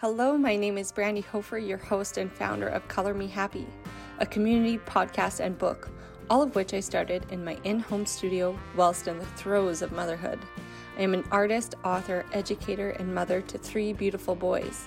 [0.00, 3.66] Hello, my name is Brandy Hofer, your host and founder of Color Me Happy,
[4.20, 5.90] a community podcast and book,
[6.30, 9.90] all of which I started in my in home studio whilst in the throes of
[9.90, 10.38] motherhood.
[10.96, 14.86] I am an artist, author, educator, and mother to three beautiful boys.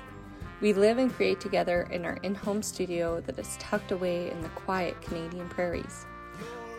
[0.61, 4.39] We live and create together in our in home studio that is tucked away in
[4.39, 6.05] the quiet Canadian prairies.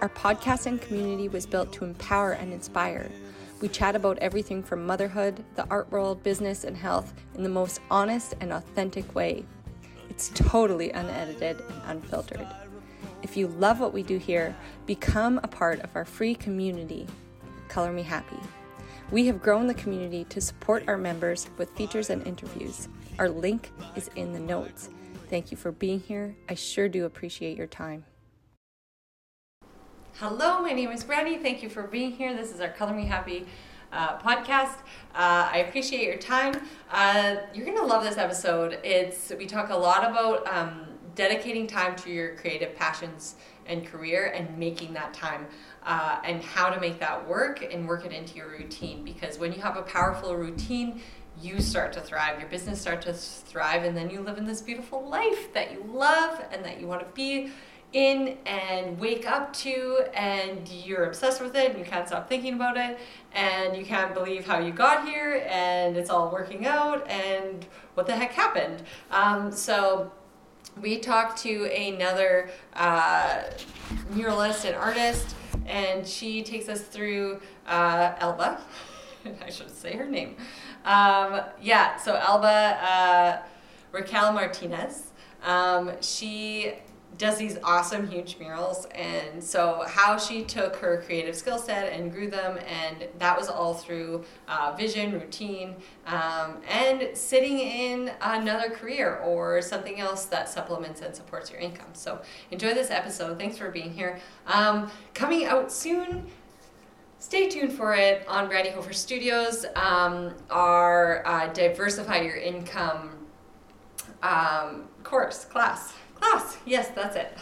[0.00, 3.10] Our podcast and community was built to empower and inspire
[3.62, 7.80] we chat about everything from motherhood, the art world, business, and health in the most
[7.92, 9.44] honest and authentic way.
[10.10, 12.46] It's totally unedited and unfiltered.
[13.22, 14.54] If you love what we do here,
[14.84, 17.06] become a part of our free community,
[17.68, 18.36] Color Me Happy.
[19.12, 22.88] We have grown the community to support our members with features and interviews.
[23.20, 24.90] Our link is in the notes.
[25.30, 26.34] Thank you for being here.
[26.48, 28.04] I sure do appreciate your time.
[30.22, 31.36] Hello, my name is Brandy.
[31.36, 32.32] Thank you for being here.
[32.32, 33.44] This is our Color Me Happy
[33.90, 34.76] uh, podcast.
[35.16, 36.54] Uh, I appreciate your time.
[36.92, 38.78] Uh, you're gonna love this episode.
[38.84, 43.34] It's we talk a lot about um, dedicating time to your creative passions
[43.66, 45.44] and career and making that time
[45.84, 49.04] uh, and how to make that work and work it into your routine.
[49.04, 51.02] Because when you have a powerful routine,
[51.40, 54.60] you start to thrive, your business starts to thrive, and then you live in this
[54.60, 57.50] beautiful life that you love and that you want to be
[57.92, 62.54] in and wake up to and you're obsessed with it and you can't stop thinking
[62.54, 62.98] about it
[63.34, 68.06] and you can't believe how you got here and it's all working out and what
[68.06, 68.82] the heck happened?
[69.10, 70.10] Um, so
[70.80, 73.42] we talked to another uh,
[74.12, 75.34] muralist and artist
[75.66, 78.60] and she takes us through uh, elba.
[79.44, 80.36] I should say her name.
[80.84, 83.42] Um, yeah so elba uh,
[83.92, 85.10] raquel martinez.
[85.44, 86.74] Um, she
[87.18, 88.86] does these awesome huge murals.
[88.94, 93.48] And so how she took her creative skill set and grew them and that was
[93.48, 100.48] all through uh, vision routine um, and sitting in another career or something else that
[100.48, 101.90] supplements and supports your income.
[101.92, 102.20] So
[102.50, 103.38] enjoy this episode.
[103.38, 104.18] Thanks for being here.
[104.46, 106.26] Um, coming out soon
[107.18, 109.64] stay tuned for it on Brandy Hofer Studios.
[109.76, 113.10] Um, our uh, Diversify Your Income
[114.24, 116.58] um, course, class class.
[116.64, 117.36] Yes, that's it.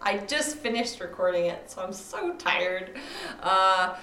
[0.00, 2.98] I just finished recording it, so I'm so tired.
[3.40, 3.96] Uh,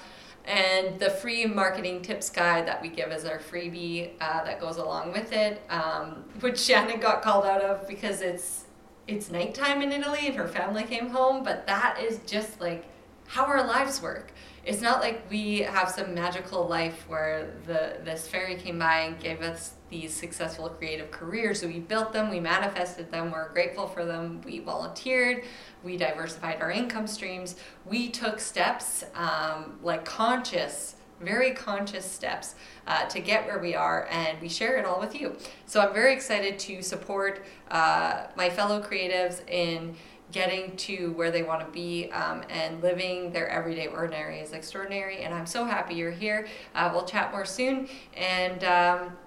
[0.46, 4.78] and the free marketing tips guide that we give as our freebie uh, that goes
[4.78, 8.66] along with it, um, which Shannon got called out of because it's
[9.08, 11.44] it's nighttime in Italy and her family came home.
[11.44, 12.86] But that is just like
[13.28, 14.32] how our lives work.
[14.66, 19.20] It's not like we have some magical life where the this fairy came by and
[19.20, 21.62] gave us these successful creative careers.
[21.62, 25.44] So we built them, we manifested them, we're grateful for them, we volunteered,
[25.84, 27.56] we diversified our income streams,
[27.86, 32.56] we took steps um, like conscious very conscious steps
[32.88, 35.36] uh, to get where we are, and we share it all with you.
[35.66, 39.96] So I'm very excited to support uh, my fellow creatives in
[40.32, 45.24] getting to where they want to be um, and living their everyday ordinary is extraordinary.
[45.24, 46.48] And I'm so happy you're here.
[46.76, 47.90] Uh, we'll chat more soon.
[48.16, 49.18] And um,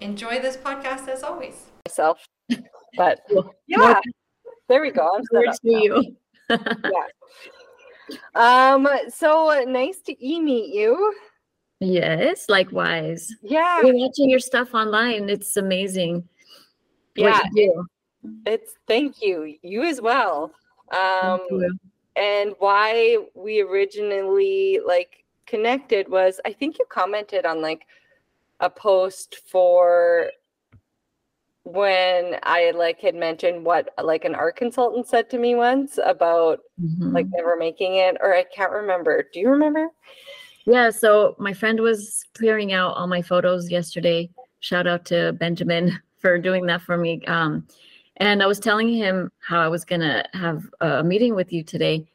[0.00, 1.66] enjoy this podcast as always.
[1.86, 2.24] Myself,
[2.96, 3.20] but
[3.66, 4.00] yeah,
[4.68, 5.16] there we go.
[5.16, 6.16] I'm set up you.
[6.50, 7.06] yeah.
[8.34, 8.88] Um.
[9.08, 11.14] So nice to e meet you.
[11.80, 13.34] Yes, likewise.
[13.42, 15.28] Yeah, we're watching your stuff online.
[15.28, 16.28] It's amazing.
[17.16, 17.86] Yeah, you
[18.46, 19.56] it's thank you.
[19.62, 20.52] You as well.
[20.92, 21.40] Um.
[22.16, 27.86] And why we originally like connected was I think you commented on like
[28.60, 30.30] a post for
[31.64, 36.60] when I like had mentioned what like an art consultant said to me once about
[36.80, 37.12] mm-hmm.
[37.12, 39.26] like never making it, or I can't remember.
[39.32, 39.88] Do you remember?
[40.66, 44.30] Yeah, so my friend was clearing out all my photos yesterday.
[44.60, 47.22] Shout out to Benjamin for doing that for me.
[47.26, 47.66] Um,
[48.16, 52.06] and I was telling him how I was gonna have a meeting with you today,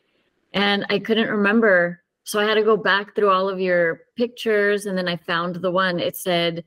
[0.53, 4.87] and I couldn't remember so I had to go back through all of your pictures
[4.87, 5.99] and then I found the one.
[5.99, 6.65] It said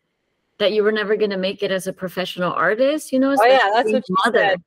[0.58, 3.34] that you were never going to make it as a professional artist, you know?
[3.38, 4.38] Oh, yeah, that's what you mother.
[4.38, 4.62] said.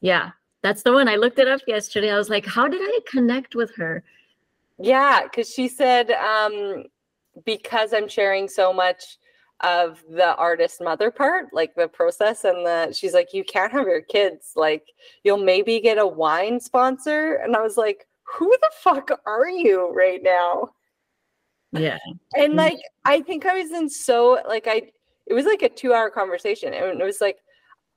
[0.00, 0.30] Yeah,
[0.62, 1.08] that's the one.
[1.08, 2.12] I looked it up yesterday.
[2.12, 4.04] I was like, how did I connect with her?
[4.78, 6.84] Yeah, because she said, um,
[7.44, 9.18] because I'm sharing so much
[9.62, 13.88] of the artist mother part, like the process, and the she's like, you can't have
[13.88, 14.84] your kids, like,
[15.24, 17.34] you'll maybe get a wine sponsor.
[17.42, 20.70] And I was like, who the fuck are you right now?
[21.72, 21.98] Yeah.
[22.36, 22.56] And mm.
[22.56, 24.90] like, I think I was in so, like, I,
[25.26, 26.72] it was like a two hour conversation.
[26.72, 27.38] And it was like,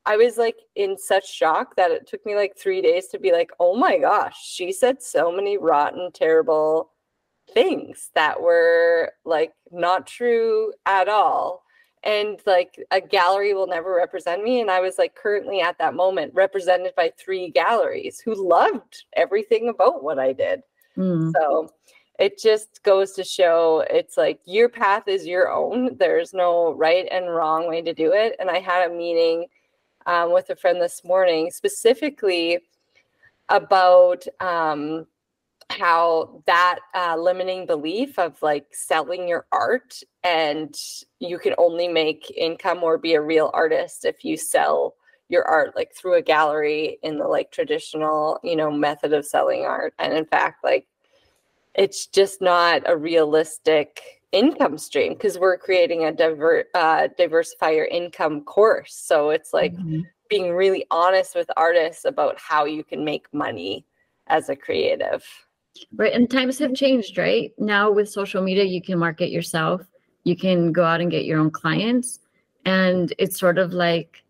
[0.06, 3.31] I was like in such shock that it took me like three days to be
[3.31, 6.92] like, oh my gosh, she said so many rotten, terrible
[7.54, 11.63] things that were like not true at all.
[12.03, 15.94] And like a gallery will never represent me and i was like currently at that
[15.94, 20.62] moment represented by three galleries who loved everything about what i did
[20.98, 21.31] mm.
[21.36, 21.69] so
[22.19, 27.07] it just goes to show it's like your path is your own there's no right
[27.12, 29.45] and wrong way to do it and i had a meeting
[30.07, 32.59] um, with a friend this morning specifically
[33.50, 35.06] about um,
[35.72, 40.76] how that uh, limiting belief of like selling your art and
[41.20, 44.96] you can only make income or be a real artist if you sell
[45.30, 49.64] your art like through a gallery in the like traditional you know method of selling
[49.64, 49.94] art.
[49.98, 50.88] And in fact like
[51.74, 54.02] it's just not a realistic
[54.32, 58.94] income stream because we're creating a diver uh, diversify your income course.
[58.94, 60.02] So it's like mm-hmm.
[60.30, 63.86] being really honest with artists about how you can make money
[64.28, 65.24] as a creative
[65.96, 66.14] Right.
[66.14, 67.52] And times have changed, right?
[67.58, 69.82] Now with social media, you can market yourself,
[70.24, 72.20] you can go out and get your own clients.
[72.66, 74.24] And it's sort of like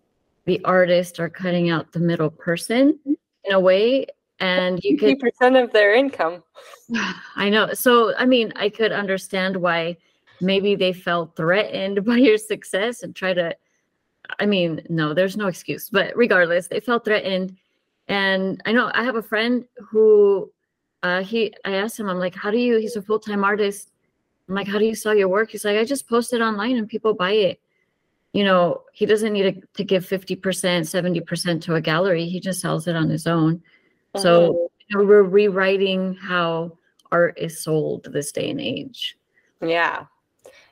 [0.46, 3.14] the artists are cutting out the middle person mm-hmm.
[3.46, 4.08] in a way.
[4.40, 6.44] And you could percent of their income.
[7.36, 7.74] I know.
[7.74, 9.98] So I mean, I could understand why
[10.40, 13.56] maybe they felt threatened by your success and try to
[14.40, 15.90] I mean, no, there's no excuse.
[15.90, 17.58] But regardless, they felt threatened.
[18.08, 20.52] And I know I have a friend who
[21.04, 22.78] uh, he I asked him, I'm like, how do you?
[22.78, 23.92] He's a full time artist.
[24.48, 25.52] I'm like, how do you sell your work?
[25.52, 27.62] He's like, I just post it online and people buy it.
[28.34, 32.26] You know, he doesn't need to, to give 50%, 70% to a gallery.
[32.26, 33.62] He just sells it on his own.
[34.18, 36.78] So you know, we're rewriting how
[37.12, 39.18] art is sold this day and age.
[39.62, 40.06] Yeah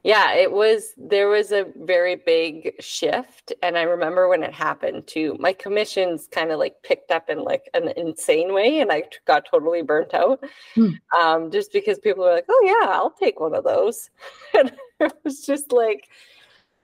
[0.03, 5.05] yeah it was there was a very big shift and i remember when it happened
[5.07, 9.03] too my commissions kind of like picked up in like an insane way and i
[9.25, 10.43] got totally burnt out
[10.75, 10.89] hmm.
[11.19, 14.09] um, just because people were like oh yeah i'll take one of those
[14.57, 16.07] and it was just like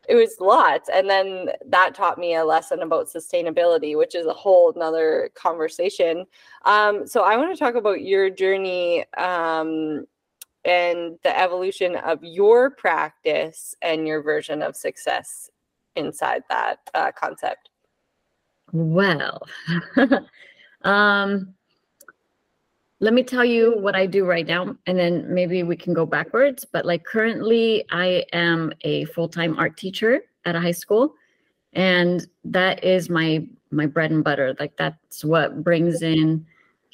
[0.08, 4.34] it was lots and then that taught me a lesson about sustainability which is a
[4.34, 6.26] whole nother conversation
[6.66, 10.06] um, so i want to talk about your journey um,
[10.66, 15.50] and the evolution of your practice and your version of success
[15.96, 17.70] inside that uh, concept?
[18.72, 19.48] Well,
[20.82, 21.54] um,
[23.00, 26.06] let me tell you what I do right now, and then maybe we can go
[26.06, 26.66] backwards.
[26.66, 31.14] But like currently, I am a full time art teacher at a high school,
[31.74, 34.56] and that is my my bread and butter.
[34.60, 36.46] Like that's what brings in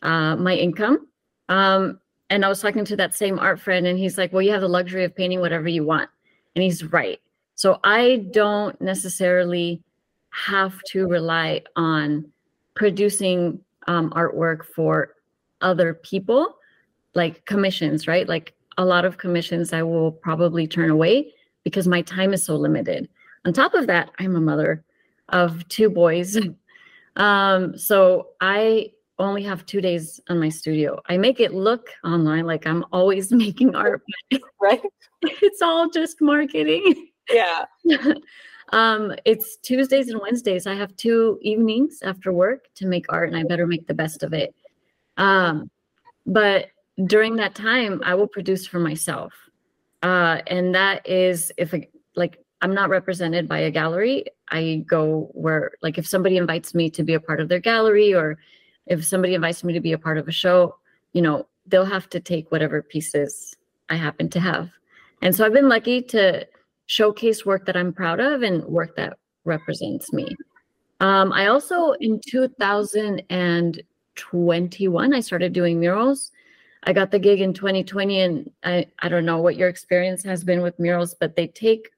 [0.03, 1.07] uh, my income.
[1.47, 2.00] Um,
[2.31, 4.61] and I was talking to that same art friend, and he's like, Well, you have
[4.61, 6.09] the luxury of painting whatever you want.
[6.55, 7.19] And he's right.
[7.55, 9.83] So I don't necessarily
[10.29, 12.31] have to rely on
[12.73, 15.15] producing um, artwork for
[15.59, 16.55] other people,
[17.13, 18.27] like commissions, right?
[18.27, 21.33] Like a lot of commissions I will probably turn away
[21.63, 23.09] because my time is so limited.
[23.45, 24.83] On top of that, I'm a mother
[25.29, 26.37] of two boys.
[27.17, 30.99] um, so I only have two days on my studio.
[31.07, 34.03] I make it look online like I'm always making art,
[34.61, 34.81] right?
[35.21, 37.09] It's all just marketing.
[37.29, 37.65] Yeah.
[38.69, 40.67] um, it's Tuesdays and Wednesdays.
[40.67, 44.23] I have two evenings after work to make art, and I better make the best
[44.23, 44.53] of it.
[45.17, 45.69] Um,
[46.25, 46.67] but
[47.05, 49.33] during that time, I will produce for myself,
[50.03, 54.25] uh, and that is if I, like I'm not represented by a gallery.
[54.49, 58.13] I go where like if somebody invites me to be a part of their gallery
[58.13, 58.37] or
[58.87, 60.75] if somebody invites me to be a part of a show,
[61.13, 63.55] you know, they'll have to take whatever pieces
[63.89, 64.71] I happen to have.
[65.21, 66.47] And so I've been lucky to
[66.87, 70.35] showcase work that I'm proud of and work that represents me.
[70.99, 76.31] Um, I also, in 2021, I started doing murals.
[76.83, 80.43] I got the gig in 2020, and I, I don't know what your experience has
[80.43, 81.89] been with murals, but they take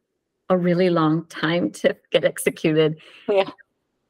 [0.50, 2.98] a really long time to get executed.
[3.28, 3.50] Yeah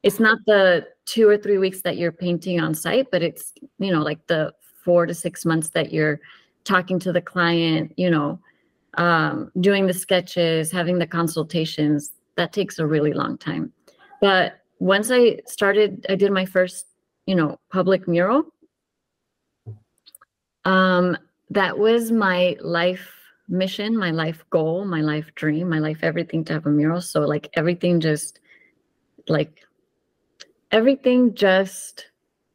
[0.04, 3.92] it's not the two or three weeks that you're painting on site, but it's, you
[3.92, 6.20] know, like the four to six months that you're
[6.66, 8.40] talking to the client, you know,
[8.96, 12.12] um, doing the sketches, having the consultations.
[12.36, 13.72] That takes a really long time.
[14.20, 16.86] But once I started, I did my first,
[17.26, 18.44] you know, public mural.
[20.66, 21.18] Um,
[21.50, 23.10] that was my life
[23.48, 27.02] mission, my life goal, my life dream, my life everything to have a mural.
[27.02, 28.40] So like everything just
[29.28, 29.62] like
[30.74, 32.08] everything just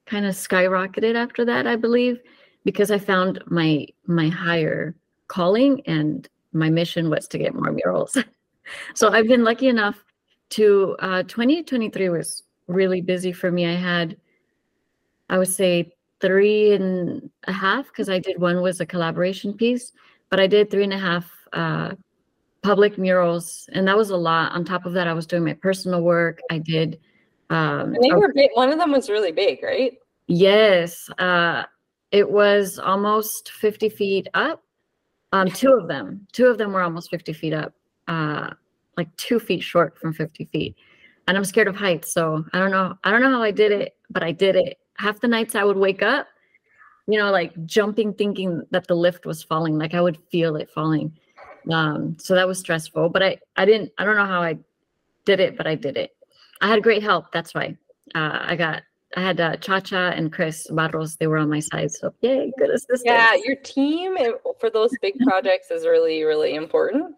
[0.04, 2.20] kind of skyrocketed after that, I believe,
[2.64, 4.94] because I found my my higher
[5.28, 8.16] calling and my mission was to get more murals.
[8.94, 10.04] so I've been lucky enough
[10.50, 13.66] to uh, 2023 was really busy for me.
[13.66, 14.16] I had,
[15.30, 19.92] I would say, three and a half because I did one was a collaboration piece,
[20.30, 21.92] but I did three and a half uh,
[22.62, 24.52] public murals, and that was a lot.
[24.52, 26.40] On top of that, I was doing my personal work.
[26.50, 26.98] I did.
[27.50, 28.50] Um, and they were big.
[28.54, 29.98] One of them was really big, right?
[30.26, 31.64] Yes, uh,
[32.10, 34.62] it was almost fifty feet up.
[35.32, 37.74] Um, two of them, two of them were almost fifty feet up.
[38.06, 38.50] Uh,
[38.96, 40.76] like two feet short from fifty feet,
[41.26, 42.96] and I'm scared of heights, so I don't know.
[43.04, 44.78] I don't know how I did it, but I did it.
[44.98, 46.26] Half the nights I would wake up,
[47.06, 49.78] you know, like jumping, thinking that the lift was falling.
[49.78, 51.12] Like I would feel it falling
[51.70, 54.58] um, so that was stressful, but I, I didn't, I don't know how I
[55.24, 56.12] did it, but I did it.
[56.60, 57.32] I had great help.
[57.32, 57.76] That's why
[58.14, 58.82] uh, I got,
[59.16, 61.16] I had uh, Chacha and Chris Barros.
[61.16, 61.90] They were on my side.
[61.90, 63.02] So yay, good assistance.
[63.04, 63.34] Yeah.
[63.44, 64.16] Your team
[64.60, 67.14] for those big projects is really, really important.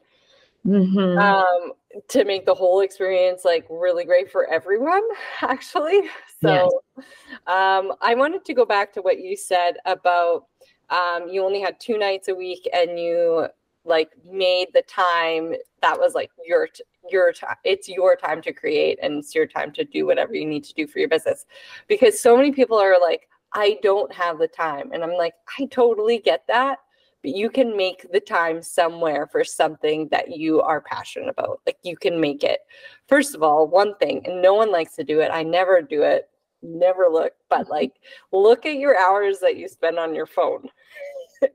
[0.67, 1.19] Mm-hmm.
[1.19, 1.73] Um,
[2.09, 5.03] to make the whole experience like really great for everyone
[5.43, 6.03] actually
[6.41, 7.07] so yes.
[7.47, 10.47] um, i wanted to go back to what you said about
[10.91, 13.47] um, you only had two nights a week and you
[13.85, 16.69] like made the time that was like your
[17.11, 20.47] your time it's your time to create and it's your time to do whatever you
[20.47, 21.47] need to do for your business.
[21.89, 24.93] Because so many people are like i don't have the time.
[24.93, 26.79] And i'm like i totally get that
[27.23, 31.61] but you can make the time somewhere for something that you are passionate about.
[31.67, 32.61] Like you can make it.
[33.09, 35.31] First of all one thing and no one likes to do it.
[35.31, 36.29] I never do it.
[36.63, 37.73] Never look but mm-hmm.
[37.73, 37.93] like
[38.33, 40.69] look at your hours that you spend on your phone.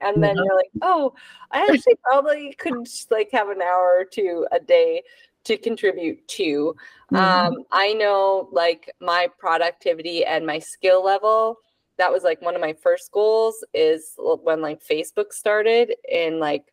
[0.01, 0.43] And then mm-hmm.
[0.43, 1.13] you're like, oh,
[1.51, 5.03] I actually probably could like have an hour or two a day
[5.45, 6.75] to contribute to.
[7.11, 7.15] Mm-hmm.
[7.15, 11.57] Um, I know like my productivity and my skill level.
[11.97, 16.65] That was like one of my first goals is when like Facebook started in like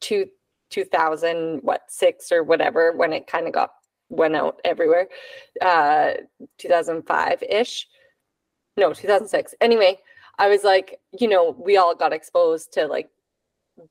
[0.00, 0.26] two
[0.70, 3.70] 2000 what six or whatever when it kind of got
[4.10, 5.08] went out everywhere
[5.62, 6.12] uh
[6.58, 7.86] 2005 ish
[8.76, 9.96] no 2006 anyway
[10.38, 13.10] I was like, you know, we all got exposed to like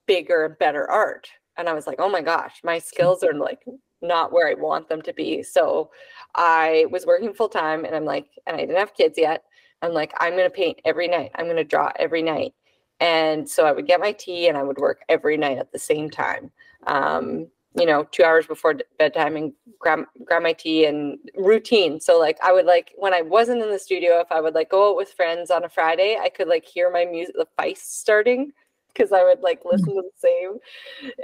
[0.06, 1.30] bigger, better art.
[1.58, 3.64] And I was like, oh my gosh, my skills are like
[4.02, 5.44] not where I want them to be.
[5.44, 5.92] So
[6.36, 9.44] I was working full time and I'm like, and I didn't have kids yet.
[9.82, 11.32] I'm like, I'm going to paint every night.
[11.36, 12.54] I'm going to draw every night.
[13.00, 15.80] And so I would get my tea and I would work every night at the
[15.80, 16.52] same time.
[16.88, 22.00] Um, you know, two hours before bedtime and grab grab my tea and routine.
[22.00, 24.72] So like I would like when I wasn't in the studio, if I would like
[24.72, 27.78] go out with friends on a Friday, I could like hear my music, the Feist
[27.78, 28.52] starting
[28.98, 30.58] because I would like listen to the same.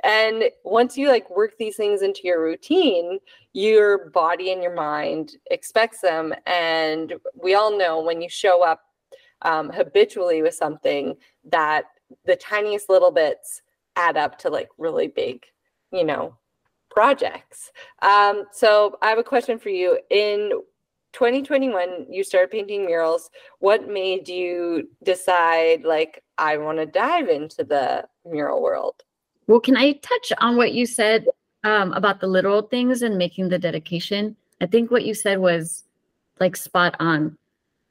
[0.03, 3.19] And once you like work these things into your routine,
[3.53, 6.33] your body and your mind expects them.
[6.45, 8.81] And we all know when you show up
[9.41, 11.15] um, habitually with something
[11.45, 11.85] that
[12.25, 13.61] the tiniest little bits
[13.95, 15.43] add up to like really big,
[15.91, 16.35] you know,
[16.89, 17.71] projects.
[18.01, 19.99] Um, so I have a question for you.
[20.09, 20.51] In
[21.13, 23.29] 2021, you started painting murals.
[23.59, 28.95] What made you decide, like, I want to dive into the mural world?
[29.47, 31.25] Well, can I touch on what you said
[31.63, 34.35] um, about the literal things and making the dedication?
[34.61, 35.83] I think what you said was
[36.39, 37.37] like spot on.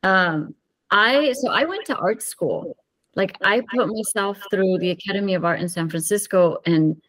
[0.02, 0.54] Um,
[0.90, 2.76] I so I went to art school.
[3.14, 7.00] Like I put myself through the Academy of Art in San Francisco, and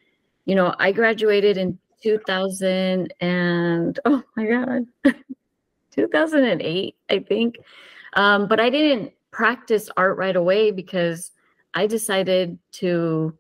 [0.46, 4.86] you know I graduated in 2000 and oh my god
[5.94, 7.58] 2008 i think.
[8.14, 11.32] Um, but i didn't practice art right away because
[11.74, 13.36] i decided to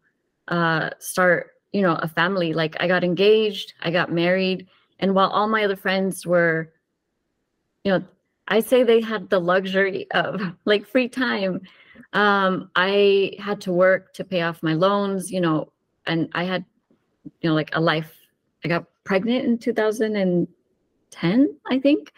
[0.47, 2.53] uh, start you know a family.
[2.53, 4.67] Like i got engaged i got married
[4.99, 6.71] and while all my other friends were
[7.83, 8.03] you know
[8.47, 11.61] i say they had the luxury of like free time.
[12.13, 15.71] Um, i had to work to pay off my loans you know
[16.05, 16.65] and i had
[17.41, 18.11] you know like a life.
[18.63, 19.57] I got pregnant in
[21.13, 22.13] 2010, I think.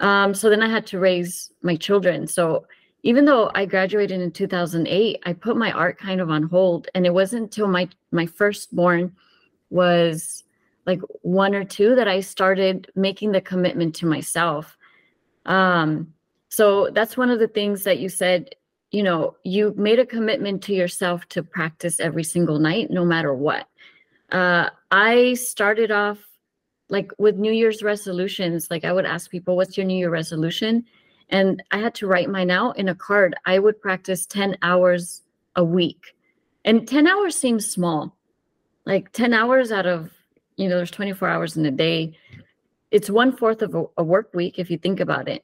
[0.00, 2.26] Um, so then I had to raise my children.
[2.26, 2.66] So
[3.02, 7.06] even though I graduated in 2008, I put my art kind of on hold, and
[7.06, 9.14] it wasn't until my my firstborn
[9.70, 10.44] was
[10.86, 14.76] like one or two that I started making the commitment to myself.
[15.46, 16.12] Um,
[16.48, 18.50] so that's one of the things that you said.
[18.90, 23.32] You know, you made a commitment to yourself to practice every single night, no matter
[23.32, 23.68] what.
[24.32, 26.18] Uh, I started off
[26.90, 28.70] like with New Year's resolutions.
[28.70, 30.84] Like I would ask people, "What's your New Year resolution?"
[31.28, 33.34] And I had to write mine out in a card.
[33.46, 35.22] I would practice ten hours
[35.56, 36.14] a week,
[36.64, 38.16] and ten hours seems small.
[38.86, 40.10] Like ten hours out of
[40.60, 42.12] you know, there's 24 hours in a day.
[42.90, 45.42] It's one fourth of a, a work week if you think about it.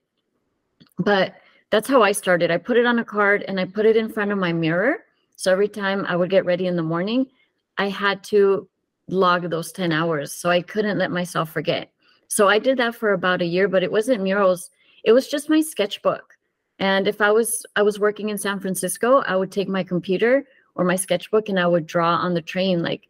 [0.98, 1.36] But
[1.70, 2.50] that's how I started.
[2.50, 4.98] I put it on a card and I put it in front of my mirror.
[5.36, 7.26] So every time I would get ready in the morning,
[7.78, 8.68] I had to
[9.08, 10.32] log those 10 hours.
[10.32, 11.92] So I couldn't let myself forget.
[12.28, 14.70] So I did that for about a year, but it wasn't murals.
[15.04, 16.34] It was just my sketchbook.
[16.78, 20.44] And if I was I was working in San Francisco, I would take my computer
[20.74, 23.08] or my sketchbook and I would draw on the train like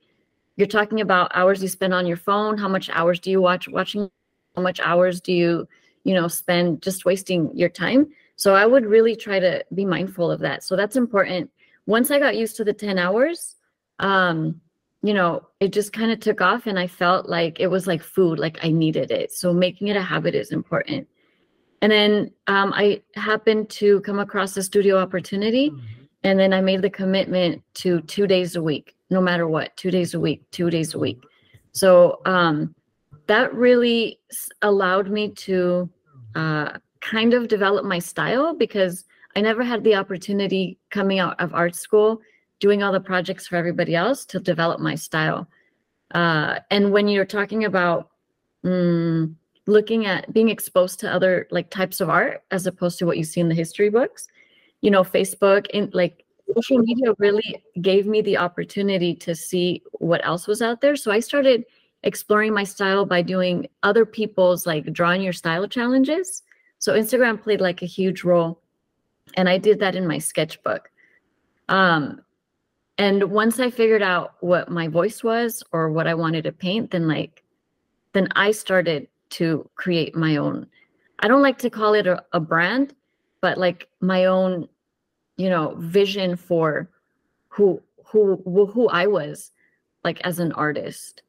[0.56, 3.68] you're talking about hours you spend on your phone how much hours do you watch
[3.68, 4.10] watching
[4.54, 5.68] how much hours do you
[6.04, 10.30] you know spend just wasting your time so i would really try to be mindful
[10.30, 11.50] of that so that's important
[11.86, 13.56] once i got used to the 10 hours
[13.98, 14.60] um
[15.06, 18.02] you know it just kind of took off and i felt like it was like
[18.02, 21.06] food like i needed it so making it a habit is important
[21.82, 25.86] and then um, i happened to come across a studio opportunity mm-hmm.
[26.24, 29.90] and then i made the commitment to two days a week no matter what, two
[29.90, 31.22] days a week, two days a week.
[31.72, 32.74] So um,
[33.26, 34.18] that really
[34.62, 35.88] allowed me to
[36.34, 39.04] uh, kind of develop my style because
[39.36, 42.20] I never had the opportunity coming out of art school,
[42.60, 45.48] doing all the projects for everybody else to develop my style.
[46.12, 48.10] Uh, and when you're talking about
[48.64, 49.34] mm,
[49.66, 53.24] looking at being exposed to other like types of art as opposed to what you
[53.24, 54.28] see in the history books,
[54.80, 60.24] you know, Facebook and like social media really gave me the opportunity to see what
[60.24, 60.96] else was out there.
[60.96, 61.64] So I started
[62.04, 66.42] exploring my style by doing other people's like drawing your style challenges.
[66.78, 68.60] So Instagram played like a huge role.
[69.34, 70.88] And I did that in my sketchbook.
[71.68, 72.20] Um,
[72.98, 76.90] and once I figured out what my voice was or what I wanted to paint,
[76.90, 77.42] then like,
[78.12, 80.66] then I started to create my own.
[81.18, 82.94] I don't like to call it a, a brand,
[83.40, 84.68] but like my own
[85.36, 86.88] you know vision for
[87.48, 88.36] who who
[88.72, 89.52] who I was
[90.04, 91.22] like as an artist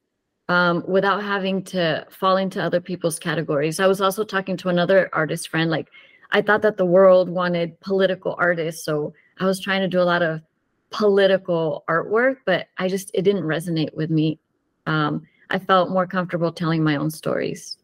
[0.50, 3.80] um, without having to fall into other people's categories.
[3.80, 5.70] I was also talking to another artist friend.
[5.70, 5.90] Like,
[6.32, 10.04] I thought that the world wanted political artists, so I was trying to do a
[10.04, 10.42] lot of
[10.90, 14.40] political artwork, but I just it didn't resonate with me.
[14.86, 17.78] Um, I felt more comfortable telling my own stories.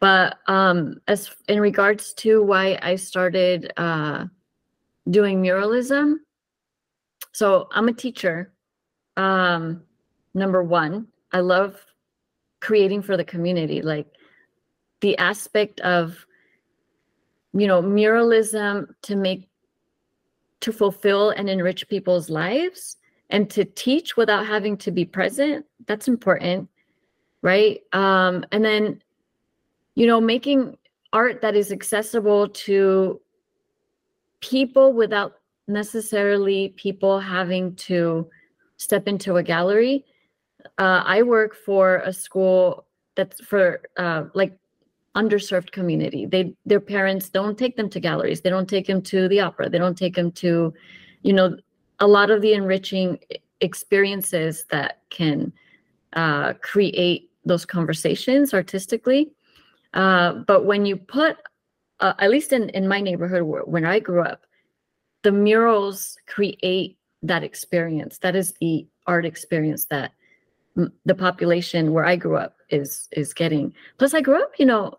[0.00, 4.24] But um, as in regards to why I started uh,
[5.10, 6.16] doing muralism.
[7.32, 8.52] So I'm a teacher.
[9.16, 9.82] Um,
[10.34, 11.76] number one, I love
[12.60, 14.06] creating for the community, like
[15.00, 16.26] the aspect of,
[17.52, 19.49] you know, muralism to make,
[20.60, 22.96] to fulfill and enrich people's lives
[23.30, 25.64] and to teach without having to be present.
[25.86, 26.68] That's important.
[27.42, 27.80] Right.
[27.92, 29.02] Um, and then,
[29.94, 30.76] you know, making
[31.12, 33.20] art that is accessible to
[34.40, 35.34] people without
[35.66, 38.28] necessarily people having to
[38.76, 40.04] step into a gallery.
[40.78, 44.56] Uh, I work for a school that's for uh, like
[45.16, 46.26] underserved community.
[46.26, 48.40] They their parents don't take them to galleries.
[48.40, 49.68] They don't take them to the opera.
[49.68, 50.72] They don't take them to,
[51.22, 51.56] you know,
[51.98, 53.18] a lot of the enriching
[53.60, 55.52] experiences that can
[56.12, 59.32] uh, create those conversations artistically.
[59.94, 61.36] Uh, but when you put
[62.00, 64.46] uh, at least in, in my neighborhood where, when I grew up,
[65.22, 68.18] the murals create that experience.
[68.18, 70.12] That is the art experience that
[70.76, 73.74] the population where I grew up is is getting.
[73.98, 74.98] Plus, I grew up, you know,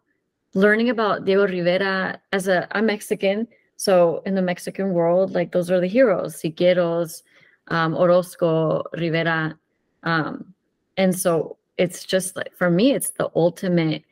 [0.54, 5.72] learning about Diego Rivera as a I'm Mexican, so in the Mexican world, like those
[5.72, 7.24] are the heroes, Siqueiros,
[7.70, 9.58] um, Orozco, Rivera,
[10.04, 10.54] um,
[10.98, 14.04] and so it's just like for me, it's the ultimate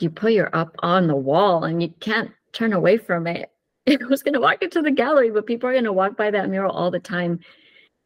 [0.00, 3.50] you put your up on the wall and you can't turn away from it.
[4.08, 6.48] Was going to walk into the gallery, but people are going to walk by that
[6.48, 7.40] mural all the time.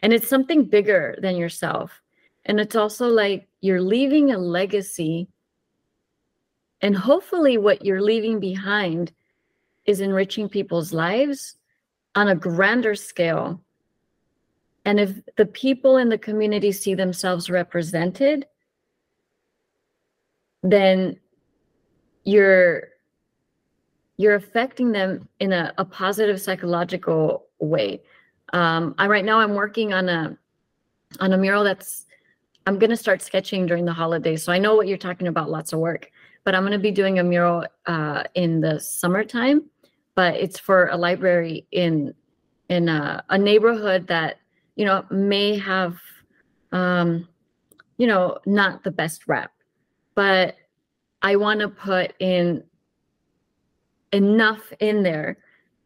[0.05, 2.03] And it's something bigger than yourself.
[2.45, 5.29] And it's also like you're leaving a legacy.
[6.83, 9.13] And hopefully, what you're leaving behind
[9.87, 11.57] is enriching people's lives
[12.15, 13.63] on a grander scale.
[14.85, 18.45] And if the people in the community see themselves represented,
[20.63, 21.19] then
[22.25, 22.89] you're
[24.19, 28.03] you're affecting them in a, a positive psychological way.
[28.53, 30.37] Um, I right now I'm working on a
[31.21, 32.07] on a mural that's
[32.67, 34.43] I'm gonna start sketching during the holidays.
[34.43, 36.11] So I know what you're talking about, lots of work.
[36.45, 39.65] But I'm gonna be doing a mural uh, in the summertime.
[40.15, 42.15] But it's for a library in
[42.69, 44.37] in a, a neighborhood that
[44.77, 45.97] you know may have
[46.73, 47.29] um,
[47.99, 49.51] you know not the best rep,
[50.15, 50.57] but
[51.23, 52.63] I want to put in
[54.13, 55.39] enough in there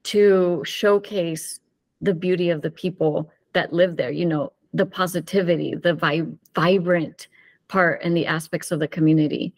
[0.05, 1.61] to showcase
[2.01, 7.29] the beauty of the people that live there, you know, the positivity, the vi- vibrant
[7.69, 9.55] part and the aspects of the community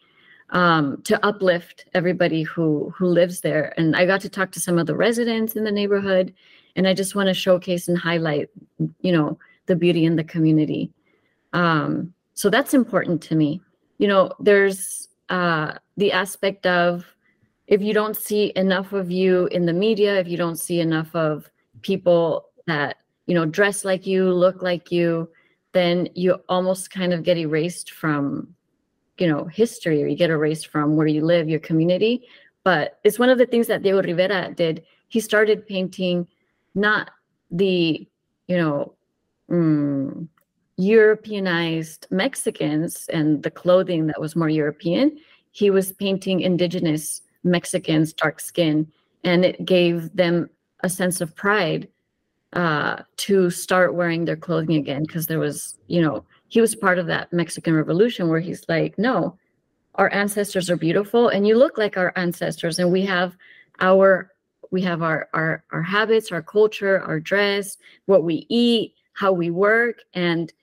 [0.51, 3.73] um, to uplift everybody who who lives there.
[3.77, 6.33] And I got to talk to some of the residents in the neighborhood,
[6.75, 8.49] and I just want to showcase and highlight,
[9.01, 10.91] you know, the beauty in the community.
[11.53, 13.61] Um, so that's important to me.
[13.97, 17.05] You know, there's uh, the aspect of
[17.67, 21.15] if you don't see enough of you in the media, if you don't see enough
[21.15, 21.49] of
[21.81, 25.29] people that you know dress like you, look like you,
[25.73, 28.53] then you almost kind of get erased from
[29.17, 32.27] you know history or you get erased from where you live your community.
[32.63, 34.83] But it's one of the things that diego rivera did.
[35.07, 36.27] He started painting
[36.75, 37.11] not
[37.49, 38.07] the
[38.47, 38.93] you know
[39.49, 40.27] mm,
[40.77, 45.17] europeanized mexicans and the clothing that was more european.
[45.51, 48.87] He was painting indigenous mexicans dark skin
[49.23, 50.49] and it gave them
[50.83, 51.87] a sense of pride
[52.53, 56.99] uh, to start wearing their clothing again because there was, you know, he was part
[56.99, 59.37] of that Mexican Revolution where he's like, no,
[59.95, 63.35] our ancestors are beautiful and you look like our ancestors and we have
[63.79, 64.31] our
[64.71, 69.49] we have our our our habits our culture our dress what we eat how we
[69.49, 70.53] work and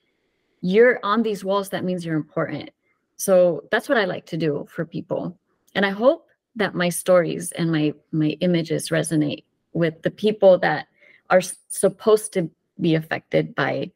[0.61, 2.69] you're on these walls that means you're important.
[3.17, 5.37] So that's what i like to do for people.
[5.75, 10.87] And i hope that my stories and my my images resonate with the people that
[11.29, 13.91] are supposed to be affected by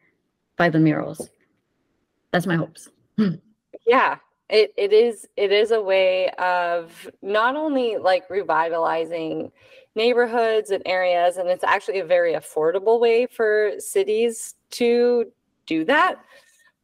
[0.58, 1.30] by the murals.
[2.32, 2.90] That's my hopes.
[3.86, 4.18] Yeah
[4.54, 9.52] it, it is it is a way of not only like revitalizing
[9.96, 15.26] neighborhoods and areas and it's actually a very affordable way for cities to
[15.66, 16.24] do that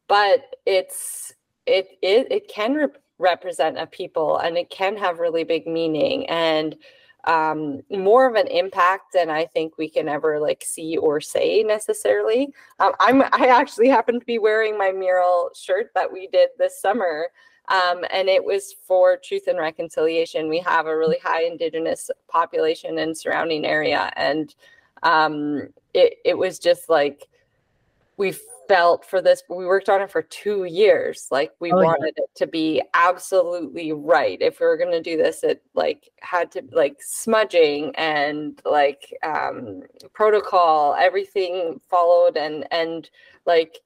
[0.08, 1.32] but it's
[1.66, 2.86] it it, it can re-
[3.18, 6.76] represent a people and it can have really big meaning and
[7.24, 11.62] um, more of an impact than I think we can ever like see or say
[11.62, 12.52] necessarily.
[12.78, 16.80] Um, I'm I actually happen to be wearing my mural shirt that we did this
[16.80, 17.28] summer,
[17.68, 20.48] um, and it was for Truth and Reconciliation.
[20.48, 24.54] We have a really high Indigenous population in surrounding area, and
[25.02, 27.28] um, it it was just like
[28.16, 28.34] we
[28.70, 32.22] felt for this we worked on it for two years like we oh, wanted yeah.
[32.22, 36.52] it to be absolutely right if we were going to do this it like had
[36.52, 43.10] to like smudging and like um protocol everything followed and and
[43.44, 43.78] like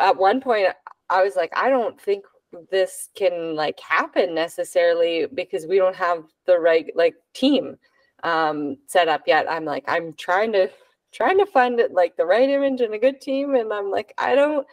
[0.00, 0.66] at one point
[1.08, 2.24] i was like i don't think
[2.72, 7.76] this can like happen necessarily because we don't have the right like team
[8.24, 10.68] um set up yet i'm like i'm trying to
[11.12, 14.12] trying to find it like the right image and a good team and i'm like
[14.18, 14.66] i don't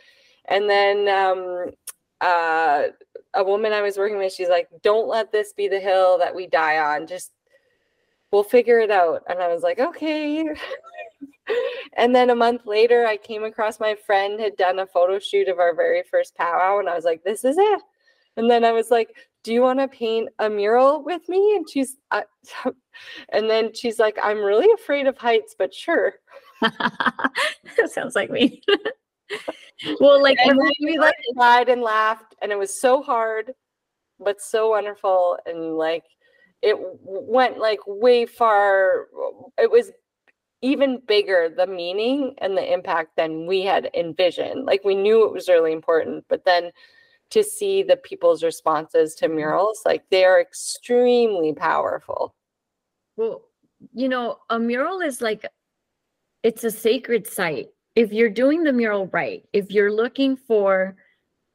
[0.45, 1.71] and then um
[2.21, 2.83] uh
[3.35, 6.35] a woman i was working with she's like don't let this be the hill that
[6.35, 7.31] we die on just
[8.31, 10.47] we'll figure it out and i was like okay.
[11.97, 15.49] And then a month later i came across my friend had done a photo shoot
[15.49, 17.81] of our very first powwow and i was like this is it.
[18.37, 21.55] And then i was like do you want to paint a mural with me?
[21.55, 22.21] And she's uh,
[23.29, 26.13] and then she's like i'm really afraid of heights but sure
[27.87, 28.61] sounds like me.
[29.99, 30.37] Well like
[30.81, 33.53] we like cried and laughed and it was so hard
[34.19, 36.03] but so wonderful and like
[36.61, 39.07] it went like way far
[39.57, 39.91] it was
[40.61, 44.65] even bigger the meaning and the impact than we had envisioned.
[44.65, 46.71] Like we knew it was really important but then
[47.29, 49.35] to see the people's responses to mm-hmm.
[49.35, 52.35] murals like they're extremely powerful.
[53.15, 53.43] Well
[53.93, 55.45] you know a mural is like
[56.43, 57.69] it's a sacred site.
[57.95, 60.95] If you're doing the mural right if you're looking for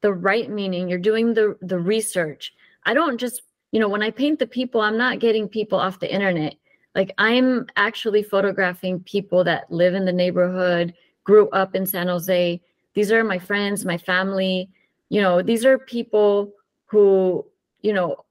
[0.02, 2.52] the right meaning you're doing the the research.
[2.84, 3.42] I don't just
[3.72, 6.56] you know when i paint the people i'm not getting people off the internet.
[6.94, 10.94] Like i'm actually photographing people that live in the neighborhood
[11.24, 12.60] grew up in san jose.
[12.94, 14.68] These are my friends my family.
[15.08, 16.52] You know these are people
[16.86, 17.46] who
[17.80, 18.24] you know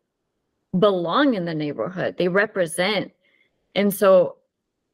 [0.77, 2.15] belong in the neighborhood.
[2.17, 3.11] They represent.
[3.75, 4.37] And so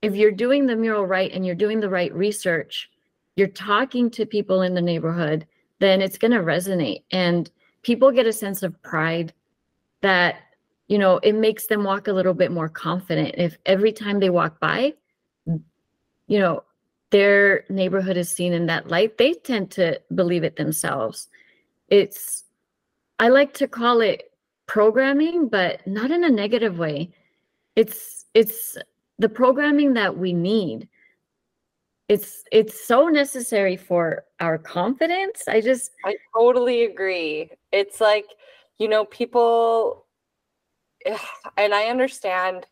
[0.02, 2.90] if you're doing the mural right and you're doing the right research
[3.36, 5.46] you're talking to people in the neighborhood
[5.80, 7.04] then it's going to resonate.
[7.12, 7.50] And
[7.82, 9.34] people get a sense of pride
[10.02, 10.42] that
[10.88, 13.36] you know it makes them walk a little bit more confident.
[13.38, 14.94] If every time they walk by
[15.46, 16.64] you know
[17.12, 21.28] their neighborhood is seen in that light they tend to believe it themselves.
[21.88, 22.44] It's
[23.20, 24.32] i like to call it
[24.68, 27.12] programming but not in a negative way.
[27.76, 28.78] It's it's
[29.20, 30.88] the programming that we need
[32.08, 35.48] it's it's so necessary for our confidence.
[35.48, 37.52] I just i totally agree.
[37.72, 38.26] It's like
[38.80, 40.08] you know people
[41.58, 42.66] and i understand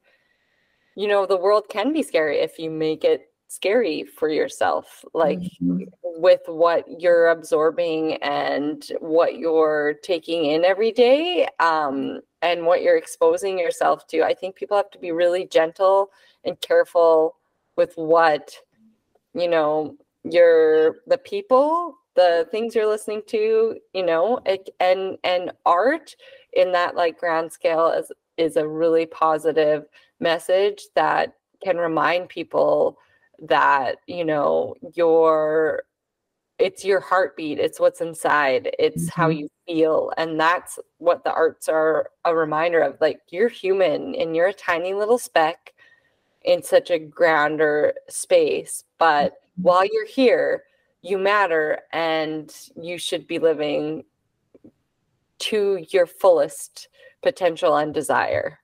[0.96, 5.40] you know the world can be scary if you make it scary for yourself like
[5.40, 5.84] mm-hmm.
[6.02, 12.98] with what you're absorbing and what you're taking in every day um, and what you're
[12.98, 14.22] exposing yourself to.
[14.22, 16.12] I think people have to be really gentle
[16.44, 17.36] and careful
[17.76, 18.52] with what
[19.34, 24.40] you know your the people the things you're listening to you know
[24.80, 26.16] and and art
[26.54, 29.86] in that like grand scale is is a really positive
[30.20, 32.98] message that can remind people
[33.40, 35.84] that you know your
[36.60, 39.22] it's your heartbeat it's what's inside it's mm-hmm.
[39.22, 44.16] how you feel and that's what the arts are a reminder of like you're human
[44.16, 45.74] and you're a tiny little speck
[46.48, 49.64] in such a grander space but mm-hmm.
[49.64, 50.64] while you're here
[51.02, 54.04] you matter and you should be living
[55.40, 56.88] to your fullest
[57.22, 58.60] potential and desire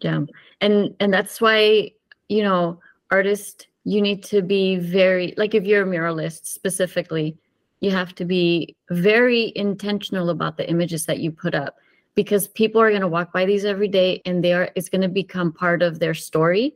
[0.00, 0.20] yeah
[0.60, 1.90] and and that's why
[2.28, 2.78] you know
[3.10, 7.36] artists you need to be very like if you're a muralist specifically
[7.80, 11.76] you have to be very intentional about the images that you put up
[12.14, 15.00] because people are going to walk by these every day and they are it's going
[15.00, 16.74] to become part of their story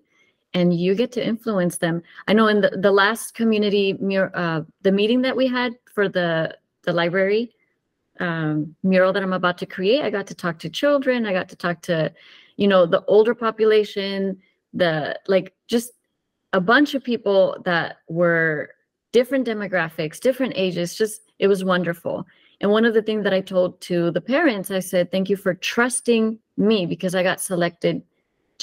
[0.55, 2.03] and you get to influence them.
[2.29, 3.99] I know in the, the last community
[4.35, 7.55] uh, the meeting that we had for the the library
[8.21, 11.49] um, mural that i'm about to create i got to talk to children i got
[11.49, 12.13] to talk to
[12.57, 14.39] you know the older population
[14.75, 15.93] the like just
[16.53, 18.71] a bunch of people that were
[19.13, 22.25] different demographics different ages just it was wonderful.
[22.61, 25.37] And one of the things that i told to the parents i said thank you
[25.37, 28.03] for trusting me because i got selected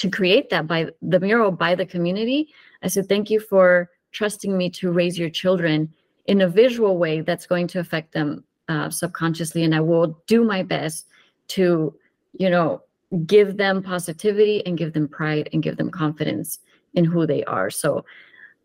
[0.00, 2.48] to create that by the mural by the community.
[2.82, 5.92] I said thank you for trusting me to raise your children
[6.26, 10.44] in a visual way that's going to affect them uh, subconsciously and i will do
[10.44, 11.06] my best
[11.48, 11.92] to
[12.38, 12.80] you know
[13.26, 16.60] give them positivity and give them pride and give them confidence
[16.94, 17.70] in who they are.
[17.70, 18.04] So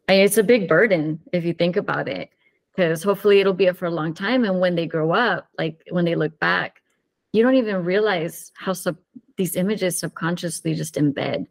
[0.08, 2.30] I, it's a big burden if you think about it
[2.76, 5.82] because hopefully it'll be it for a long time and when they grow up like
[5.90, 6.82] when they look back
[7.32, 8.98] you don't even realize how sub-
[9.38, 11.48] these images subconsciously just embed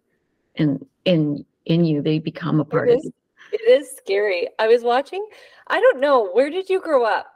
[0.57, 2.03] in in in you.
[2.03, 3.13] They become a part it is, of you.
[3.53, 4.49] it is scary.
[4.59, 5.27] I was watching
[5.69, 7.27] i don't know where did you grow up?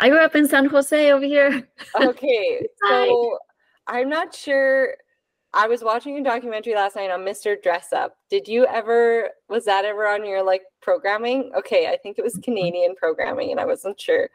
[0.00, 1.68] I grew up in san jose over here.
[2.00, 3.38] Okay so
[3.86, 4.94] i'm not sure
[5.54, 7.56] I was watching a documentary last night on Mr.
[7.56, 8.10] Dressup.
[8.28, 11.50] Did you ever was that ever on your like programming?
[11.56, 12.42] Okay, I think it was mm-hmm.
[12.42, 14.28] Canadian programming and I wasn't sure.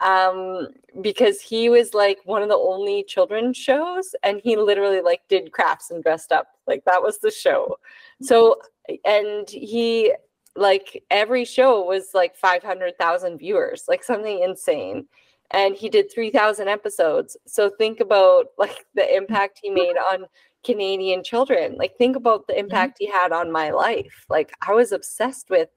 [0.00, 0.68] Um
[1.00, 5.52] because he was like one of the only children's shows and he literally like did
[5.52, 6.46] crafts and dressed up.
[6.68, 7.78] Like that was the show.
[8.22, 8.60] So
[9.04, 10.14] and he
[10.54, 15.08] like every show was like 500,000 viewers, like something insane
[15.50, 17.36] and he did 3000 episodes.
[17.46, 20.26] So think about like the impact he made on
[20.64, 21.76] canadian children.
[21.76, 22.60] Like think about the mm-hmm.
[22.60, 24.26] impact he had on my life.
[24.28, 25.68] Like i was obsessed with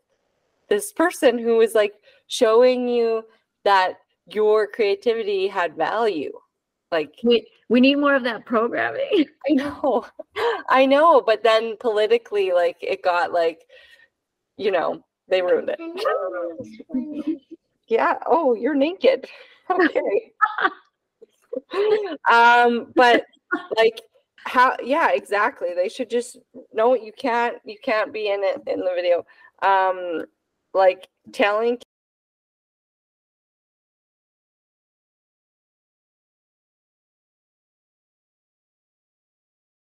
[0.70, 1.94] this person who was like
[2.28, 3.24] showing you
[3.64, 4.00] that
[4.34, 6.32] your creativity had value.
[6.92, 9.26] Like we, we need more of that programming.
[9.50, 10.06] I know.
[10.70, 13.66] I know but then politically like it got like
[14.58, 17.42] you know they ruined it.
[17.90, 18.16] Yeah.
[18.26, 19.30] Oh you're naked
[19.72, 20.32] okay.
[22.32, 23.24] um, but
[23.78, 24.02] like
[24.46, 25.70] how yeah, exactly.
[25.76, 26.38] They should just
[26.74, 29.26] no, you can't you can't be in it in the video.
[29.62, 30.26] Um
[30.74, 31.80] like telling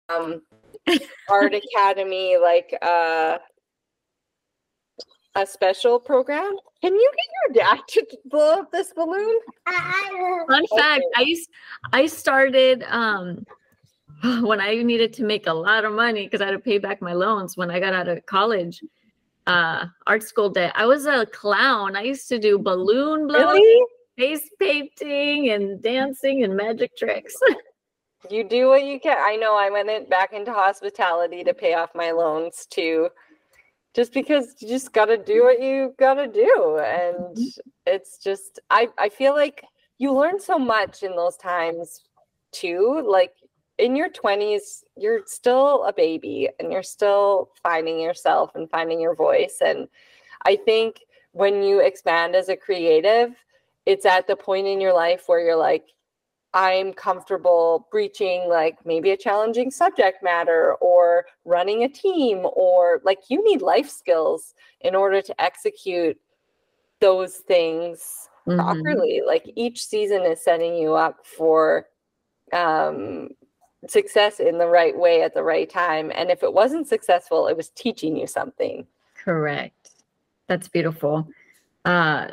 [0.08, 0.42] um
[1.28, 3.38] art academy like uh
[5.36, 6.56] a special program.
[6.80, 9.38] Can you get your dad to blow up this balloon?
[10.48, 11.50] Fun fact: I used,
[11.92, 13.44] I started um,
[14.42, 17.00] when I needed to make a lot of money because I had to pay back
[17.00, 18.82] my loans when I got out of college.
[19.46, 20.72] Uh, art school day.
[20.74, 21.94] I was a clown.
[21.94, 23.86] I used to do balloon blowing, really?
[24.16, 27.36] face painting, and dancing and magic tricks.
[28.30, 29.16] you do what you can.
[29.20, 29.54] I know.
[29.54, 33.08] I went back into hospitality to pay off my loans too
[33.96, 37.70] just because you just got to do what you got to do and mm-hmm.
[37.86, 39.64] it's just i i feel like
[39.98, 42.02] you learn so much in those times
[42.52, 43.32] too like
[43.78, 49.14] in your 20s you're still a baby and you're still finding yourself and finding your
[49.14, 49.88] voice and
[50.44, 51.00] i think
[51.32, 53.30] when you expand as a creative
[53.86, 55.86] it's at the point in your life where you're like
[56.56, 63.18] I'm comfortable breaching like maybe a challenging subject matter or running a team or like
[63.28, 66.18] you need life skills in order to execute
[67.00, 68.58] those things mm-hmm.
[68.58, 69.20] properly.
[69.24, 71.88] Like each season is setting you up for
[72.54, 73.28] um,
[73.86, 76.10] success in the right way at the right time.
[76.14, 78.86] And if it wasn't successful, it was teaching you something.
[79.14, 79.90] Correct.
[80.46, 81.28] That's beautiful.
[81.84, 82.28] Uh,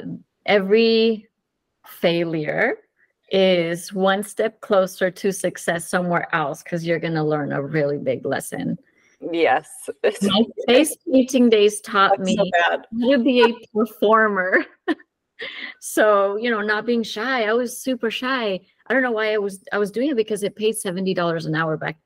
[0.46, 1.28] every
[1.86, 2.78] failure
[3.34, 7.98] is one step closer to success somewhere else because you're going to learn a really
[7.98, 8.78] big lesson.
[9.32, 9.90] Yes.
[10.22, 14.64] My face painting days taught That's me so how to be a performer.
[15.80, 17.46] so, you know, not being shy.
[17.46, 18.60] I was super shy.
[18.88, 21.56] I don't know why I was I was doing it because it paid $70 an
[21.56, 21.98] hour back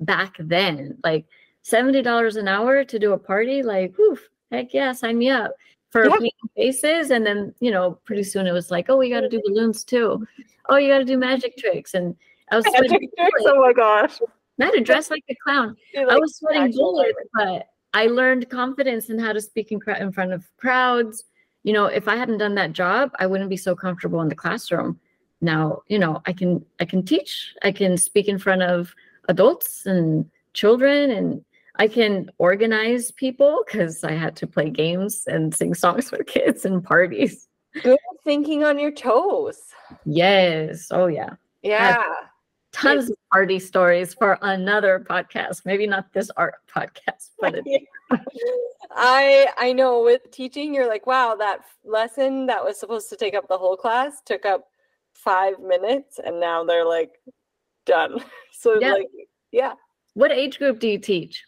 [0.00, 0.98] back then.
[1.04, 1.26] Like
[1.64, 4.18] $70 an hour to do a party, like, whew,
[4.50, 5.52] heck yeah, sign me up.
[5.92, 6.30] For yeah.
[6.56, 7.10] faces.
[7.10, 9.84] And then, you know, pretty soon it was like, oh, we got to do balloons
[9.84, 10.26] too.
[10.68, 11.94] Oh, you got to do magic tricks.
[11.94, 12.16] And
[12.50, 13.08] I was sweating.
[13.18, 14.18] Oh my gosh.
[14.60, 15.76] I had to dress like a clown.
[15.94, 20.12] Like I was sweating bullets, but I learned confidence in how to speak in, in
[20.12, 21.24] front of crowds.
[21.62, 24.34] You know, if I hadn't done that job, I wouldn't be so comfortable in the
[24.34, 24.98] classroom.
[25.40, 28.94] Now, you know, I can I can teach, I can speak in front of
[29.28, 31.44] adults and children and
[31.82, 36.64] I can organize people because I had to play games and sing songs with kids
[36.64, 37.48] and parties.
[37.82, 39.58] Good thinking on your toes.
[40.04, 40.86] Yes.
[40.92, 41.30] Oh yeah.
[41.62, 42.00] Yeah.
[42.70, 45.62] Tons of party stories for another podcast.
[45.64, 47.58] Maybe not this art podcast, but
[48.92, 53.34] I I know with teaching, you're like, wow, that lesson that was supposed to take
[53.34, 54.68] up the whole class took up
[55.14, 57.20] five minutes, and now they're like
[57.86, 58.22] done.
[58.52, 58.92] So yeah.
[58.92, 59.08] like,
[59.50, 59.72] yeah.
[60.14, 61.42] What age group do you teach?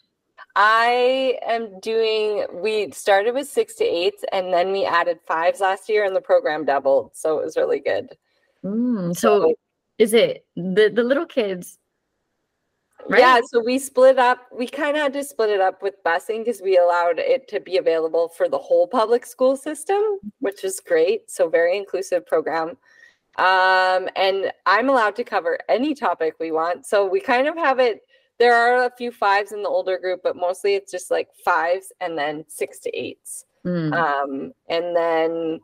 [0.57, 5.88] I am doing, we started with six to eights and then we added fives last
[5.88, 7.11] year, and the program doubled.
[7.14, 8.17] So it was really good.
[8.64, 9.55] Mm, so, so,
[9.99, 11.79] is it the, the little kids?
[13.07, 13.21] Right?
[13.21, 14.47] Yeah, so we split up.
[14.51, 17.61] We kind of had to split it up with busing because we allowed it to
[17.61, 20.01] be available for the whole public school system,
[20.38, 21.31] which is great.
[21.31, 22.79] So, very inclusive program.
[23.37, 26.87] Um, and I'm allowed to cover any topic we want.
[26.87, 28.01] So, we kind of have it
[28.38, 31.92] there are a few fives in the older group, but mostly it's just like fives
[32.01, 33.44] and then six to eights.
[33.64, 33.92] Mm.
[33.92, 35.61] Um, and then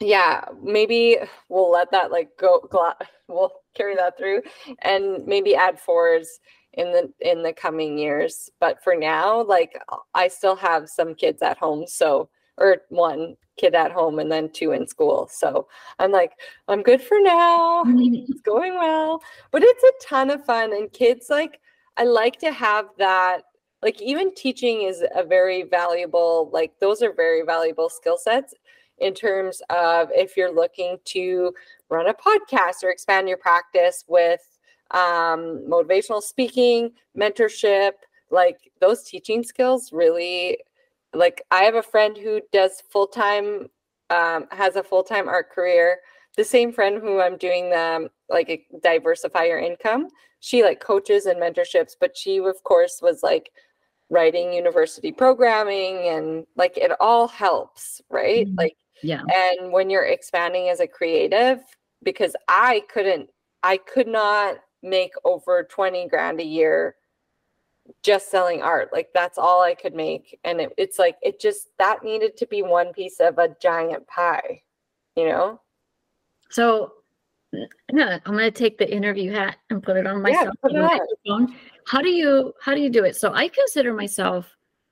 [0.00, 2.68] yeah, maybe we'll let that like go.
[3.28, 4.42] We'll carry that through,
[4.82, 6.38] and maybe add fours
[6.74, 8.48] in the in the coming years.
[8.60, 9.76] But for now, like
[10.14, 14.50] I still have some kids at home, so or one kid at home and then
[14.52, 15.28] two in school.
[15.32, 15.66] So
[15.98, 16.32] I'm like,
[16.68, 17.82] I'm good for now.
[17.86, 21.58] it's going well, but it's a ton of fun, and kids like
[21.96, 23.42] I like to have that
[23.82, 28.54] like even teaching is a very valuable like those are very valuable skill sets
[28.98, 31.52] in terms of if you're looking to
[31.90, 34.40] run a podcast or expand your practice with
[34.92, 37.92] um, motivational speaking mentorship
[38.30, 40.58] like those teaching skills really
[41.14, 43.68] like i have a friend who does full-time
[44.10, 45.98] um, has a full-time art career.
[46.36, 50.08] The same friend who i'm doing the like diversify your income
[50.46, 53.50] she like coaches and mentorships but she of course was like
[54.10, 58.46] writing university programming and like it all helps right?
[58.46, 58.58] Mm-hmm.
[58.58, 59.22] like yeah.
[59.34, 61.58] and when you're expanding as a creative
[62.02, 63.28] because i couldn't
[63.62, 66.94] i could not make over 20 grand a year
[68.02, 68.92] just selling art.
[68.92, 72.46] Like that's all i could make and it, it's like it just that needed to
[72.46, 74.62] be one piece of a giant pie
[75.16, 75.60] you know?
[76.50, 76.92] So
[77.90, 80.54] I'm gonna take the interview hat and put it on myself.
[80.68, 81.50] Yeah, it
[81.86, 83.16] how do you how do you do it?
[83.16, 84.46] So I consider myself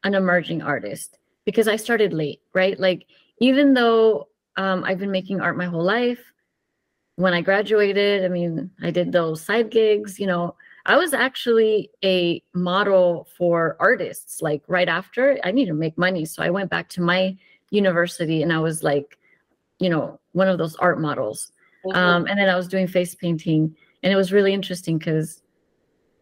[0.05, 2.79] an emerging artist because I started late, right?
[2.79, 3.07] Like
[3.38, 6.20] even though um, I've been making art my whole life,
[7.16, 10.18] when I graduated, I mean, I did those side gigs.
[10.18, 14.42] You know, I was actually a model for artists.
[14.42, 17.37] Like right after, I need to make money, so I went back to my
[17.70, 19.18] university and I was like,
[19.81, 21.53] you know, one of those art models
[21.87, 21.97] Mm-hmm.
[21.97, 25.42] Um, and then I was doing face painting, and it was really interesting because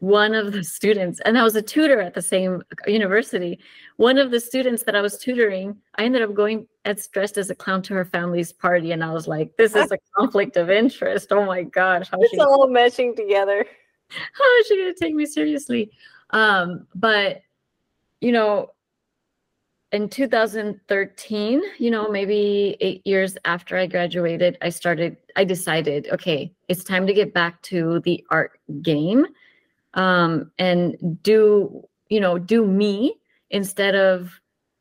[0.01, 3.59] one of the students, and I was a tutor at the same university.
[3.97, 7.51] One of the students that I was tutoring, I ended up going as dressed as
[7.51, 10.71] a clown to her family's party, and I was like, "This is a conflict of
[10.71, 13.65] interest." Oh my gosh, how it's all meshing together.
[14.35, 15.91] How is she going to take me seriously?
[16.33, 17.41] Um, but
[18.21, 18.71] you know,
[19.93, 26.51] in 2013, you know, maybe eight years after I graduated, I started, I decided, okay,
[26.69, 29.27] it's time to get back to the art game
[29.93, 33.17] um, and do, you know, do me
[33.51, 34.41] instead of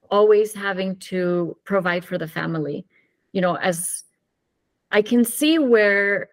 [0.10, 2.86] always having to provide for the family.
[3.34, 4.06] You know, as
[4.92, 6.30] I can see where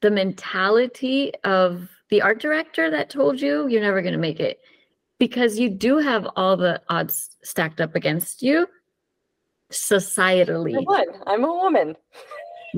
[0.00, 4.60] the mentality of the art director that told you you're never going to make it
[5.18, 8.66] because you do have all the odds stacked up against you
[9.70, 10.84] societally.
[10.84, 11.96] One, I'm a woman.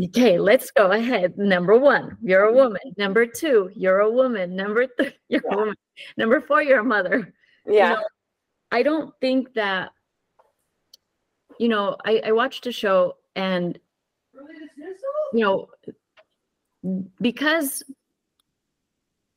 [0.03, 1.39] Okay, let's go ahead.
[1.39, 2.80] Number one, you're a woman.
[2.97, 4.57] Number two, you're a woman.
[4.57, 5.55] Number three, you're yeah.
[5.55, 5.74] a woman.
[6.16, 7.32] Number four, you're a mother.
[7.66, 7.91] Yeah.
[7.91, 8.03] You know,
[8.72, 9.93] I don't think that,
[11.59, 13.78] you know, I, I watched a show and,
[15.32, 15.68] you know,
[17.20, 17.85] because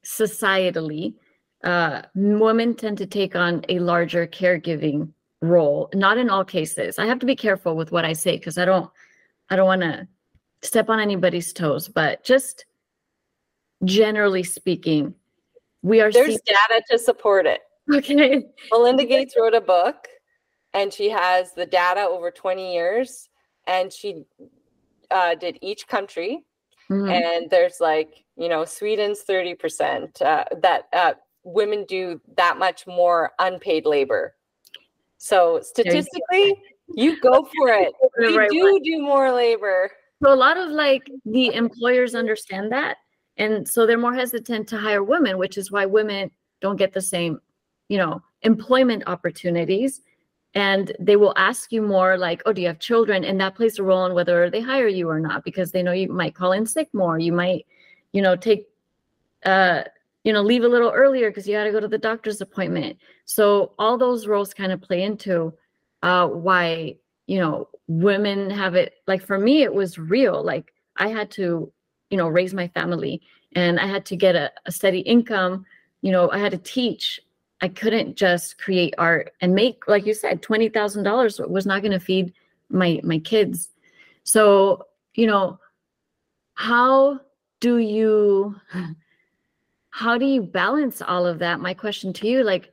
[0.03, 1.13] societally,
[1.67, 5.09] uh, women tend to take on a larger caregiving
[5.41, 5.89] role.
[5.93, 6.97] Not in all cases.
[6.97, 8.89] I have to be careful with what I say because I don't,
[9.49, 10.07] I don't want to
[10.61, 11.89] step on anybody's toes.
[11.89, 12.65] But just
[13.83, 15.13] generally speaking,
[15.81, 16.11] we are.
[16.11, 17.61] There's seeing- data to support it.
[17.93, 18.45] Okay.
[18.71, 20.07] Melinda Gates wrote a book,
[20.73, 23.29] and she has the data over 20 years
[23.65, 24.23] and she
[25.11, 26.45] uh, did each country
[26.89, 27.09] mm-hmm.
[27.09, 31.13] and there's like you know sweden's 30% uh, that uh,
[31.47, 34.35] women do that much more unpaid labor.
[35.17, 36.55] So statistically
[36.93, 37.93] you go for it.
[38.19, 39.89] we right do do more labor.
[40.21, 42.97] So a lot of like the employers understand that.
[43.37, 46.31] And so they're more hesitant to hire women which is why women
[46.61, 47.39] don't get the same
[47.87, 50.01] you know employment opportunities.
[50.53, 53.23] And they will ask you more like oh do you have children?
[53.23, 55.93] And that plays a role in whether they hire you or not because they know
[55.93, 57.17] you might call in sick more.
[57.17, 57.65] You might
[58.11, 58.67] you know take
[59.45, 59.83] uh
[60.27, 62.97] you know leave a little earlier because you got to go to the doctor's appointment.
[63.23, 65.53] So all those roles kind of play into
[66.03, 66.97] uh why
[67.27, 71.71] you know women have it like for me it was real like i had to
[72.09, 73.21] you know raise my family
[73.55, 75.65] and i had to get a, a steady income.
[76.01, 77.21] You know i had to teach.
[77.61, 81.81] I couldn't just create art and make, like you said, twenty thousand dollars was not
[81.81, 82.33] going to feed
[82.69, 83.69] my my kids.
[84.25, 85.57] So you know,
[86.53, 87.21] how
[87.61, 88.55] do you
[89.97, 91.59] how do you balance all of that?
[91.59, 92.71] My question to you, like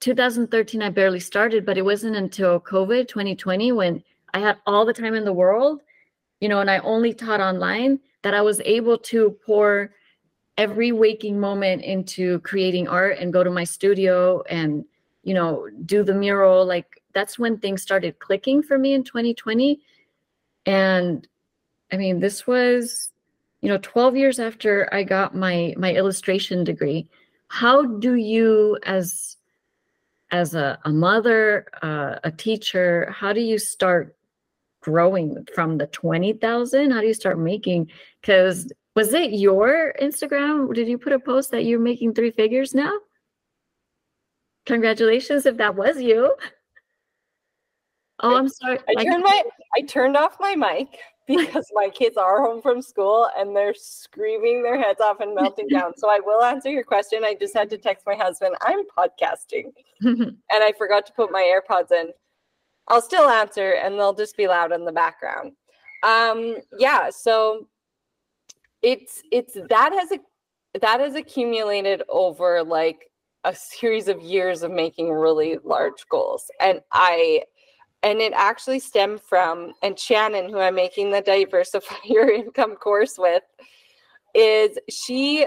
[0.00, 4.02] 2013, I barely started, but it wasn't until COVID 2020 when
[4.34, 5.82] I had all the time in the world,
[6.40, 9.92] you know, and I only taught online that I was able to pour
[10.58, 14.84] every waking moment into creating art and go to my studio and
[15.22, 19.80] you know do the mural like that's when things started clicking for me in 2020
[20.64, 21.28] and
[21.92, 23.12] i mean this was
[23.66, 27.08] you know 12 years after i got my my illustration degree
[27.48, 29.38] how do you as
[30.30, 34.14] as a, a mother uh, a teacher how do you start
[34.82, 37.90] growing from the 20000 how do you start making
[38.20, 40.72] because was it your Instagram?
[40.72, 42.98] Did you put a post that you're making three figures now?
[44.64, 46.34] Congratulations if that was you.
[48.20, 48.78] Oh, I'm sorry.
[48.96, 49.42] I turned my
[49.76, 54.62] I turned off my mic because my kids are home from school and they're screaming
[54.62, 55.96] their heads off and melting down.
[55.96, 57.24] So I will answer your question.
[57.24, 58.54] I just had to text my husband.
[58.62, 59.72] I'm podcasting.
[60.00, 62.10] and I forgot to put my AirPods in.
[62.88, 65.52] I'll still answer and they'll just be loud in the background.
[66.02, 67.66] Um yeah, so
[68.82, 70.20] it's it's that has a
[70.80, 73.10] that has accumulated over like
[73.44, 77.40] a series of years of making really large goals and i
[78.06, 83.16] and it actually stemmed from and shannon who i'm making the diversify your income course
[83.18, 83.42] with
[84.34, 85.46] is she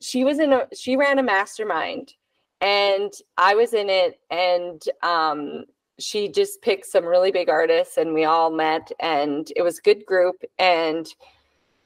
[0.00, 2.12] she was in a she ran a mastermind
[2.60, 5.64] and i was in it and um
[5.98, 9.82] she just picked some really big artists and we all met and it was a
[9.82, 11.08] good group and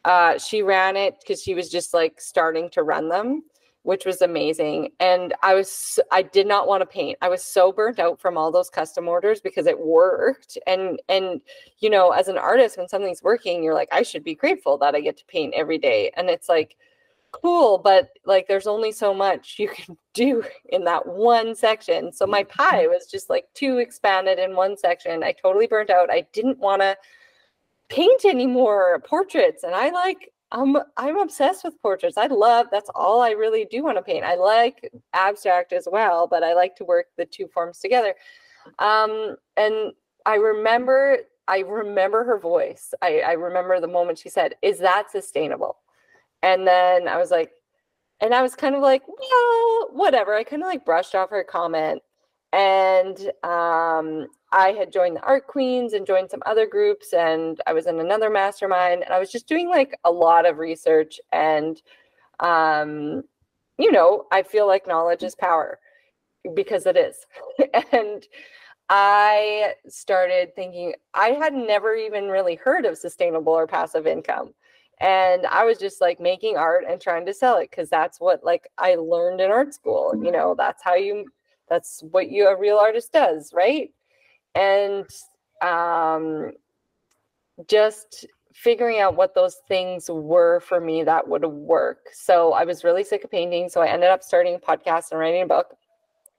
[0.05, 3.43] uh, she ran it because she was just like starting to run them,
[3.83, 4.91] which was amazing.
[5.01, 7.18] And I was, I did not want to paint.
[7.22, 10.59] I was so burnt out from all those custom orders because it worked.
[10.66, 11.41] And, and,
[11.78, 14.95] you know, as an artist, when something's working, you're like, I should be grateful that
[14.95, 16.11] I get to paint every day.
[16.16, 16.76] And it's like,
[17.33, 22.12] cool, but like there's only so much you can do in that one section.
[22.12, 22.61] So my mm-hmm.
[22.61, 25.22] pie was just like too expanded in one section.
[25.22, 26.11] I totally burnt out.
[26.11, 26.97] I didn't want to
[27.91, 33.21] paint anymore portraits and i like i'm i'm obsessed with portraits i love that's all
[33.21, 36.85] i really do want to paint i like abstract as well but i like to
[36.85, 38.15] work the two forms together.
[38.79, 39.93] Um and
[40.27, 45.11] i remember i remember her voice i i remember the moment she said is that
[45.11, 45.79] sustainable?
[46.43, 47.53] And then i was like
[48.21, 51.45] and i was kind of like well whatever i kind of like brushed off her
[51.45, 52.03] comment.
[52.53, 57.73] And um I had joined the Art Queens and joined some other groups, and I
[57.73, 61.21] was in another mastermind, and I was just doing like a lot of research.
[61.33, 61.81] And,
[62.41, 63.23] um,
[63.79, 65.79] you know, I feel like knowledge is power
[66.55, 67.27] because it is.
[67.93, 68.27] and
[68.89, 74.53] I started thinking, I had never even really heard of sustainable or passive income.
[74.99, 78.45] And I was just like making art and trying to sell it because that's what
[78.45, 80.13] like I learned in art school.
[80.23, 81.27] You know, that's how you,
[81.69, 83.91] that's what you, a real artist does, right?
[84.55, 85.07] And
[85.63, 86.53] um,
[87.69, 91.99] just figuring out what those things were for me that would work.
[92.13, 93.69] So I was really sick of painting.
[93.69, 95.77] So I ended up starting a podcast and writing a book.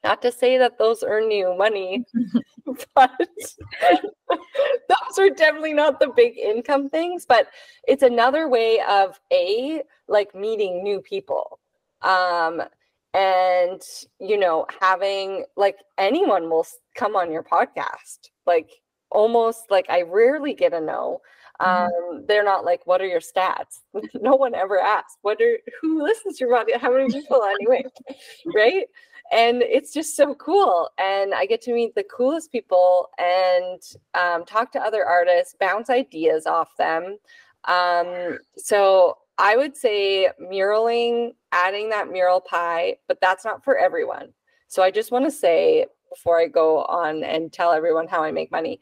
[0.04, 2.06] Not to say that those earn you money,
[2.96, 3.12] but
[4.30, 7.26] those are definitely not the big income things.
[7.26, 7.48] But
[7.88, 11.60] it's another way of a like meeting new people.
[12.02, 12.64] Um,
[13.14, 13.82] and
[14.20, 18.70] you know having like anyone will come on your podcast like
[19.10, 21.20] almost like i rarely get a no
[21.62, 22.14] mm-hmm.
[22.16, 23.82] um they're not like what are your stats
[24.22, 27.84] no one ever asks what are who listens to your podcast how many people anyway
[28.56, 28.86] right
[29.32, 30.90] and it's just so cool.
[30.98, 33.82] And I get to meet the coolest people and
[34.14, 37.18] um, talk to other artists, bounce ideas off them.
[37.64, 44.34] Um, so I would say muraling, adding that mural pie, but that's not for everyone.
[44.68, 48.32] So I just want to say before I go on and tell everyone how I
[48.32, 48.80] make money,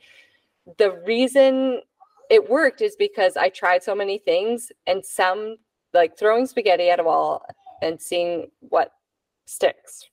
[0.77, 1.81] the reason
[2.29, 5.57] it worked is because I tried so many things and some
[5.93, 7.43] like throwing spaghetti at a wall
[7.81, 8.91] and seeing what
[9.45, 10.09] sticks.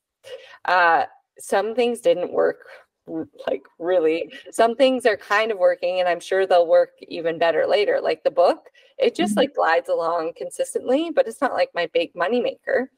[0.64, 1.04] Uh,
[1.38, 2.66] some things didn't work
[3.46, 7.64] like really some things are kind of working and i'm sure they'll work even better
[7.66, 9.40] later like the book it just mm-hmm.
[9.40, 12.90] like glides along consistently but it's not like my big money maker.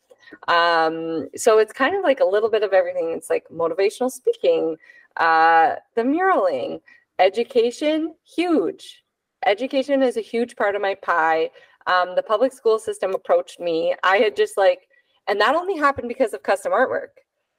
[0.47, 4.77] Um so it's kind of like a little bit of everything it's like motivational speaking
[5.17, 6.81] uh the muraling
[7.19, 9.05] education huge.
[9.47, 11.51] Education is a huge part of my pie.
[11.87, 14.89] Um the public school system approached me i had just like
[15.27, 17.09] and that only happened because of custom artwork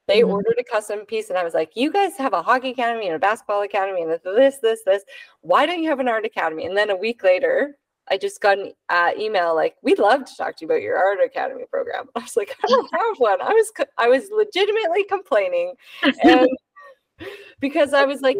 [0.09, 0.31] they mm-hmm.
[0.31, 3.15] ordered a custom piece, and I was like, "You guys have a hockey academy and
[3.15, 5.03] a basketball academy, and this, this, this.
[5.41, 7.77] Why don't you have an art academy?" And then a week later,
[8.09, 10.97] I just got an uh, email like, "We'd love to talk to you about your
[10.97, 15.03] art academy program." I was like, "I don't have one." I was I was legitimately
[15.03, 15.75] complaining,
[16.23, 16.49] and
[17.59, 18.37] because I was like,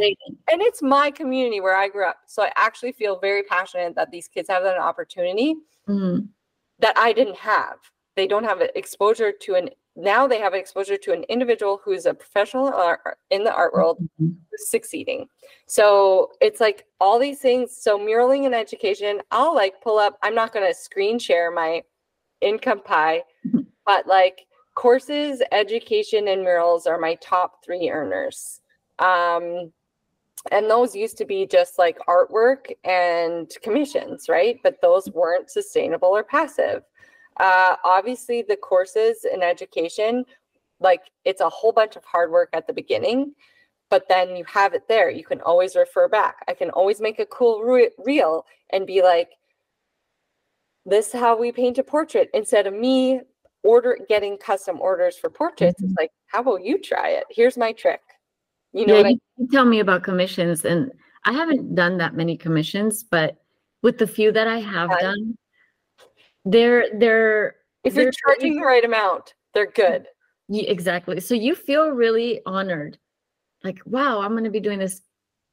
[0.52, 4.10] and it's my community where I grew up, so I actually feel very passionate that
[4.10, 5.54] these kids have an opportunity
[5.88, 6.26] mm-hmm.
[6.80, 7.78] that I didn't have.
[8.16, 12.14] They don't have exposure to an now they have exposure to an individual who's a
[12.14, 12.68] professional
[13.30, 14.34] in the art world mm-hmm.
[14.56, 15.28] succeeding
[15.68, 20.36] so it's like all these things so muraling and education i'll like pull up i'm
[20.36, 21.82] not going to screen share my
[22.41, 23.62] income pie mm-hmm.
[23.86, 24.45] but like
[24.76, 28.62] courses education and murals are my top three earners
[29.00, 29.72] um
[30.52, 36.10] and those used to be just like artwork and commissions right but those weren't sustainable
[36.10, 36.84] or passive
[37.40, 40.26] uh, obviously, the courses in education,
[40.80, 43.34] like it's a whole bunch of hard work at the beginning,
[43.90, 45.10] but then you have it there.
[45.10, 46.38] You can always refer back.
[46.48, 49.32] I can always make a cool re- reel and be like,
[50.86, 53.22] this is how we paint a portrait instead of me
[53.64, 55.82] order getting custom orders for portraits.
[55.82, 55.92] Mm-hmm.
[55.92, 57.26] It's like, how about you try it?
[57.30, 58.02] Here's my trick.
[58.74, 60.92] You know, yeah, you I- tell me about commissions, and
[61.26, 63.38] I haven't done that many commissions, but
[63.82, 65.38] with the few that I have done,
[66.46, 70.08] they're they're if you're charging the right amount, they're good.
[70.52, 71.20] exactly.
[71.20, 72.98] So you feel really honored.
[73.64, 75.02] Like, wow, I'm going to be doing this.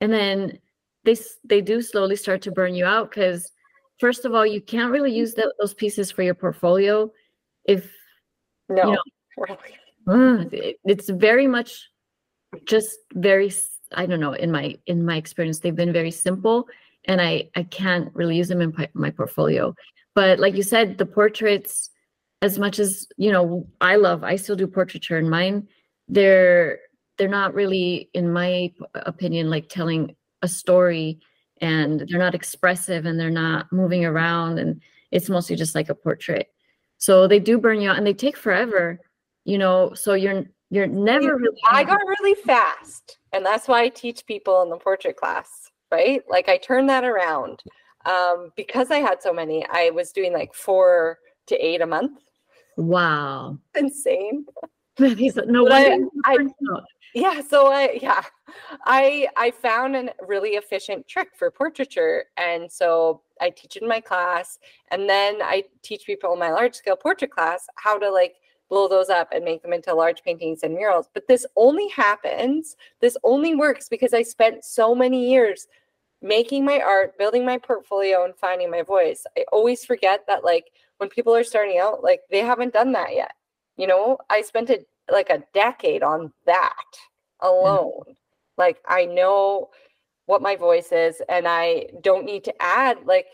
[0.00, 0.58] And then
[1.04, 3.52] they they do slowly start to burn you out cuz
[3.98, 7.10] first of all, you can't really use the, those pieces for your portfolio
[7.64, 7.92] if
[8.68, 8.90] no.
[8.90, 8.96] You
[10.06, 11.88] know, it, it's very much
[12.64, 13.52] just very
[13.92, 16.68] I don't know, in my in my experience they've been very simple
[17.04, 19.74] and I I can't really use them in my portfolio
[20.16, 21.90] but like you said the portraits
[22.42, 25.68] as much as you know i love i still do portraiture in mine
[26.08, 26.80] they're
[27.16, 31.20] they're not really in my opinion like telling a story
[31.60, 35.94] and they're not expressive and they're not moving around and it's mostly just like a
[35.94, 36.48] portrait.
[36.98, 39.00] So they do burn you out and they take forever
[39.44, 43.88] you know so you're you're never really i got really fast and that's why i
[43.88, 46.22] teach people in the portrait class right?
[46.28, 47.62] Like i turn that around
[48.06, 52.20] um, because I had so many, I was doing like four to eight a month.
[52.76, 53.58] Wow.
[53.76, 54.46] Insane.
[54.98, 55.98] no I,
[57.14, 58.22] yeah, so I yeah.
[58.84, 62.24] I I found a really efficient trick for portraiture.
[62.36, 64.58] And so I teach it in my class.
[64.90, 68.36] And then I teach people in my large scale portrait class how to like
[68.68, 71.08] blow those up and make them into large paintings and murals.
[71.12, 75.68] But this only happens, this only works because I spent so many years
[76.22, 79.24] making my art, building my portfolio, and finding my voice.
[79.36, 83.14] I always forget that, like, when people are starting out, like, they haven't done that
[83.14, 83.32] yet.
[83.76, 86.84] You know, I spent it like a decade on that
[87.40, 88.00] alone.
[88.00, 88.12] Mm-hmm.
[88.56, 89.68] Like, I know
[90.24, 93.26] what my voice is, and I don't need to add, like,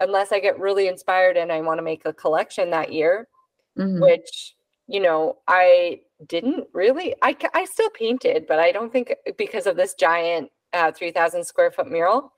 [0.00, 3.28] unless I get really inspired and I want to make a collection that year,
[3.78, 4.00] mm-hmm.
[4.00, 4.54] which,
[4.88, 7.14] you know, I didn't really.
[7.22, 11.70] I, I still painted, but I don't think because of this giant uh, 3,000 square
[11.70, 12.32] foot mural.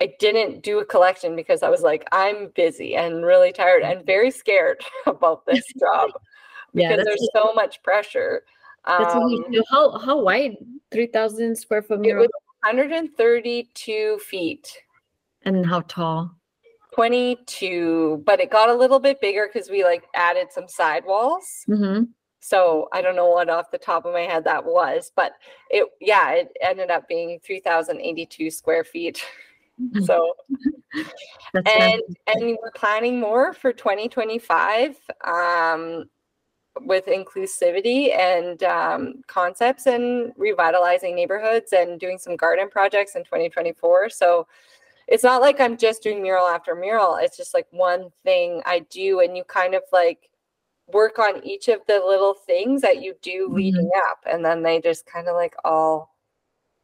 [0.00, 4.06] I didn't do a collection because I was like, I'm busy and really tired and
[4.06, 6.10] very scared about this job
[6.74, 8.42] because yeah, there's so much pressure.
[8.86, 10.56] That's um, how how wide?
[10.90, 12.24] Three thousand square foot mural.
[12.24, 12.30] It
[12.62, 14.72] was 132 feet.
[15.42, 16.34] And how tall?
[16.94, 21.64] 22, but it got a little bit bigger because we like added some sidewalls.
[21.68, 22.04] Mm-hmm.
[22.40, 25.32] So I don't know what off the top of my head that was, but
[25.70, 29.24] it yeah, it ended up being 3082 square feet.
[30.04, 30.34] so
[31.54, 34.96] and and we're planning more for 2025.
[35.24, 36.04] Um
[36.82, 44.10] with inclusivity and um, concepts and revitalizing neighborhoods and doing some garden projects in 2024.
[44.10, 44.46] So
[45.06, 47.16] it's not like I'm just doing mural after mural.
[47.16, 50.28] It's just like one thing I do, and you kind of like
[50.92, 53.54] work on each of the little things that you do mm-hmm.
[53.54, 56.14] leading up, and then they just kind of like all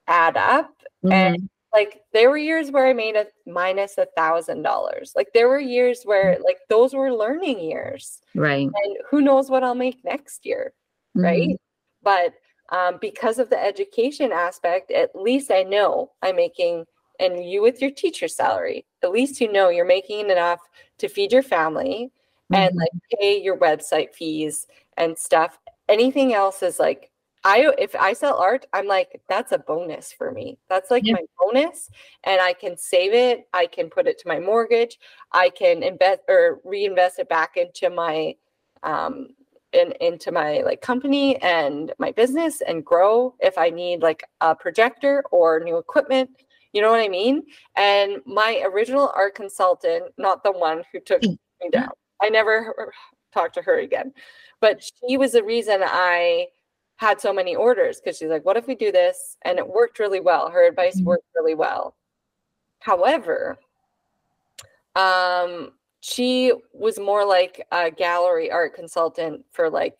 [0.07, 0.75] add up.
[1.05, 1.13] Mm-hmm.
[1.13, 5.13] And like there were years where I made a minus a thousand dollars.
[5.17, 6.45] Like there were years where mm.
[6.45, 8.21] like those were learning years.
[8.35, 8.69] Right.
[8.73, 10.73] And who knows what I'll make next year.
[11.17, 11.25] Mm-hmm.
[11.25, 11.61] Right.
[12.03, 12.35] But
[12.71, 16.87] um, because of the education aspect, at least I know I'm making
[17.21, 20.61] and you with your teacher salary, at least you know you're making enough
[20.99, 22.11] to feed your family
[22.53, 22.63] mm-hmm.
[22.63, 24.67] and like pay your website fees
[24.97, 25.59] and stuff.
[25.89, 27.11] Anything else is like
[27.45, 30.59] I if I sell art, I'm like that's a bonus for me.
[30.69, 31.15] That's like yeah.
[31.15, 31.91] my bonus
[32.25, 34.99] and I can save it, I can put it to my mortgage,
[35.33, 38.35] I can invest or reinvest it back into my
[38.83, 39.29] um
[39.75, 44.55] in, into my like company and my business and grow if I need like a
[44.55, 46.31] projector or new equipment.
[46.73, 47.43] You know what I mean?
[47.77, 51.37] And my original art consultant, not the one who took mm.
[51.63, 51.91] me down.
[52.25, 52.93] I never
[53.33, 54.15] talked to her again.
[54.61, 56.47] But she was the reason I
[56.97, 59.37] had so many orders because she's like, what if we do this?
[59.43, 60.49] And it worked really well.
[60.49, 61.07] Her advice mm-hmm.
[61.07, 61.97] worked really well.
[62.79, 63.59] However,
[64.97, 69.99] um, she was more like a gallery art consultant for like,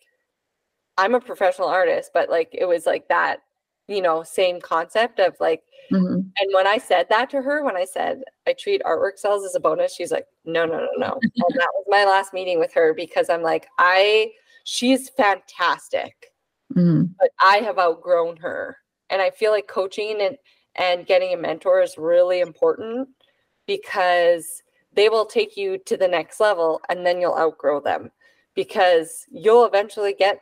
[0.97, 3.41] I'm a professional artist, but like it was like that,
[3.87, 6.15] you know, same concept of like, mm-hmm.
[6.15, 9.55] and when I said that to her, when I said I treat artwork sales as
[9.55, 11.19] a bonus, she's like, no, no, no, no.
[11.21, 14.31] and that was my last meeting with her because I'm like, I,
[14.63, 16.31] she's fantastic
[16.73, 17.09] mm.
[17.19, 18.77] but I have outgrown her.
[19.09, 20.37] And I feel like coaching and,
[20.75, 23.09] and getting a mentor is really important
[23.67, 24.63] because
[24.93, 28.11] they will take you to the next level and then you'll outgrow them
[28.55, 30.41] because you'll eventually get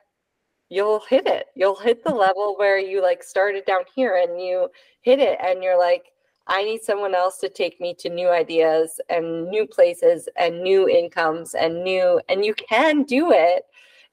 [0.74, 4.68] you'll hit it you'll hit the level where you like started down here and you
[5.02, 6.12] hit it and you're like
[6.48, 10.88] i need someone else to take me to new ideas and new places and new
[10.90, 13.66] incomes and new and you can do it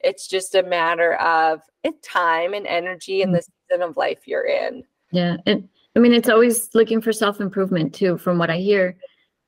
[0.03, 1.61] it's just a matter of
[2.01, 3.47] time and energy and the mm.
[3.69, 4.83] season of life you're in.
[5.11, 5.37] Yeah.
[5.45, 8.97] And I mean, it's always looking for self improvement too, from what I hear.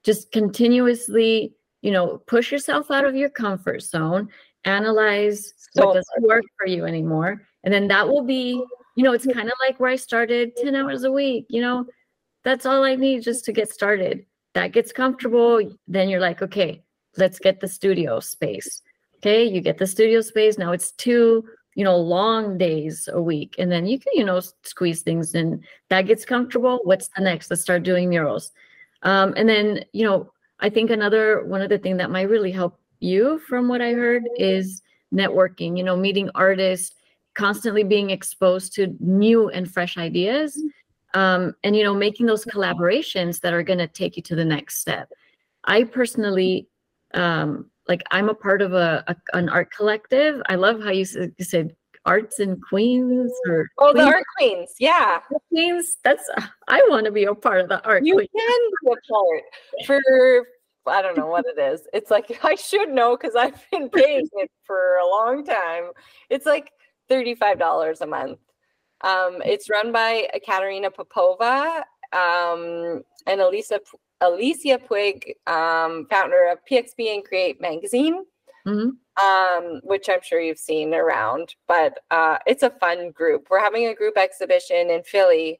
[0.03, 4.29] Just continuously, you know, push yourself out of your comfort zone,
[4.65, 7.41] analyze so what doesn't work for you anymore.
[7.63, 8.63] And then that will be,
[8.95, 11.85] you know, it's kind of like where I started 10 hours a week, you know,
[12.43, 14.25] that's all I need just to get started.
[14.53, 15.77] That gets comfortable.
[15.87, 16.83] Then you're like, okay,
[17.17, 18.81] let's get the studio space.
[19.17, 20.57] Okay, you get the studio space.
[20.57, 21.45] Now it's two,
[21.75, 23.55] you know, long days a week.
[23.57, 25.63] And then you can, you know, squeeze things in.
[25.89, 26.81] That gets comfortable.
[26.83, 27.49] What's the next?
[27.49, 28.51] Let's start doing murals.
[29.03, 32.51] Um, and then, you know, I think another one of the things that might really
[32.51, 34.81] help you from what I heard is
[35.13, 36.95] networking, you know, meeting artists,
[37.35, 40.61] constantly being exposed to new and fresh ideas.
[41.13, 44.45] Um, and you know, making those collaborations that are going to take you to the
[44.45, 45.11] next step.
[45.63, 46.67] I personally
[47.13, 50.41] um, like I'm a part of a, a an art collective.
[50.47, 51.75] I love how you said, you said
[52.05, 54.05] arts and queens or oh queens.
[54.05, 56.29] the art queens yeah queens that's
[56.67, 59.41] i want to be a part of the art you can be a part
[59.85, 60.45] for
[60.87, 64.27] i don't know what it is it's like i should know because i've been paying
[64.33, 65.91] it for a long time
[66.29, 66.71] it's like
[67.09, 68.39] $35 a month
[69.03, 73.79] um, it's run by Katerina Popova um, and Elisa
[74.21, 78.23] Alicia Puig, um, founder of PXB and Create magazine,
[78.65, 79.23] mm-hmm.
[79.23, 81.55] um, which I'm sure you've seen around.
[81.67, 83.47] But uh, it's a fun group.
[83.49, 85.59] We're having a group exhibition in Philly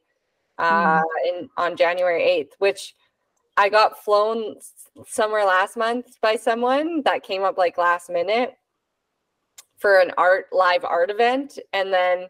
[0.57, 1.27] uh, mm-hmm.
[1.27, 2.95] in on January 8th, which
[3.57, 4.55] I got flown
[5.07, 8.53] somewhere last month by someone that came up like last minute
[9.77, 12.27] for an art live art event, and then.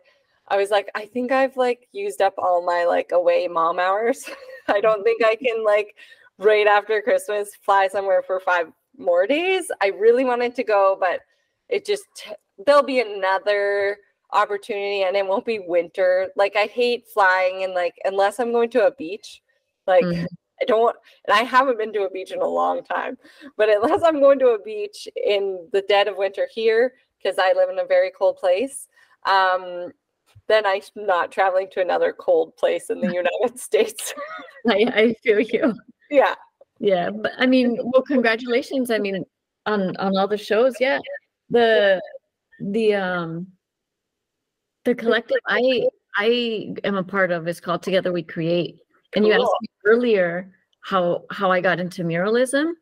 [0.49, 4.29] I was like, I think I've like used up all my like away mom hours.
[4.67, 5.95] I don't think I can like
[6.37, 8.67] right after Christmas, fly somewhere for five
[8.97, 9.71] more days.
[9.81, 11.21] I really wanted to go, but
[11.69, 12.05] it just
[12.65, 13.97] there'll be another
[14.31, 16.29] opportunity and it won't be winter.
[16.35, 19.41] Like I hate flying and like unless I'm going to a beach,
[19.87, 20.25] like mm-hmm.
[20.63, 20.95] I don't
[21.27, 23.17] and I haven't been to a beach in a long time.
[23.57, 27.53] But unless I'm going to a beach in the dead of winter here, because I
[27.53, 28.87] live in a very cold place,
[29.25, 29.91] um,
[30.47, 34.13] then I'm not traveling to another cold place in the United States.
[34.67, 35.73] I, I feel you
[36.13, 36.35] yeah
[36.79, 39.25] yeah but i mean well congratulations i mean
[39.65, 40.99] on on all the shows yeah
[41.49, 42.01] the
[42.59, 43.47] the um
[44.85, 48.77] the collective i i am a part of is called together we create
[49.15, 49.27] and cool.
[49.27, 50.51] you asked me earlier
[50.81, 52.73] how how i got into muralism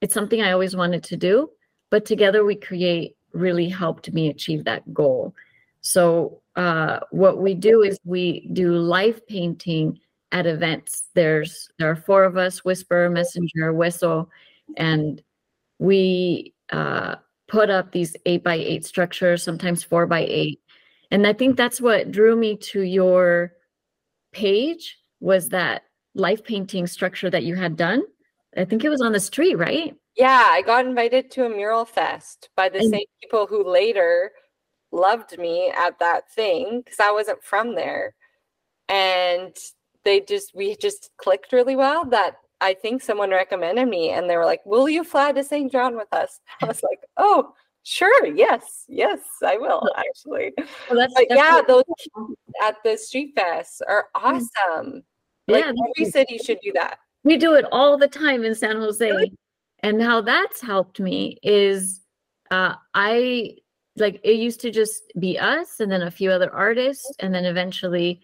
[0.00, 1.50] it's something i always wanted to do
[1.90, 5.34] but together we create really helped me achieve that goal.
[5.80, 9.98] So uh, what we do is we do live painting
[10.32, 11.08] at events.
[11.14, 14.30] There's there are four of us: Whisper, Messenger, Whistle,
[14.76, 15.22] and
[15.78, 17.16] we uh,
[17.48, 20.60] put up these eight by eight structures, sometimes four by eight.
[21.10, 23.52] And I think that's what drew me to your
[24.32, 25.82] page was that
[26.14, 28.02] life painting structure that you had done.
[28.56, 29.94] I think it was on the street, right?
[30.16, 34.32] Yeah, I got invited to a mural fest by the and- same people who later
[34.92, 38.14] loved me at that thing because I wasn't from there.
[38.88, 39.56] And
[40.04, 44.36] they just, we just clicked really well that I think someone recommended me and they
[44.36, 45.70] were like, Will you fly to St.
[45.70, 46.40] John with us?
[46.62, 47.54] I was like, Oh,
[47.84, 48.26] sure.
[48.26, 48.84] Yes.
[48.88, 50.52] Yes, I will actually.
[50.90, 51.84] Well, that's, but that's yeah, those
[52.64, 54.40] at the street fest are mm.
[54.74, 55.02] awesome.
[55.50, 56.98] Like yeah, every city should do that.
[57.24, 59.08] We do it all the time in San Jose.
[59.08, 59.32] Really?
[59.80, 62.00] And how that's helped me is
[62.50, 63.56] uh, I
[63.96, 67.12] like it used to just be us and then a few other artists.
[67.18, 68.20] And then eventually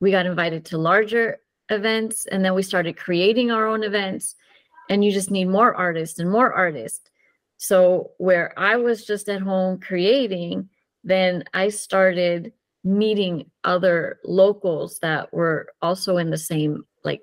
[0.00, 2.26] we got invited to larger events.
[2.26, 4.34] And then we started creating our own events.
[4.88, 7.10] And you just need more artists and more artists.
[7.58, 10.68] So where I was just at home creating,
[11.04, 12.52] then I started
[12.84, 17.20] meeting other locals that were also in the same like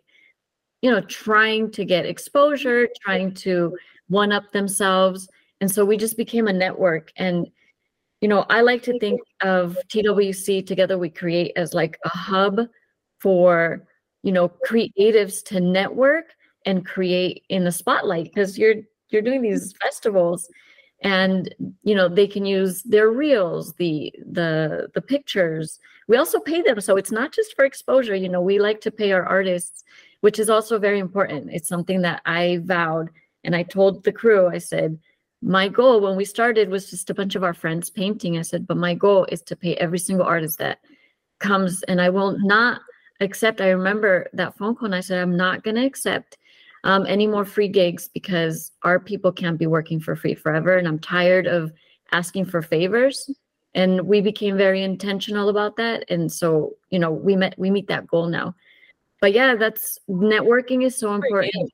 [0.82, 3.76] you know trying to get exposure trying to
[4.08, 5.28] one up themselves.
[5.60, 7.12] And so we just became a network.
[7.18, 7.47] And
[8.22, 12.62] you know i like to think of twc together we create as like a hub
[13.20, 13.86] for
[14.24, 16.34] you know creatives to network
[16.66, 18.76] and create in the spotlight because you're
[19.10, 20.49] you're doing these festivals
[21.02, 25.80] and you know they can use their reels the the the pictures.
[26.08, 28.16] We also pay them so it's not just for exposure.
[28.16, 29.84] You know we like to pay our artists
[30.22, 31.50] which is also very important.
[31.52, 33.10] It's something that i vowed
[33.43, 34.98] and i told the crew i said
[35.43, 38.38] my goal when we started was just a bunch of our friends painting.
[38.39, 40.80] I said but my goal is to pay every single artist that
[41.39, 42.82] comes and i will not
[43.20, 43.62] accept.
[43.62, 46.38] I remember that phone call and i said i'm not going to accept
[46.84, 50.78] um, any more free gigs because our people can't be working for free forever.
[50.78, 51.72] And I'm tired of
[52.12, 53.30] asking for favors.
[53.74, 56.06] And we became very intentional about that.
[56.10, 58.56] And so, you know, we met, we meet that goal now.
[59.22, 61.72] But yeah, that's networking is so important.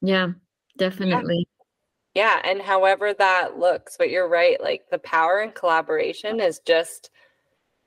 [0.00, 0.28] Yeah,
[0.76, 1.48] definitely.
[2.14, 2.40] Yeah.
[2.44, 2.50] yeah.
[2.50, 4.60] And however that looks, but you're right.
[4.60, 7.10] Like the power and collaboration is just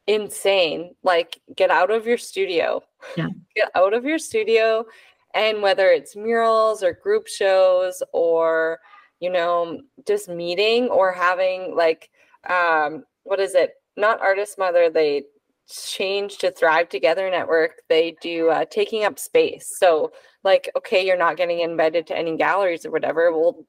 [0.08, 0.96] insane.
[1.04, 2.84] Like get out of your studio.
[3.16, 3.28] Yeah.
[3.56, 4.86] Get out of your studio
[5.34, 8.80] and whether it's murals or group shows or
[9.20, 12.10] you know just meeting or having like
[12.50, 13.74] um what is it?
[13.98, 15.24] Not artist mother they
[15.70, 17.82] change to thrive together network.
[17.90, 19.76] They do uh, taking up space.
[19.78, 20.12] So
[20.44, 23.32] like okay you're not getting invited to any galleries or whatever.
[23.32, 23.66] We'll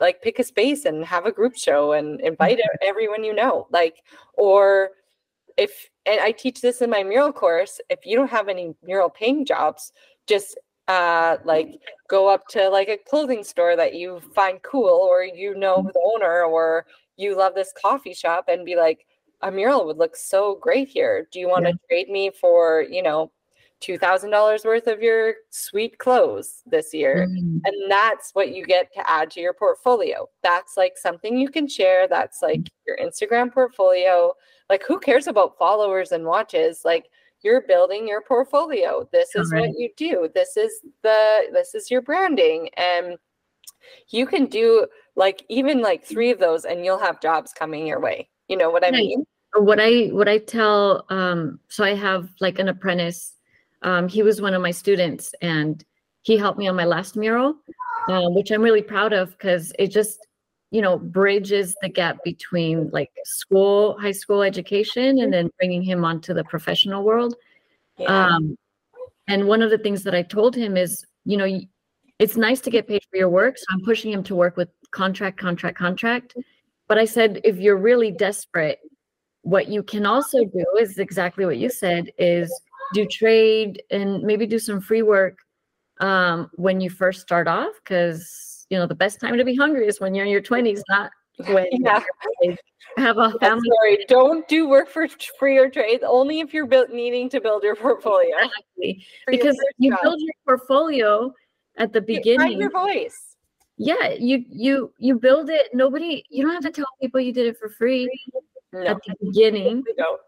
[0.00, 2.88] like pick a space and have a group show and invite mm-hmm.
[2.88, 3.66] everyone you know.
[3.70, 3.96] Like
[4.34, 4.90] or
[5.56, 9.10] if and i teach this in my mural course if you don't have any mural
[9.10, 9.92] painting jobs
[10.26, 10.58] just
[10.90, 15.54] uh, like go up to like a clothing store that you find cool or you
[15.54, 15.86] know mm-hmm.
[15.86, 16.84] the owner or
[17.16, 19.06] you love this coffee shop and be like
[19.42, 21.86] a mural would look so great here do you want to yeah.
[21.88, 23.30] trade me for you know
[23.80, 27.58] $2000 worth of your sweet clothes this year mm-hmm.
[27.64, 31.68] and that's what you get to add to your portfolio that's like something you can
[31.68, 32.84] share that's like mm-hmm.
[32.88, 34.32] your instagram portfolio
[34.68, 37.06] like who cares about followers and watches like
[37.42, 39.08] you're building your portfolio.
[39.12, 39.68] This is right.
[39.68, 40.28] what you do.
[40.34, 40.72] This is
[41.02, 42.68] the this is your branding.
[42.76, 43.16] And
[44.08, 44.86] you can do
[45.16, 48.28] like even like three of those and you'll have jobs coming your way.
[48.48, 49.24] You know what i mean?
[49.54, 53.34] What i what i tell um so i have like an apprentice.
[53.82, 55.84] Um he was one of my students and
[56.22, 57.56] he helped me on my last mural
[58.08, 60.26] um, which i'm really proud of because it just
[60.70, 66.04] you know bridges the gap between like school high school education and then bringing him
[66.04, 67.34] onto the professional world.
[67.98, 68.26] Yeah.
[68.26, 68.56] um,
[69.28, 71.60] and one of the things that i told him is you know
[72.18, 74.68] it's nice to get paid for your work so i'm pushing him to work with
[74.90, 76.34] contract contract contract.
[76.88, 78.80] But i said if you're really desperate
[79.42, 82.52] what you can also do is exactly what you said is
[82.92, 85.38] do trade and maybe do some free work
[86.00, 89.86] um, when you first start off because you know the best time to be hungry
[89.86, 91.10] is when you're in your 20s not
[91.48, 92.02] when yeah.
[92.96, 95.06] have a family sorry don't do work for
[95.38, 99.04] free or trade only if you're built needing to build your portfolio exactly.
[99.26, 100.00] because you job.
[100.02, 101.32] build your portfolio
[101.76, 103.36] at the beginning your voice
[103.76, 107.46] yeah you you you build it nobody you don't have to tell people you did
[107.46, 108.08] it for free
[108.72, 108.82] no.
[108.86, 109.82] at the beginning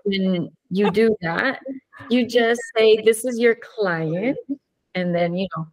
[0.05, 1.61] when you do that
[2.09, 4.37] you just say this is your client
[4.95, 5.67] and then you know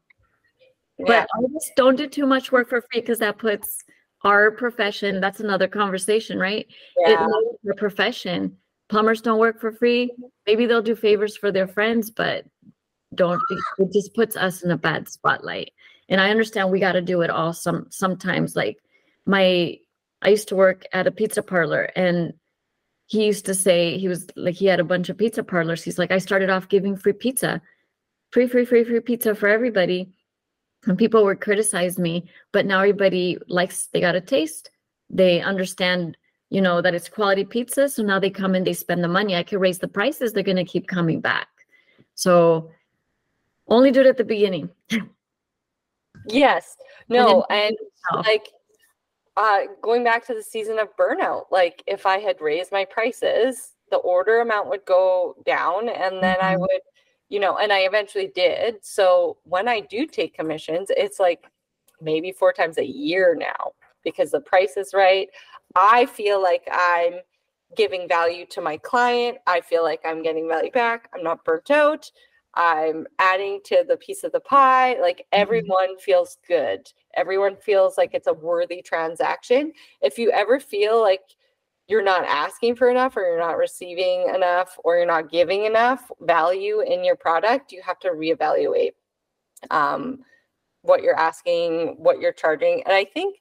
[0.99, 1.25] but yeah.
[1.53, 3.83] just don't do too much work for free because that puts
[4.23, 6.67] our profession, that's another conversation, right?
[6.97, 7.25] Yeah.
[7.63, 8.57] It profession.
[8.89, 10.11] Plumbers don't work for free.
[10.45, 12.45] Maybe they'll do favors for their friends, but
[13.15, 13.41] don't
[13.77, 15.71] it just puts us in a bad spotlight.
[16.09, 18.77] And I understand we got to do it all some sometimes like
[19.25, 19.77] my
[20.21, 22.33] I used to work at a pizza parlor and
[23.05, 25.83] he used to say he was like he had a bunch of pizza parlors.
[25.83, 27.61] He's like I started off giving free pizza.
[28.31, 30.11] Free free free free pizza for everybody
[30.85, 34.71] and people would criticize me but now everybody likes they got a taste.
[35.09, 36.17] They understand
[36.49, 39.35] you know that it's quality pizza so now they come and they spend the money.
[39.35, 41.47] I can raise the prices they're going to keep coming back.
[42.15, 42.71] So
[43.67, 44.69] only do it at the beginning.
[46.27, 46.75] Yes.
[47.11, 47.75] No and,
[48.11, 48.49] and like
[49.35, 53.71] uh going back to the season of burnout like if i had raised my prices
[53.89, 56.45] the order amount would go down and then mm-hmm.
[56.45, 56.81] i would
[57.29, 58.83] you know, and I eventually did.
[58.83, 61.45] So when I do take commissions, it's like
[62.01, 63.71] maybe four times a year now
[64.03, 65.29] because the price is right.
[65.75, 67.13] I feel like I'm
[67.75, 69.37] giving value to my client.
[69.45, 71.09] I feel like I'm getting value back.
[71.13, 72.09] I'm not burnt out.
[72.55, 74.99] I'm adding to the piece of the pie.
[74.99, 75.41] Like mm-hmm.
[75.41, 76.91] everyone feels good.
[77.15, 79.71] Everyone feels like it's a worthy transaction.
[80.01, 81.21] If you ever feel like
[81.89, 86.09] you're not asking for enough or you're not receiving enough or you're not giving enough
[86.21, 88.91] value in your product you have to reevaluate
[89.71, 90.19] um,
[90.83, 92.83] what you're asking what you're charging.
[92.83, 93.37] And i think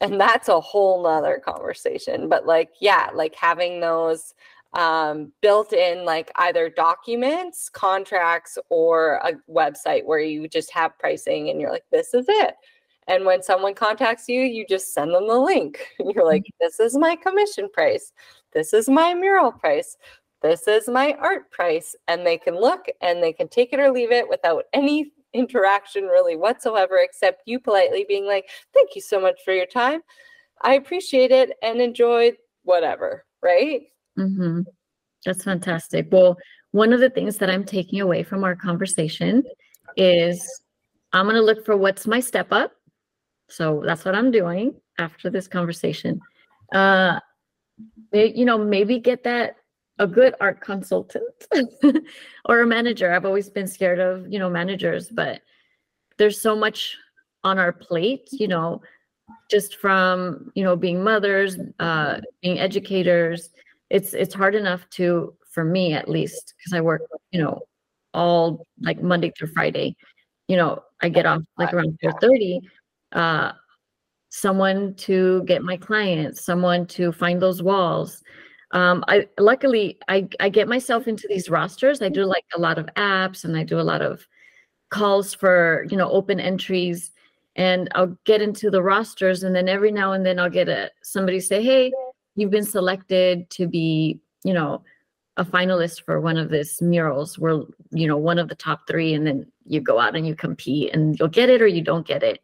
[0.00, 4.34] and that's a whole nother conversation but like yeah like having those
[4.74, 11.48] um, built in like either documents contracts or a website where you just have pricing
[11.48, 12.54] and you're like this is it
[13.08, 15.80] and when someone contacts you, you just send them the link.
[15.98, 16.64] You're like, mm-hmm.
[16.64, 18.12] this is my commission price.
[18.52, 19.96] This is my mural price.
[20.42, 21.96] This is my art price.
[22.06, 26.04] And they can look and they can take it or leave it without any interaction
[26.04, 30.00] really whatsoever, except you politely being like, thank you so much for your time.
[30.60, 32.32] I appreciate it and enjoy
[32.64, 33.82] whatever, right?
[34.18, 34.62] Mm-hmm.
[35.24, 36.08] That's fantastic.
[36.10, 36.36] Well,
[36.72, 39.44] one of the things that I'm taking away from our conversation
[39.96, 40.62] is
[41.12, 42.72] I'm going to look for what's my step up
[43.48, 46.20] so that's what I'm doing after this conversation.
[46.72, 47.18] Uh,
[48.12, 49.56] you know, maybe get that
[49.98, 51.24] a good art consultant
[52.44, 53.12] or a manager.
[53.12, 55.40] I've always been scared of, you know, managers, but
[56.18, 56.96] there's so much
[57.44, 58.82] on our plate, you know,
[59.50, 63.50] just from, you know, being mothers, uh, being educators.
[63.90, 67.62] It's it's hard enough to, for me at least, because I work, you know,
[68.12, 69.96] all like Monday through Friday.
[70.48, 72.60] You know, I get off like around 4:30
[73.12, 73.52] uh,
[74.30, 78.22] someone to get my clients, someone to find those walls.
[78.72, 82.02] Um, I luckily I, I get myself into these rosters.
[82.02, 84.26] I do like a lot of apps and I do a lot of
[84.90, 87.12] calls for you know open entries
[87.56, 90.90] and I'll get into the rosters and then every now and then I'll get a
[91.02, 91.92] somebody say, Hey,
[92.36, 94.82] you've been selected to be, you know,
[95.36, 97.38] a finalist for one of these murals.
[97.38, 100.34] We're, you know, one of the top three, and then you go out and you
[100.34, 102.40] compete and you'll get it or you don't get it.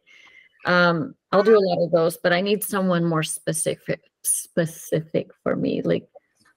[0.65, 5.57] Um, I'll do a lot of those, but I need someone more specific specific for
[5.57, 6.09] me, like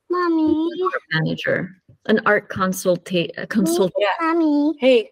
[0.10, 0.70] mommy
[1.12, 3.94] manager, an art consultant, consultant.
[3.98, 4.34] Yeah.
[4.34, 4.76] Mommy.
[4.80, 5.10] Hey.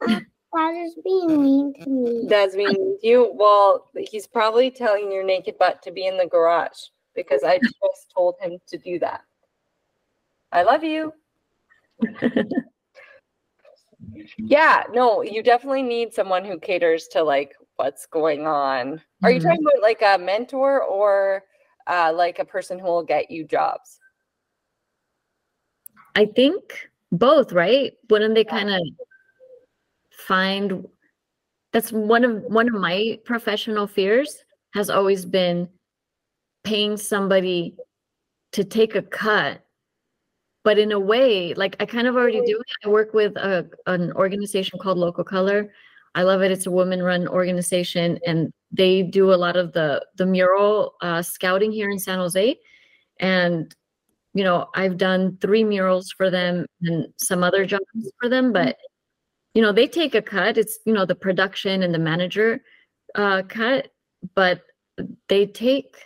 [0.56, 2.26] Dad is being mean to me.
[2.26, 3.30] Dad's being mean to you.
[3.34, 6.78] Well, he's probably telling your naked butt to be in the garage
[7.14, 9.20] because I just told him to do that.
[10.50, 11.12] I love you.
[14.38, 19.00] yeah, no, you definitely need someone who caters to like what's going on.
[19.22, 19.48] Are you mm-hmm.
[19.48, 21.44] talking about like a mentor or
[21.86, 24.00] uh, like a person who will get you jobs?
[26.16, 27.92] I think both, right?
[28.10, 28.80] Wouldn't they kind of
[30.10, 30.86] find
[31.72, 35.68] that's one of one of my professional fears has always been
[36.64, 37.76] paying somebody
[38.52, 39.64] to take a cut
[40.64, 43.68] but in a way like i kind of already do it i work with a,
[43.86, 45.72] an organization called local color
[46.14, 46.50] I love it.
[46.50, 51.22] It's a woman run organization and they do a lot of the the mural uh,
[51.22, 52.56] scouting here in San Jose.
[53.20, 53.74] And
[54.34, 57.84] you know, I've done three murals for them and some other jobs
[58.20, 58.76] for them, but
[59.54, 60.58] you know, they take a cut.
[60.58, 62.60] It's you know the production and the manager
[63.14, 63.88] uh, cut,
[64.34, 64.62] but
[65.28, 65.96] they take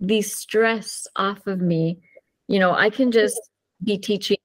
[0.00, 2.00] the stress off of me.
[2.48, 3.40] You know, I can just
[3.82, 4.38] be teaching.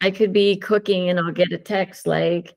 [0.00, 2.54] I could be cooking and I'll get a text like,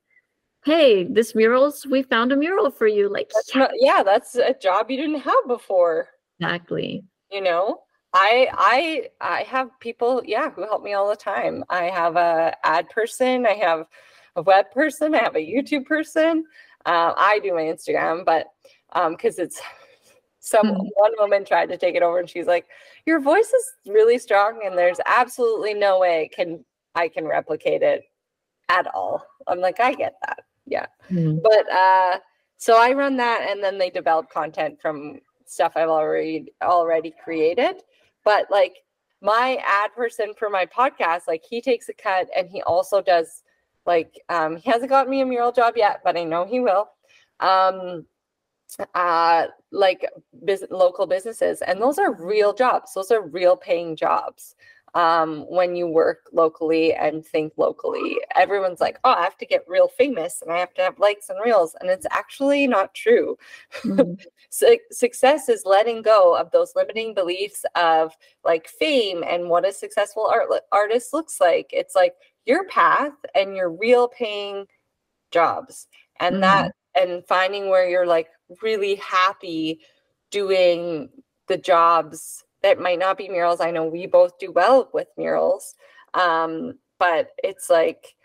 [0.67, 3.07] hey, this murals, we found a mural for you.
[3.07, 3.59] Like, that's yeah.
[3.61, 6.09] Not, yeah, that's a job you didn't have before.
[6.41, 7.05] Exactly.
[7.31, 7.79] You know,
[8.13, 11.63] I I I have people, yeah, who help me all the time.
[11.69, 13.85] I have a ad person, I have
[14.35, 16.43] a web person, I have a YouTube person.
[16.85, 18.47] Uh, I do my Instagram, but
[18.93, 19.61] um, because it's
[20.39, 20.87] some mm-hmm.
[20.95, 22.65] one woman tried to take it over and she's like,
[23.05, 27.83] Your voice is really strong and there's absolutely no way it can I can replicate
[27.83, 28.03] it
[28.69, 29.25] at all.
[29.47, 30.39] I'm like, I get that.
[30.67, 30.85] Yeah.
[31.09, 31.39] Mm-hmm.
[31.41, 32.19] But uh
[32.57, 37.83] so I run that and then they develop content from stuff I've already already created.
[38.23, 38.75] But like
[39.21, 43.43] my ad person for my podcast, like he takes a cut and he also does
[43.85, 46.89] like um he hasn't got me a mural job yet, but I know he will.
[47.39, 48.05] Um
[48.93, 50.05] uh like
[50.43, 54.55] business, local businesses and those are real jobs those are real paying jobs
[54.93, 58.17] um, when you work locally and think locally.
[58.35, 61.29] Everyone's like, oh, I have to get real famous and I have to have likes
[61.29, 61.75] and reels.
[61.79, 63.37] And it's actually not true.
[63.81, 64.13] Mm-hmm.
[64.49, 68.13] so, success is letting go of those limiting beliefs of
[68.43, 71.69] like fame and what a successful art, artist looks like.
[71.71, 72.15] It's like
[72.45, 74.65] your path and your real paying
[75.31, 75.87] jobs.
[76.19, 76.41] And mm-hmm.
[76.41, 78.29] that, and finding where you're like
[78.61, 79.81] really happy
[80.31, 81.09] doing
[81.47, 83.61] the jobs that might not be murals.
[83.61, 85.75] I know we both do well with murals,
[86.13, 88.15] um, but it's like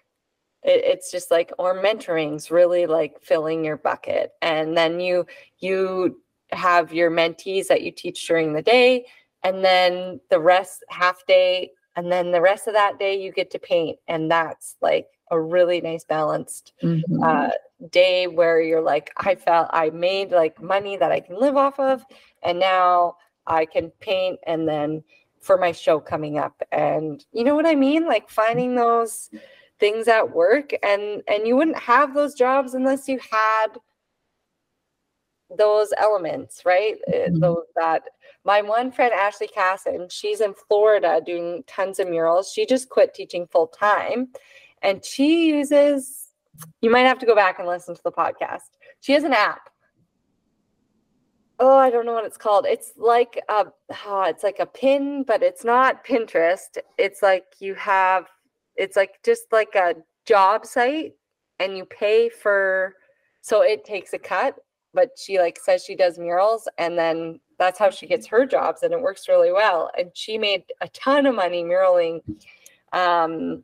[0.64, 5.26] it, it's just like or mentoring's really like filling your bucket, and then you
[5.61, 6.20] you
[6.51, 9.07] have your mentees that you teach during the day,
[9.45, 13.53] and then the rest half day, and then the rest of that day you get
[13.53, 17.22] to paint, and that's like a really nice balanced mm-hmm.
[17.22, 17.51] uh,
[17.90, 21.80] day where you're like i felt i made like money that i can live off
[21.80, 22.05] of
[22.45, 23.16] and now
[23.47, 25.03] I can paint and then
[25.40, 26.62] for my show coming up.
[26.70, 28.07] And you know what I mean?
[28.07, 29.30] Like finding those
[29.80, 33.68] things at work and and you wouldn't have those jobs unless you had
[35.59, 36.97] those elements right?
[37.09, 37.40] Eh, mm-hmm.
[37.40, 38.05] those that
[38.45, 42.53] my one friend Ashley Cassens she's in Florida doing tons of murals.
[42.53, 44.28] She just quit teaching full time
[44.82, 46.28] and she uses
[46.80, 48.70] you might have to go back and listen to the podcast.
[49.01, 49.72] She has an app
[51.62, 52.66] oh, I don't know what it's called.
[52.66, 53.66] It's like a,
[54.04, 56.76] oh, it's like a pin, but it's not Pinterest.
[56.98, 58.26] It's like you have,
[58.74, 59.94] it's like just like a
[60.26, 61.12] job site,
[61.60, 62.96] and you pay for.
[63.42, 64.56] So it takes a cut,
[64.92, 68.82] but she like says she does murals, and then that's how she gets her jobs,
[68.82, 69.90] and it works really well.
[69.96, 72.22] And she made a ton of money muraling.
[72.92, 73.62] Um,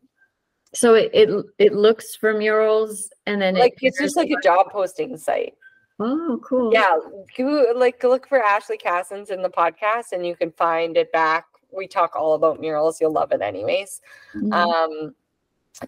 [0.72, 4.40] so it, it it looks for murals, and then like it it's just like a
[4.40, 5.54] job posting site.
[6.00, 6.72] Oh, cool.
[6.72, 6.98] Yeah,
[7.36, 11.46] go, like look for Ashley Cassens in the podcast, and you can find it back.
[11.72, 13.00] We talk all about murals.
[13.00, 14.00] You'll love it, anyways.
[14.34, 14.52] Mm-hmm.
[14.52, 15.14] Um,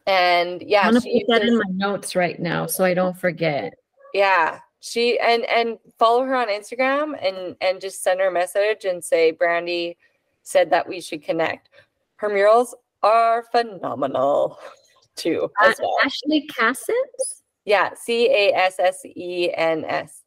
[0.06, 3.74] and yeah, I'm gonna put that in my notes right now so I don't forget.
[4.12, 8.84] Yeah, she and and follow her on Instagram and and just send her a message
[8.84, 9.96] and say Brandy
[10.42, 11.70] said that we should connect.
[12.16, 14.58] Her murals are phenomenal
[15.16, 15.50] too.
[15.62, 15.96] Uh, well.
[16.04, 17.39] Ashley Cassens.
[17.70, 20.24] Yeah, C A S S E N S.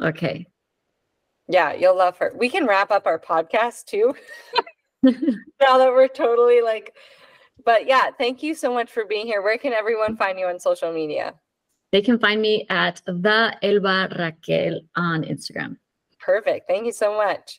[0.00, 0.46] Okay.
[1.48, 2.32] Yeah, you'll love her.
[2.36, 4.14] We can wrap up our podcast too.
[5.02, 6.94] now that we're totally like,
[7.64, 9.42] but yeah, thank you so much for being here.
[9.42, 11.34] Where can everyone find you on social media?
[11.90, 15.76] They can find me at the Elba Raquel on Instagram.
[16.20, 16.68] Perfect.
[16.68, 17.58] Thank you so much.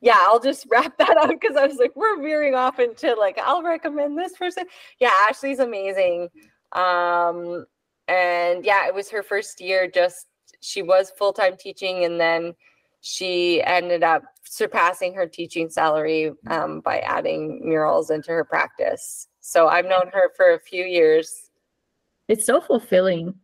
[0.00, 3.38] Yeah, I'll just wrap that up because I was like, we're veering off into like,
[3.38, 4.66] I'll recommend this person.
[5.00, 6.28] Yeah, Ashley's amazing.
[6.70, 7.66] Um,
[8.08, 9.90] and yeah, it was her first year.
[9.92, 10.26] Just
[10.60, 12.54] she was full time teaching, and then
[13.00, 19.28] she ended up surpassing her teaching salary um, by adding murals into her practice.
[19.40, 21.50] So I've known her for a few years.
[22.28, 23.34] It's so fulfilling.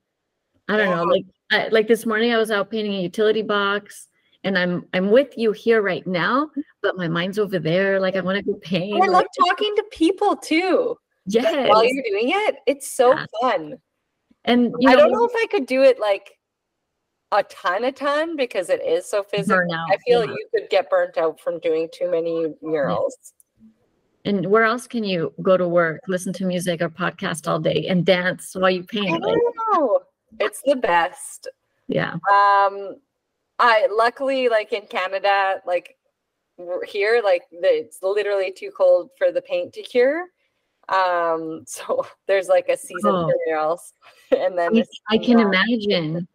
[0.69, 0.95] I don't yeah.
[0.97, 4.09] know, like I, like this morning, I was out painting a utility box,
[4.45, 6.51] and I'm I'm with you here right now,
[6.83, 8.01] but my mind's over there.
[8.01, 9.03] Like I want to go paint.
[9.03, 10.97] I love talking to people too.
[11.27, 13.27] Yeah, while you're doing it, it's so yeah.
[13.41, 13.79] fun.
[14.49, 16.39] And you know, I don't know if I could do it like
[17.33, 19.63] a ton, a ton because it is so physical.
[19.91, 20.33] I feel yeah.
[20.33, 23.17] you could get burnt out from doing too many murals.
[24.25, 27.87] And where else can you go to work, listen to music or podcast all day
[27.89, 29.23] and dance while you paint?
[29.25, 29.37] I
[29.73, 30.01] know.
[30.41, 31.49] It's the best.
[31.87, 32.15] Yeah.
[32.15, 32.97] Um,
[33.59, 35.97] I luckily like in Canada, like
[36.87, 40.25] here, like the, it's literally too cold for the paint to cure.
[40.89, 43.29] Um, so there's like a season oh.
[43.29, 43.93] for murals,
[44.37, 46.27] and then I, can imagine.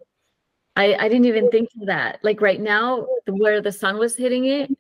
[0.75, 2.19] I I didn't even think of that.
[2.23, 4.71] Like right now, where the sun was hitting it,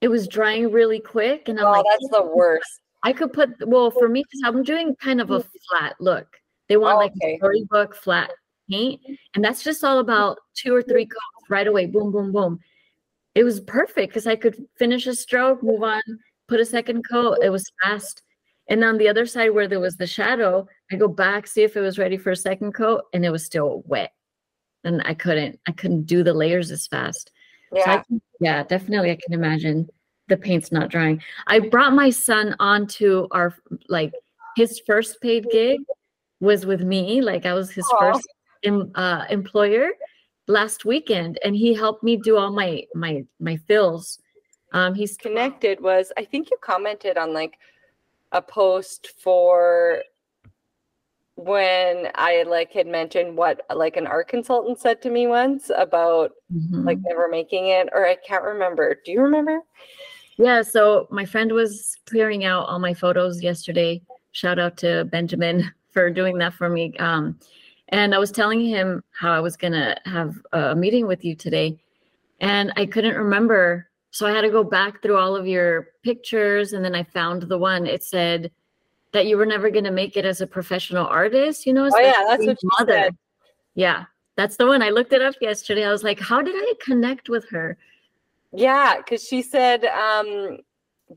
[0.00, 2.80] it was drying really quick, and I'm oh, like, that's the worst.
[3.02, 6.26] I could put well for me because I'm doing kind of a flat look.
[6.68, 7.34] They want oh, like okay.
[7.34, 8.30] a storybook flat
[8.70, 9.00] paint,
[9.34, 11.86] and that's just all about two or three coats right away.
[11.86, 12.60] Boom, boom, boom.
[13.34, 16.02] It was perfect because I could finish a stroke, move on,
[16.48, 17.38] put a second coat.
[17.42, 18.22] It was fast.
[18.68, 21.76] And on the other side where there was the shadow, I go back, see if
[21.76, 24.12] it was ready for a second coat, and it was still wet.
[24.84, 27.30] And I couldn't, I couldn't do the layers as fast.
[27.72, 27.84] Yeah.
[27.84, 29.10] So can, yeah, definitely.
[29.10, 29.88] I can imagine
[30.28, 31.22] the paint's not drying.
[31.46, 33.54] I brought my son onto our
[33.88, 34.12] like
[34.56, 35.80] his first paid gig
[36.40, 37.20] was with me.
[37.22, 37.98] Like I was his Aww.
[37.98, 38.28] first
[38.62, 39.90] em, uh, employer
[40.46, 44.18] last weekend, and he helped me do all my my my fills.
[44.72, 45.80] Um, he's connected.
[45.80, 47.58] Was I think you commented on like
[48.32, 50.02] a post for
[51.38, 56.32] when I like had mentioned what like an art consultant said to me once about
[56.52, 56.84] mm-hmm.
[56.84, 58.96] like never making it, or I can't remember.
[59.04, 59.60] Do you remember?
[60.36, 64.02] Yeah, so my friend was clearing out all my photos yesterday.
[64.32, 66.96] Shout out to Benjamin for doing that for me.
[66.98, 67.38] Um,
[67.90, 71.78] and I was telling him how I was gonna have a meeting with you today,
[72.40, 73.87] and I couldn't remember.
[74.10, 77.42] So I had to go back through all of your pictures, and then I found
[77.42, 77.86] the one.
[77.86, 78.50] It said
[79.12, 81.88] that you were never going to make it as a professional artist, you know?
[81.92, 82.92] Oh, yeah, that's what you mother.
[82.92, 83.16] said.
[83.74, 84.04] Yeah,
[84.36, 84.82] that's the one.
[84.82, 85.84] I looked it up yesterday.
[85.84, 87.76] I was like, how did I connect with her?
[88.52, 90.58] Yeah, because she said, um,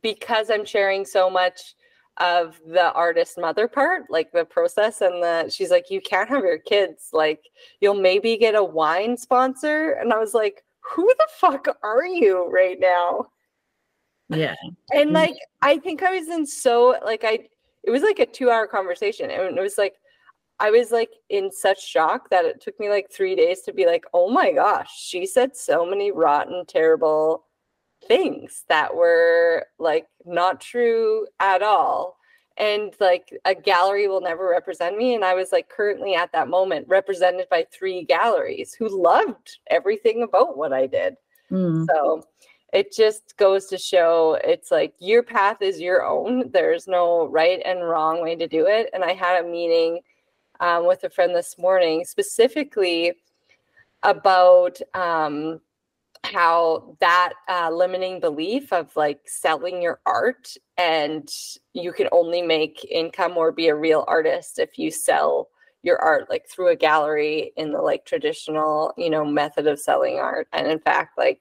[0.02, 1.76] because I'm sharing so much
[2.18, 6.44] of the artist mother part, like the process, and the she's like, you can't have
[6.44, 7.46] your kids, like,
[7.80, 9.92] you'll maybe get a wine sponsor.
[9.94, 13.28] And I was like, who the fuck are you right now?
[14.30, 14.56] Yeah.
[14.92, 15.14] And mm.
[15.14, 17.48] like, I think I was in so, like, I,
[17.84, 19.96] it was like a two hour conversation and it was like
[20.60, 23.86] i was like in such shock that it took me like three days to be
[23.86, 27.46] like oh my gosh she said so many rotten terrible
[28.08, 32.18] things that were like not true at all
[32.58, 36.48] and like a gallery will never represent me and i was like currently at that
[36.48, 41.16] moment represented by three galleries who loved everything about what i did
[41.52, 41.86] mm.
[41.90, 42.24] so
[42.74, 46.50] it just goes to show it's like your path is your own.
[46.52, 48.90] There's no right and wrong way to do it.
[48.94, 50.00] And I had a meeting
[50.60, 53.14] um, with a friend this morning specifically
[54.04, 55.60] about um,
[56.24, 61.30] how that uh, limiting belief of like selling your art and
[61.74, 65.50] you can only make income or be a real artist if you sell
[65.84, 70.18] your art like through a gallery in the like traditional you know method of selling
[70.18, 71.40] art and in fact like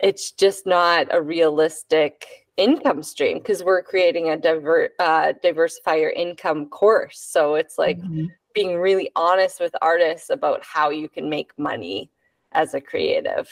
[0.00, 6.10] it's just not a realistic income stream because we're creating a diver, uh, diversify your
[6.10, 7.18] income course.
[7.18, 8.26] So it's like mm-hmm.
[8.54, 12.10] being really honest with artists about how you can make money
[12.52, 13.48] as a creative.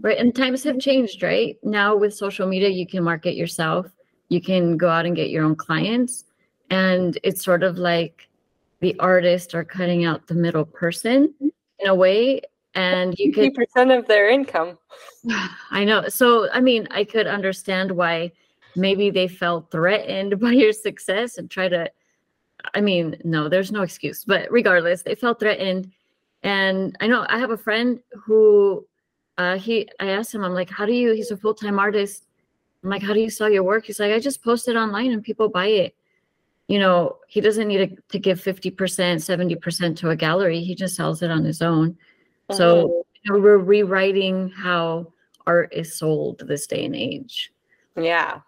[0.00, 0.16] Right.
[0.16, 1.56] And times have changed, right?
[1.62, 3.86] Now with social media, you can market yourself,
[4.28, 6.24] you can go out and get your own clients.
[6.70, 8.28] And it's sort of like
[8.80, 11.34] the artists are cutting out the middle person
[11.78, 12.42] in a way
[12.74, 14.78] and you could percent of their income.
[15.70, 16.08] I know.
[16.08, 18.32] So I mean, I could understand why
[18.76, 21.90] maybe they felt threatened by your success and try to.
[22.74, 24.24] I mean, no, there's no excuse.
[24.24, 25.90] But regardless, they felt threatened,
[26.42, 28.86] and I know I have a friend who,
[29.36, 29.88] uh, he.
[29.98, 31.12] I asked him, I'm like, how do you?
[31.12, 32.26] He's a full time artist.
[32.82, 33.86] I'm like, how do you sell your work?
[33.86, 35.94] He's like, I just post it online and people buy it.
[36.68, 40.60] You know, he doesn't need to, to give 50%, 70% to a gallery.
[40.60, 41.96] He just sells it on his own.
[42.50, 42.92] So mm-hmm.
[43.22, 45.12] you know, we're rewriting how
[45.46, 47.52] art is sold this day and age.
[47.96, 48.40] Yeah.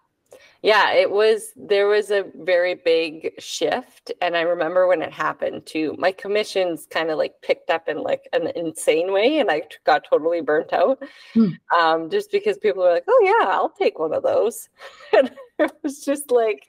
[0.65, 5.67] Yeah, it was there was a very big shift and I remember when it happened
[5.67, 5.95] too.
[5.99, 10.07] My commissions kind of like picked up in like an insane way and I got
[10.09, 11.03] totally burnt out.
[11.35, 11.49] Hmm.
[11.79, 14.71] Um, just because people were like, "Oh yeah, I'll take one of those."
[15.13, 16.67] and it was just like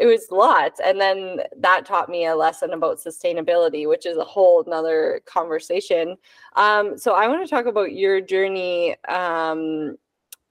[0.00, 4.24] it was lots and then that taught me a lesson about sustainability which is a
[4.24, 6.16] whole nother conversation
[6.56, 9.98] um, so i want to talk about your journey um,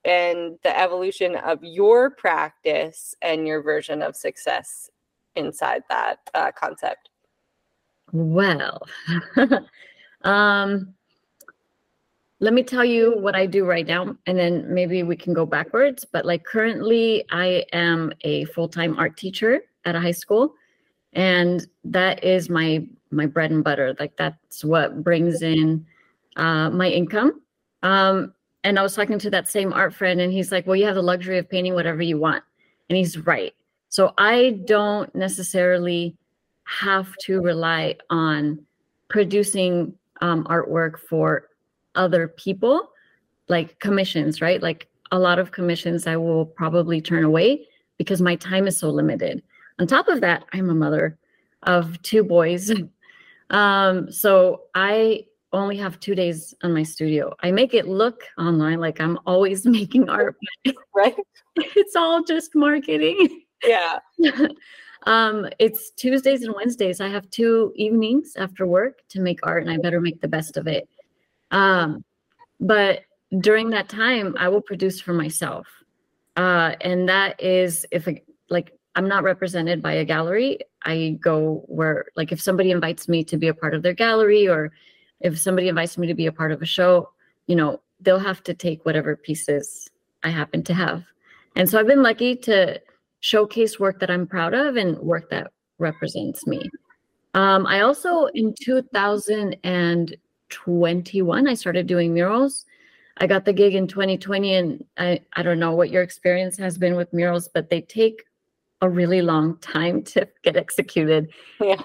[0.05, 4.89] and the evolution of your practice and your version of success
[5.35, 7.09] inside that uh, concept
[8.11, 8.81] well
[10.23, 10.93] um
[12.41, 15.45] let me tell you what I do right now, and then maybe we can go
[15.45, 16.03] backwards.
[16.03, 20.55] But like currently, I am a full time art teacher at a high school,
[21.13, 23.95] and that is my my bread and butter.
[23.99, 25.85] Like that's what brings in
[26.35, 27.41] uh, my income.
[27.83, 30.85] Um, and I was talking to that same art friend, and he's like, "Well, you
[30.85, 32.43] have the luxury of painting whatever you want,"
[32.89, 33.53] and he's right.
[33.89, 36.15] So I don't necessarily
[36.63, 38.59] have to rely on
[39.09, 41.49] producing um, artwork for
[41.95, 42.89] other people,
[43.49, 44.61] like commissions, right?
[44.61, 47.67] Like a lot of commissions I will probably turn away
[47.97, 49.43] because my time is so limited.
[49.79, 51.17] On top of that, I'm a mother
[51.63, 52.71] of two boys.
[53.49, 57.35] um, so I only have two days on my studio.
[57.41, 60.35] I make it look online like I'm always making art,
[60.95, 61.15] right?
[61.55, 63.41] It's all just marketing.
[63.65, 63.99] Yeah.
[65.03, 67.01] um, it's Tuesdays and Wednesdays.
[67.01, 70.55] I have two evenings after work to make art, and I better make the best
[70.55, 70.87] of it.
[71.51, 72.05] Um,
[72.61, 73.01] but
[73.39, 75.67] during that time, I will produce for myself.
[76.37, 80.59] Uh, and that is if a, like I'm not represented by a gallery.
[80.83, 84.47] I go where like if somebody invites me to be a part of their gallery
[84.47, 84.71] or
[85.23, 87.09] if somebody invites me to be a part of a show,
[87.47, 89.89] you know, they'll have to take whatever pieces
[90.23, 91.03] I happen to have.
[91.55, 92.81] And so I've been lucky to
[93.19, 96.69] showcase work that I'm proud of and work that represents me.
[97.33, 102.65] Um, I also in 2021 I started doing murals.
[103.17, 106.77] I got the gig in 2020, and I I don't know what your experience has
[106.77, 108.23] been with murals, but they take
[108.81, 111.29] a really long time to get executed.
[111.59, 111.81] Yeah.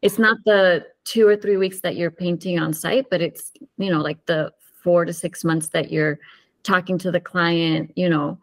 [0.00, 3.90] It's not the two or three weeks that you're painting on site, but it's you
[3.90, 4.52] know like the
[4.82, 6.18] four to six months that you're
[6.62, 8.38] talking to the client, you know,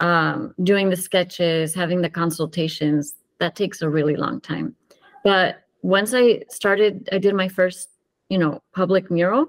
[0.00, 3.14] um, doing the sketches, having the consultations.
[3.38, 4.76] That takes a really long time.
[5.24, 7.88] But once I started, I did my first,
[8.28, 9.46] you know, public mural.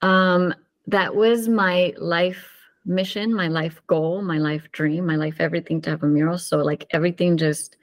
[0.00, 0.54] Um,
[0.86, 2.48] that was my life
[2.84, 6.38] mission, my life goal, my life dream, my life everything to have a mural.
[6.38, 7.76] So like everything just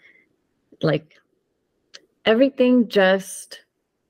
[0.81, 1.19] like
[2.25, 3.61] everything just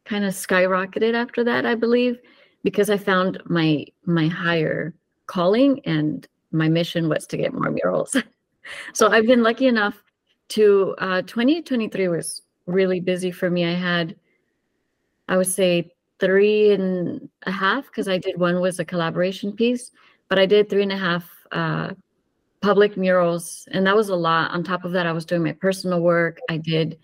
[0.06, 2.20] kind of skyrocketed after that, I believe,
[2.64, 4.94] because I found my my higher
[5.28, 8.16] calling and my mission was to get more murals.
[8.94, 10.04] so I've been lucky enough
[10.50, 13.66] to uh, 2023 was really busy for me.
[13.66, 14.16] I had,
[15.28, 19.92] I would say, three and a half because I did one was a collaboration piece,
[20.30, 21.92] but I did three and a half uh,
[22.62, 24.52] public murals, and that was a lot.
[24.52, 26.40] On top of that, I was doing my personal work.
[26.50, 27.00] I did.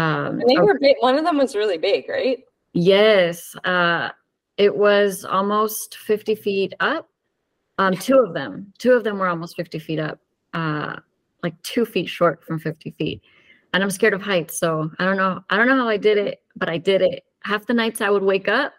[0.00, 0.96] Um, they were big.
[1.00, 2.42] One of them was really big, right?
[2.72, 4.10] Yes, uh,
[4.56, 7.08] it was almost 50 feet up.
[7.78, 10.18] Um, two of them, two of them were almost 50 feet up.
[10.54, 10.96] Uh,
[11.42, 13.22] like two feet short from 50 feet.
[13.72, 14.58] And I'm scared of heights.
[14.58, 15.42] So I don't know.
[15.50, 17.24] I don't know how I did it, but I did it.
[17.44, 18.72] Half the nights I would wake up,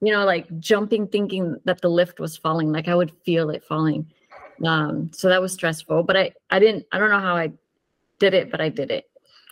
[0.00, 2.72] you know, like jumping, thinking that the lift was falling.
[2.72, 4.10] Like I would feel it falling.
[4.64, 6.02] Um, so that was stressful.
[6.02, 7.52] But I, I didn't, I don't know how I
[8.18, 9.04] did it, but I did it.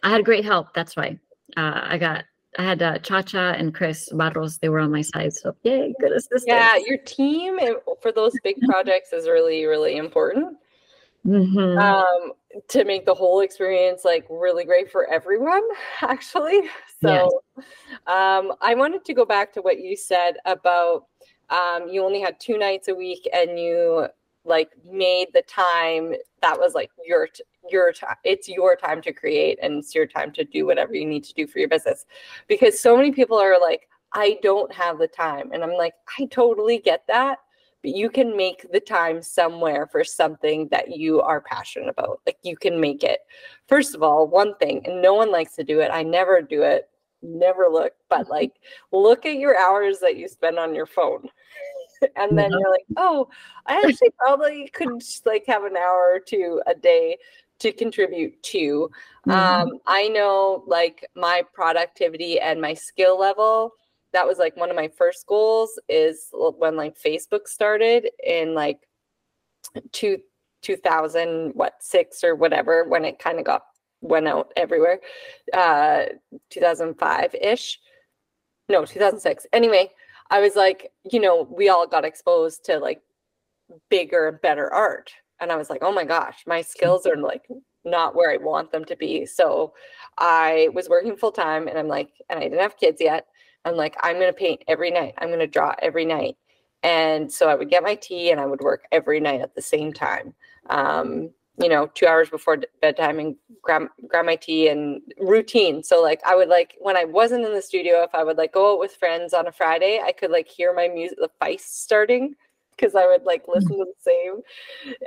[0.03, 0.75] I had great help.
[0.75, 1.19] That's why.
[1.57, 2.25] Uh, I got
[2.59, 4.59] I had uh, Cha Cha and Chris Barros.
[4.59, 5.33] They were on my side.
[5.33, 6.45] So yay, good assistance.
[6.47, 7.59] Yeah, your team
[8.01, 10.57] for those big projects is really, really important
[11.27, 11.79] mm-hmm.
[11.79, 12.33] um,
[12.69, 15.63] to make the whole experience like really great for everyone
[16.03, 16.63] actually
[17.03, 17.67] so yes.
[18.07, 21.07] um, i wanted to go back to what you said about
[21.49, 24.07] um, you only had two nights a week and you
[24.47, 27.29] like made the time that was like your
[27.71, 31.05] your time it's your time to create and it's your time to do whatever you
[31.05, 32.07] need to do for your business
[32.47, 36.25] because so many people are like i don't have the time and i'm like i
[36.27, 37.39] totally get that
[37.87, 42.21] but you can make the time somewhere for something that you are passionate about.
[42.27, 43.21] Like you can make it.
[43.69, 45.91] First of all, one thing, and no one likes to do it.
[45.93, 46.89] I never do it,
[47.23, 48.55] never look, but like
[48.91, 51.29] look at your hours that you spend on your phone.
[52.17, 53.29] and then you're like, oh,
[53.67, 57.19] I actually probably could just like have an hour or two a day
[57.59, 58.91] to contribute to.
[59.27, 59.31] Mm-hmm.
[59.31, 63.73] Um, I know like my productivity and my skill level
[64.17, 68.79] that was like one of my first goals is when like Facebook started in like
[69.93, 70.19] two
[70.63, 73.63] 2000 what six or whatever when it kind of got
[74.01, 75.01] went out everywhere
[75.53, 76.05] uh
[76.51, 77.79] 2005 ish
[78.71, 79.91] no 2006 anyway
[80.31, 83.01] i was like you know we all got exposed to like
[83.91, 87.47] bigger better art and i was like oh my gosh my skills are like
[87.85, 89.73] not where i want them to be so
[90.19, 93.27] i was working full time and i'm like and i didn't have kids yet
[93.67, 95.15] I'm like, I'm going to paint every night.
[95.19, 96.37] I'm going to draw every night.
[96.85, 99.63] And so I would get my tea and I would work every night at the
[99.63, 100.35] same time.
[100.71, 105.83] Um, you know, two hours before bedtime and grab, grab my tea and routine.
[105.83, 108.53] So like I would like when I wasn't in the studio, if I would like
[108.53, 111.61] go out with friends on a Friday, I could like hear my music, the feist
[111.61, 112.35] starting
[112.77, 114.41] because I would like listen to the same.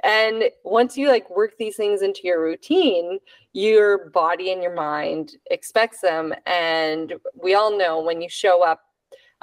[0.04, 3.20] And once you like work these things into your routine,
[3.54, 6.34] your body and your mind expects them.
[6.46, 8.82] And we all know when you show up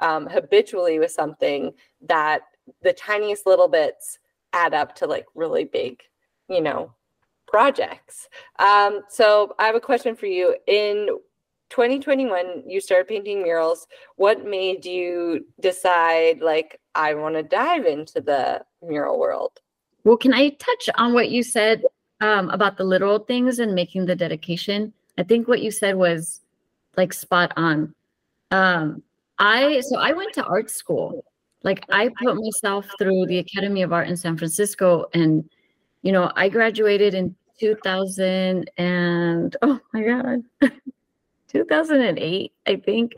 [0.01, 1.73] um, habitually with something
[2.03, 2.43] that
[2.83, 4.19] the tiniest little bits
[4.53, 6.03] add up to like really big,
[6.49, 6.93] you know,
[7.47, 8.29] projects.
[8.59, 10.57] Um, so I have a question for you.
[10.67, 11.09] In
[11.71, 13.87] 2021 you started painting murals.
[14.17, 19.61] What made you decide like i want to dive into the mural world?
[20.05, 21.83] Well can i touch on what you said
[22.21, 24.93] um, about the literal things and making the dedication?
[25.19, 26.41] I think what you said was
[26.97, 27.95] like spot on.
[28.51, 29.03] Um,
[29.39, 31.25] i so i went to art school.
[31.63, 35.49] Like i put myself through the academy of art in san francisco and
[36.07, 40.43] you know i graduated in 2000 and oh my god
[41.57, 43.15] 2008, I think.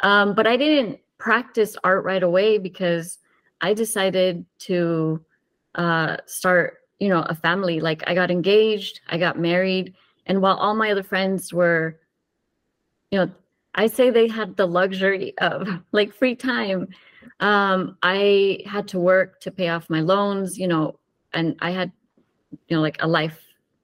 [0.00, 3.18] Um, but I didn't practice art right away because
[3.60, 5.24] I decided to
[5.74, 7.80] uh, start, you know, a family.
[7.80, 9.94] Like I got engaged, I got married,
[10.26, 11.98] and while all my other friends were,
[13.10, 13.30] you know,
[13.74, 16.88] I say they had the luxury of like free time.
[17.40, 20.98] Um, I had to work to pay off my loans, you know,
[21.34, 21.92] and I had,
[22.68, 23.40] you know, like a life.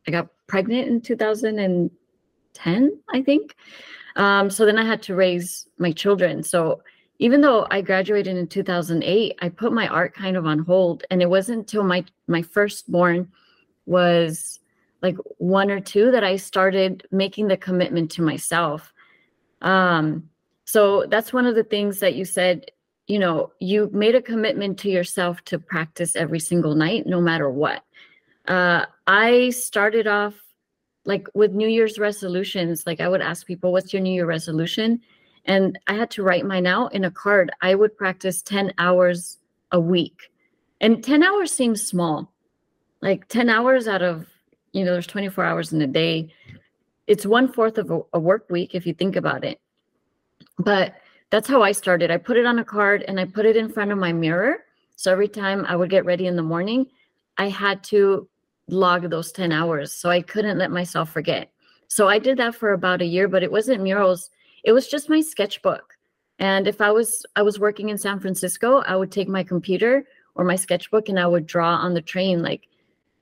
[0.07, 3.57] I got pregnant in 2010, I think.
[4.17, 6.43] Um, so then I had to raise my children.
[6.43, 6.83] So
[7.19, 11.23] even though I graduated in 2008, I put my art kind of on hold, and
[11.23, 13.31] it wasn't until my my firstborn
[13.87, 14.61] was
[15.03, 18.93] like one or two that I started making the commitment to myself.
[19.61, 20.29] Um,
[20.65, 22.67] so that's one of the things that you said.
[23.07, 27.51] You know, you made a commitment to yourself to practice every single night, no matter
[27.51, 27.85] what.
[28.49, 30.35] Uh, I started off
[31.05, 32.87] like with New Year's resolutions.
[32.87, 35.01] Like I would ask people, "What's your New Year resolution?"
[35.45, 37.51] and I had to write mine out in a card.
[37.61, 39.39] I would practice 10 hours
[39.73, 40.31] a week.
[40.81, 42.33] And 10 hours seems small.
[43.01, 44.27] Like 10 hours out of,
[44.73, 46.33] you know, there's 24 hours in a day.
[47.07, 49.61] It's one fourth of a, a work week if you think about it.
[50.59, 50.95] But
[51.31, 52.11] that's how I started.
[52.11, 54.59] I put it on a card and I put it in front of my mirror.
[54.95, 56.87] So every time I would get ready in the morning,
[57.39, 58.29] I had to
[58.73, 59.93] log those 10 hours.
[59.93, 61.51] So I couldn't let myself forget.
[61.89, 64.31] So I did that for about a year, but it wasn't murals
[64.63, 65.97] it was just my sketchbook.
[66.39, 70.05] And if I was I was working in San Francisco, I would take my computer
[70.35, 72.43] or my sketchbook and I would draw on the train.
[72.43, 72.69] Like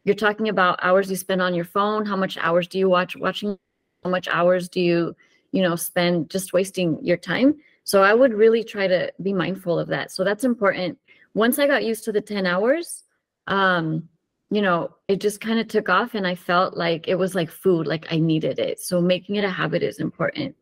[0.05, 3.17] you're talking about hours you spend on your phone, how much hours do you watch
[3.17, 3.59] watching,
[4.05, 5.17] how much hours do you,
[5.53, 7.57] you know, spend just wasting your time.
[7.85, 10.13] So I would really try to be mindful of that.
[10.13, 10.99] So that's important.
[11.35, 13.05] Once I got used to the 10 hours,
[13.47, 14.09] um,
[14.51, 17.51] you know, it just kind of took off and I felt like it was like
[17.51, 18.81] food, like I needed it.
[18.81, 20.57] So making it a habit is important.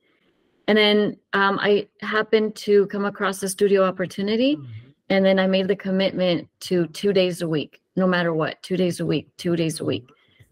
[0.67, 4.57] And then um, I happened to come across a studio opportunity.
[4.57, 4.73] Mm-hmm.
[5.09, 8.77] And then I made the commitment to two days a week, no matter what, two
[8.77, 10.07] days a week, two days a week.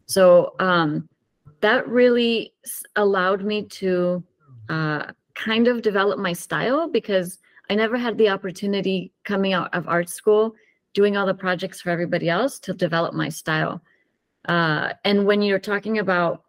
[0.07, 1.07] So um,
[1.61, 2.55] that really
[2.97, 4.25] allowed me to
[4.71, 7.39] uh, kind of develop my style because
[7.69, 10.55] I never had the opportunity coming out of art school,
[10.97, 13.81] doing all the projects for everybody else to develop my style.
[14.49, 16.43] Uh, and when you're talking about,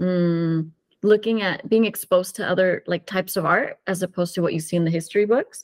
[0.00, 0.70] mm,
[1.02, 4.60] looking at being exposed to other like types of art as opposed to what you
[4.60, 5.62] see in the history books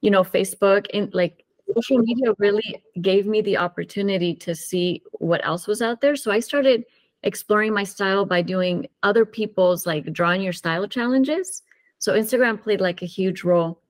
[0.00, 1.44] you know facebook and like
[1.74, 6.16] social media really gave me the opportunity to see what else was out there.
[6.16, 6.84] So i started
[7.22, 11.62] exploring my style by doing other people's like drawing your style challenges.
[11.98, 13.80] So instagram played like a huge role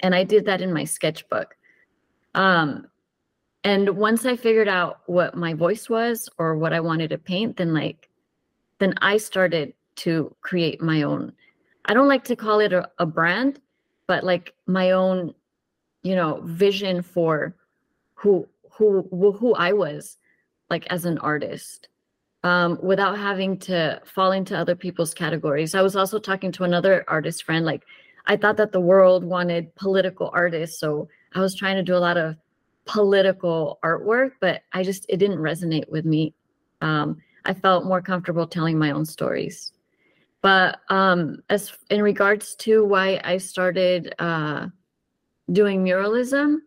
[0.00, 1.56] and i did that in my sketchbook.
[2.34, 2.86] Um
[3.64, 7.56] and once i figured out what my voice was or what i wanted to paint
[7.56, 8.08] then like
[8.78, 11.32] then i started to create my own.
[11.86, 13.60] I don't like to call it a, a brand
[14.06, 15.34] but like my own
[16.02, 17.54] you know vision for
[18.14, 19.02] who who
[19.38, 20.18] who i was
[20.70, 21.88] like as an artist
[22.44, 25.74] um, without having to fall into other people's categories.
[25.74, 27.84] I was also talking to another artist friend like
[28.26, 32.04] i thought that the world wanted political artists so i was trying to do a
[32.08, 32.36] lot of
[32.88, 36.34] political artwork but i just it didn't resonate with me.
[36.80, 39.72] Um, i felt more comfortable telling my own stories.
[40.40, 44.68] But um, as in regards to why I started uh,
[45.50, 46.58] doing muralism,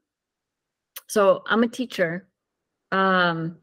[1.07, 2.27] so I'm a teacher.
[2.91, 3.57] Um,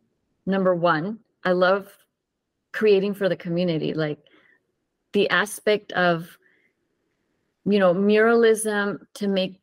[0.47, 1.93] number one, I love
[2.73, 4.19] creating for the community, like
[5.13, 6.39] the aspect of
[7.67, 9.61] you know muralism to make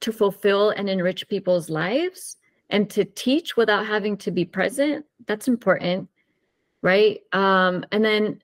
[0.00, 2.36] to fulfill and enrich people's lives
[2.70, 6.08] and to teach without having to be present that's important
[6.82, 8.40] right um and then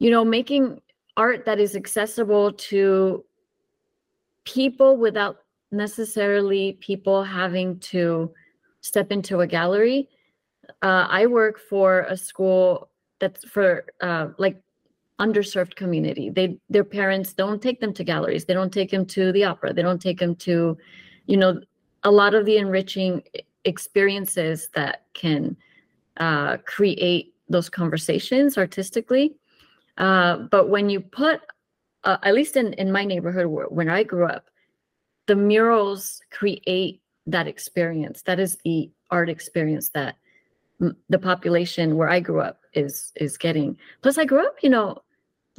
[0.00, 0.80] you know, making
[1.16, 3.24] art that is accessible to
[4.44, 5.36] people without
[5.70, 8.32] necessarily people having to
[8.80, 10.08] step into a gallery.
[10.82, 12.88] Uh, I work for a school
[13.20, 14.60] that's for uh, like
[15.20, 16.30] underserved community.
[16.30, 18.46] They their parents don't take them to galleries.
[18.46, 19.72] They don't take them to the opera.
[19.72, 20.76] They don't take them to,
[21.26, 21.60] you know,
[22.02, 23.22] a lot of the enriching
[23.64, 25.56] experiences that can
[26.16, 29.36] uh, create those conversations artistically.
[29.98, 31.40] Uh, but when you put,
[32.04, 34.48] uh, at least in, in my neighborhood where, when I grew up,
[35.26, 38.22] the murals create that experience.
[38.22, 40.16] That is the art experience that
[41.08, 43.76] the population where I grew up is is getting.
[44.02, 45.02] Plus, I grew up, you know,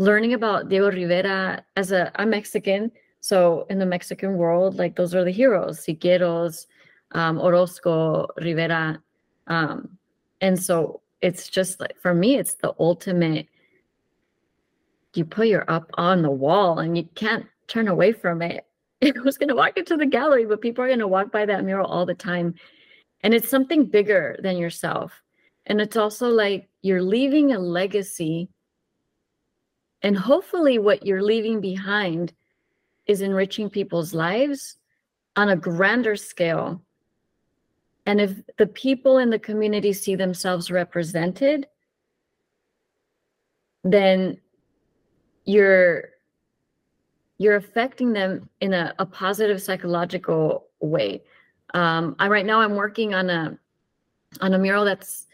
[0.02, 5.14] learning about Diego Rivera as a I'm Mexican, so in the Mexican world, like those
[5.14, 6.66] are the heroes, Siqueiros,
[7.12, 9.02] um, Orozco, Rivera,
[9.48, 9.98] um,
[10.42, 13.48] and so it's just like for me, it's the ultimate
[15.14, 18.66] you put your up on the wall and you can't turn away from it
[19.24, 21.64] was going to walk into the gallery, but people are going to walk by that
[21.64, 22.54] mural all the time.
[23.24, 25.22] And it's something bigger than yourself.
[25.66, 28.50] And it's also like you're leaving a legacy.
[30.04, 32.34] And hopefully, what you're leaving behind
[33.08, 34.78] is enriching people's lives
[35.36, 36.82] on a grander scale.
[38.06, 41.68] And if the people in the community see themselves represented,
[43.84, 44.40] then
[45.46, 46.10] you're
[47.38, 51.24] you're affecting them in a, a positive psychological way.
[51.74, 53.58] Um, I right now I'm working on a
[54.42, 55.28] on a mural that's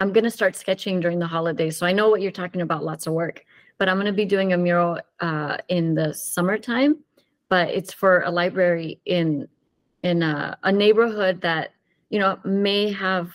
[0.00, 1.76] I'm gonna start sketching during the holidays.
[1.76, 3.44] So I know what you're talking about, lots of work.
[3.78, 6.98] But I'm gonna be doing a mural uh, in the summertime,
[7.48, 9.48] but it's for a library in
[10.02, 11.70] in a, a neighborhood that
[12.10, 13.30] you know may have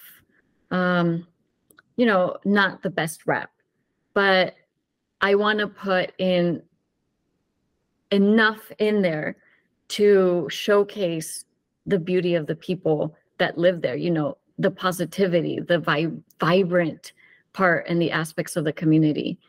[0.71, 1.27] um,
[1.97, 3.49] you know not the best rep,
[4.13, 4.55] but
[5.21, 6.61] I want to put in
[8.11, 9.37] enough in there
[9.89, 11.45] to showcase
[11.85, 17.13] the beauty of the people that live there you know the positivity the vi- vibrant
[17.53, 19.39] part and the aspects of the community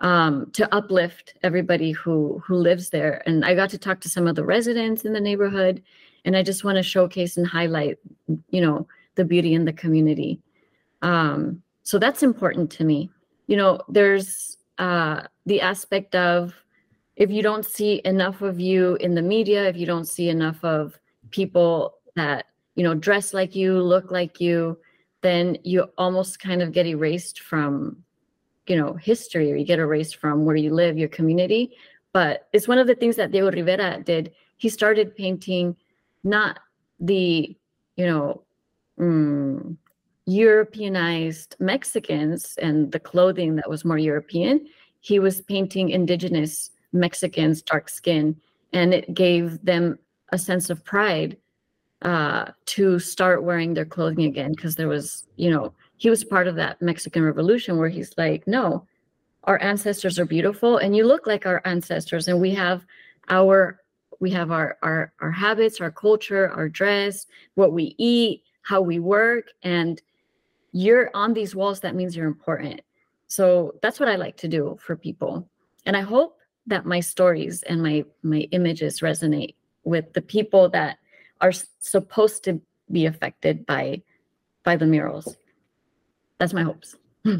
[0.00, 3.22] um, to uplift everybody who who lives there.
[3.26, 5.82] And i got to talk to some of the residents in the neighborhood
[6.24, 7.98] and i just want to showcase and highlight
[8.50, 10.40] you know the beauty in the community.
[11.02, 13.10] Um, so that's important to me.
[13.46, 16.54] You know there's uh, the aspect of
[17.16, 20.62] if you don't see enough of you in the media if you don't see enough
[20.62, 20.98] of
[21.30, 24.78] people that you know dress like you look like you
[25.22, 27.96] then you almost kind of get erased from
[28.66, 31.72] you know history or you get erased from where you live your community.
[32.12, 34.32] But it's one of the things that diego rivera did.
[34.56, 35.76] He started painting
[36.24, 36.60] not
[37.00, 37.56] the
[37.96, 38.42] you know
[38.98, 39.76] mm,
[40.26, 44.66] europeanized mexicans and the clothing that was more european.
[45.00, 48.36] He was painting indigenous mexicans dark skin
[48.72, 49.98] and it gave them
[50.32, 51.36] a sense of pride
[52.02, 56.46] uh, to start wearing their clothing again because there was, you know, he was part
[56.46, 58.86] of that Mexican Revolution where he's like, no,
[59.44, 62.28] our ancestors are beautiful and you look like our ancestors.
[62.28, 62.84] And we have
[63.28, 63.80] our
[64.20, 68.98] we have our our our habits our culture our dress what we eat how we
[68.98, 69.46] work.
[69.62, 70.00] And
[70.72, 72.80] you're on these walls that means you're important.
[73.28, 75.48] So that's what i like to do for people.
[75.86, 79.54] And i hope that my stories and my my images resonate
[79.84, 80.98] with the people that
[81.40, 82.60] are supposed to
[82.90, 84.02] be affected by
[84.64, 85.36] by the murals
[86.38, 86.96] that's my hopes.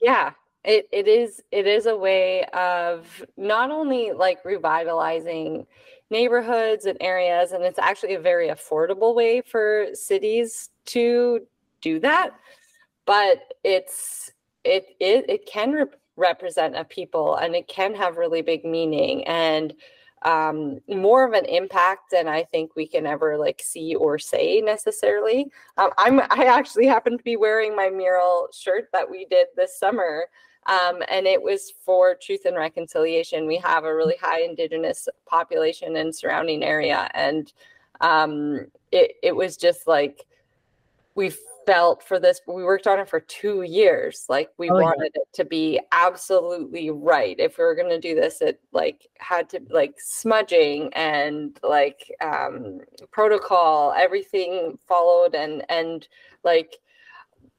[0.00, 0.32] Yeah
[0.64, 5.66] it, it is it is a way of not only like revitalizing
[6.10, 11.40] neighborhoods and areas and it's actually a very affordable way for cities to
[11.80, 12.30] do that
[13.04, 14.30] but it's
[14.64, 15.84] it it, it can re-
[16.16, 19.74] represent a people and it can have really big meaning and
[20.24, 24.60] um, more of an impact than I think we can ever like see or say
[24.60, 25.50] necessarily.
[25.76, 29.78] Um, I'm I actually happen to be wearing my mural shirt that we did this
[29.78, 30.26] summer.
[30.66, 33.46] Um, and it was for truth and reconciliation.
[33.46, 37.52] We have a really high indigenous population in surrounding area, and
[38.00, 40.24] um, it it was just like
[41.14, 41.34] we
[41.66, 45.22] felt for this we worked on it for two years like we oh, wanted yeah.
[45.22, 49.48] it to be absolutely right if we were going to do this it like had
[49.48, 52.80] to like smudging and like um
[53.10, 56.08] protocol everything followed and and
[56.42, 56.76] like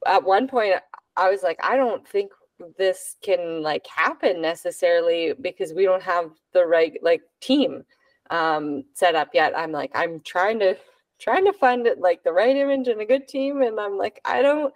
[0.06, 0.76] at one point
[1.18, 2.32] i was like i don't think
[2.77, 7.84] this can like happen necessarily because we don't have the right like team
[8.30, 10.76] um set up yet i'm like i'm trying to
[11.20, 14.20] trying to find it like the right image and a good team and i'm like
[14.26, 14.74] i don't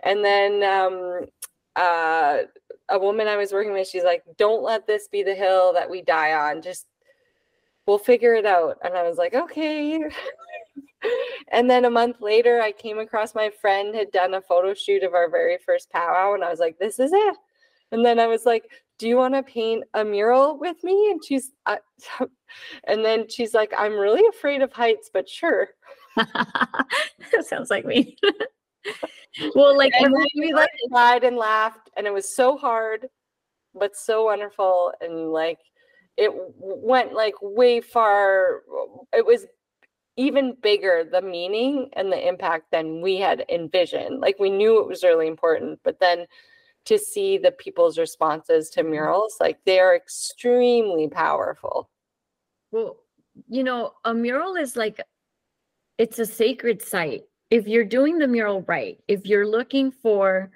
[0.00, 1.26] and then um
[1.76, 2.38] uh
[2.88, 5.90] a woman i was working with she's like don't let this be the hill that
[5.90, 6.86] we die on just
[7.86, 10.02] we'll figure it out and i was like okay.
[11.52, 15.02] And then a month later i came across my friend had done a photo shoot
[15.02, 17.36] of our very first powwow and i was like this is it
[17.90, 18.70] and then i was like
[19.00, 21.76] do you want to paint a mural with me and she's uh,
[22.84, 25.70] and then she's like i'm really afraid of heights but sure
[26.16, 28.16] that sounds like me.
[29.54, 33.06] well, like and we like cried and laughed, and it was so hard,
[33.74, 35.58] but so wonderful, and like
[36.16, 38.62] it went like way far.
[39.12, 39.46] It was
[40.16, 44.20] even bigger the meaning and the impact than we had envisioned.
[44.20, 46.26] Like we knew it was really important, but then
[46.86, 48.90] to see the people's responses to mm-hmm.
[48.90, 51.90] murals, like they are extremely powerful.
[52.72, 52.96] Well,
[53.48, 55.00] you know, a mural is like
[55.98, 57.22] it's a sacred site.
[57.50, 60.50] If you're doing the mural right, if you're looking for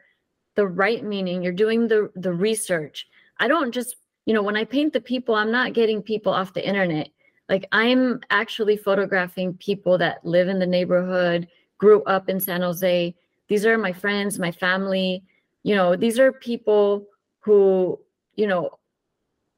[0.55, 3.07] the right meaning, you're doing the the research.
[3.41, 3.97] I don't just,
[4.27, 7.09] you know, when I paint the people, I'm not getting people off the internet.
[7.49, 11.49] Like I'm actually photographing people that live in the neighborhood,
[11.79, 13.15] grew up in San Jose.
[13.49, 15.25] These are my friends, my family.
[15.65, 17.07] You know, these are people
[17.41, 17.99] who,
[18.37, 18.79] you know,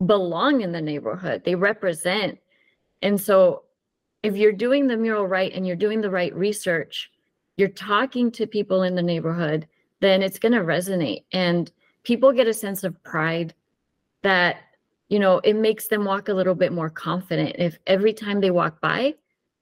[0.04, 1.42] belong in the neighborhood.
[1.44, 2.38] They represent.
[3.02, 3.64] And so
[4.22, 7.10] if you're doing the mural right and you're doing the right research,
[7.56, 9.66] you're talking to people in the neighborhood,
[10.00, 11.24] then it's going to resonate.
[11.32, 11.70] And
[12.02, 13.52] people get a sense of pride
[14.22, 14.58] that
[15.08, 18.50] you know it makes them walk a little bit more confident if every time they
[18.50, 19.14] walk by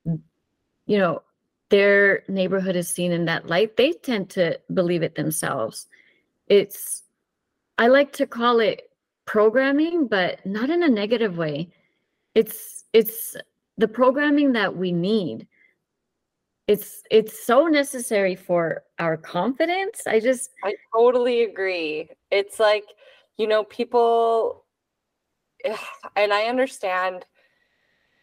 [0.05, 1.23] you know
[1.71, 5.87] their neighborhood is seen in that light they tend to believe it themselves
[6.49, 7.03] it's
[7.79, 8.91] i like to call it
[9.27, 11.69] programming but not in a negative way.
[12.35, 13.37] It's it's
[13.79, 15.47] the programming that we need.
[16.67, 20.07] It's it's so necessary for our confidence.
[20.07, 22.09] I just i totally agree.
[22.31, 22.85] It's like
[23.37, 24.65] you know people
[26.17, 27.25] and i understand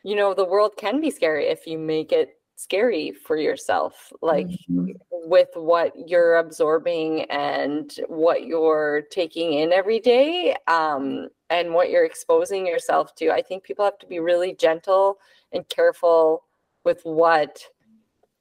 [0.03, 4.11] you know the world can be scary if you make it scary for yourself.
[4.21, 4.91] Like mm-hmm.
[5.25, 12.05] With what you're absorbing and what you're taking in every day um, and what you're
[12.05, 15.17] exposing yourself to i think people have to be really gentle
[15.51, 16.43] and careful
[16.83, 17.63] with what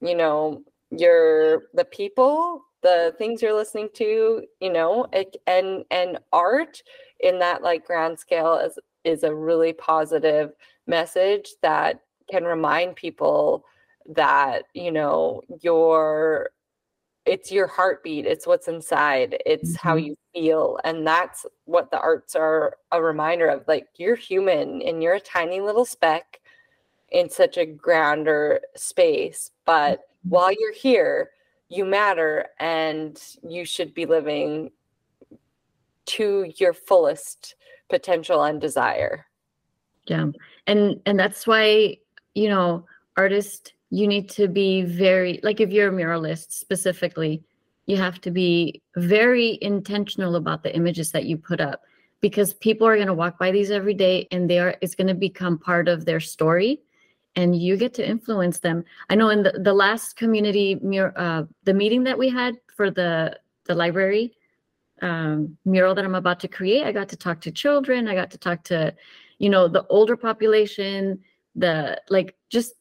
[0.00, 5.06] you know your the people the things you're listening to you know
[5.46, 6.82] and and art
[7.20, 10.52] in that like grand scale is is a really positive
[10.86, 12.00] message that
[12.30, 13.64] can remind people
[14.06, 16.50] that you know your
[17.30, 19.88] it's your heartbeat it's what's inside it's mm-hmm.
[19.88, 24.82] how you feel and that's what the arts are a reminder of like you're human
[24.82, 26.40] and you're a tiny little speck
[27.12, 30.30] in such a grander space but mm-hmm.
[30.30, 31.30] while you're here
[31.68, 34.68] you matter and you should be living
[36.06, 37.54] to your fullest
[37.88, 39.24] potential and desire
[40.06, 40.26] yeah
[40.66, 41.96] and and that's why
[42.34, 42.84] you know
[43.16, 47.42] artist you need to be very like if you're a muralist specifically
[47.86, 51.82] you have to be very intentional about the images that you put up
[52.20, 55.08] because people are going to walk by these every day and they are it's going
[55.08, 56.80] to become part of their story
[57.36, 58.84] and you get to influence them.
[59.08, 60.78] I know in the, the last community
[61.16, 64.36] uh, the meeting that we had for the the library
[65.02, 68.08] um, mural that I'm about to create, I got to talk to children.
[68.08, 68.94] I got to talk to,
[69.38, 71.20] you know, the older population,
[71.54, 72.74] the like just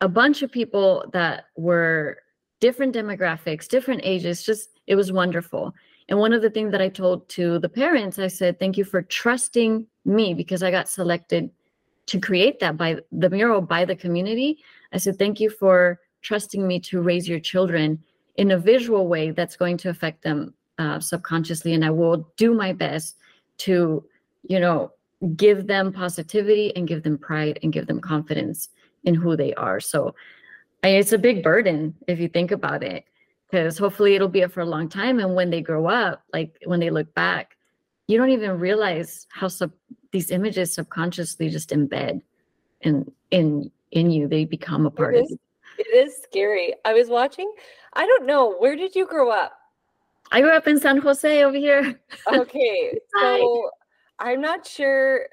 [0.00, 2.18] a bunch of people that were
[2.60, 4.42] different demographics, different ages.
[4.42, 5.74] Just it was wonderful.
[6.08, 8.84] And one of the things that I told to the parents, I said, thank you
[8.84, 11.50] for trusting me because I got selected
[12.06, 14.58] to create that by the mural by the community.
[14.92, 18.02] I said, thank you for trusting me to raise your children
[18.36, 21.74] in a visual way that's going to affect them uh, subconsciously.
[21.74, 23.16] And I will do my best
[23.58, 24.04] to,
[24.44, 24.92] you know,
[25.34, 28.68] give them positivity and give them pride and give them confidence
[29.06, 29.80] in who they are.
[29.80, 30.14] So
[30.84, 33.04] I, it's a big burden if you think about it,
[33.50, 35.18] because hopefully it'll be it for a long time.
[35.18, 37.56] And when they grow up, like when they look back,
[38.08, 39.72] you don't even realize how sub
[40.12, 42.20] these images subconsciously just embed
[42.82, 44.28] in in in you.
[44.28, 45.38] They become a part it is, of you.
[45.78, 46.74] It is scary.
[46.84, 47.50] I was watching.
[47.94, 48.54] I don't know.
[48.56, 49.52] Where did you grow up?
[50.32, 51.98] I grew up in San Jose over here.
[52.32, 52.98] Okay.
[53.20, 53.70] so
[54.18, 55.26] I'm not sure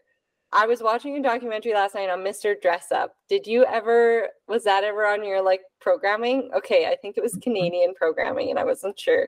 [0.53, 2.55] I was watching a documentary last night on Mr.
[2.55, 3.09] Dressup.
[3.27, 6.51] Did you ever was that ever on your like programming?
[6.55, 7.41] Okay, I think it was mm-hmm.
[7.41, 9.27] Canadian programming and I wasn't sure.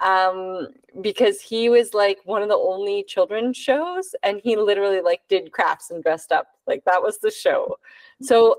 [0.00, 0.68] Um
[1.00, 5.50] because he was like one of the only children's shows and he literally like did
[5.50, 6.48] crafts and dressed up.
[6.66, 7.76] Like that was the show.
[8.20, 8.56] So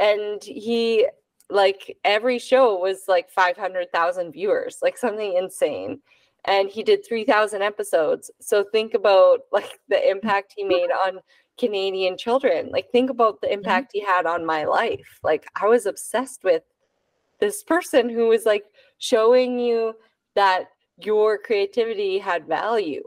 [0.00, 1.06] and he
[1.50, 6.00] like every show was like 500,000 viewers, like something insane
[6.46, 11.20] and he did 3000 episodes so think about like the impact he made on
[11.58, 12.70] Canadian children.
[12.70, 15.20] Like, think about the impact he had on my life.
[15.22, 16.62] Like, I was obsessed with
[17.40, 18.64] this person who was like
[18.98, 19.94] showing you
[20.34, 20.68] that
[20.98, 23.02] your creativity had value.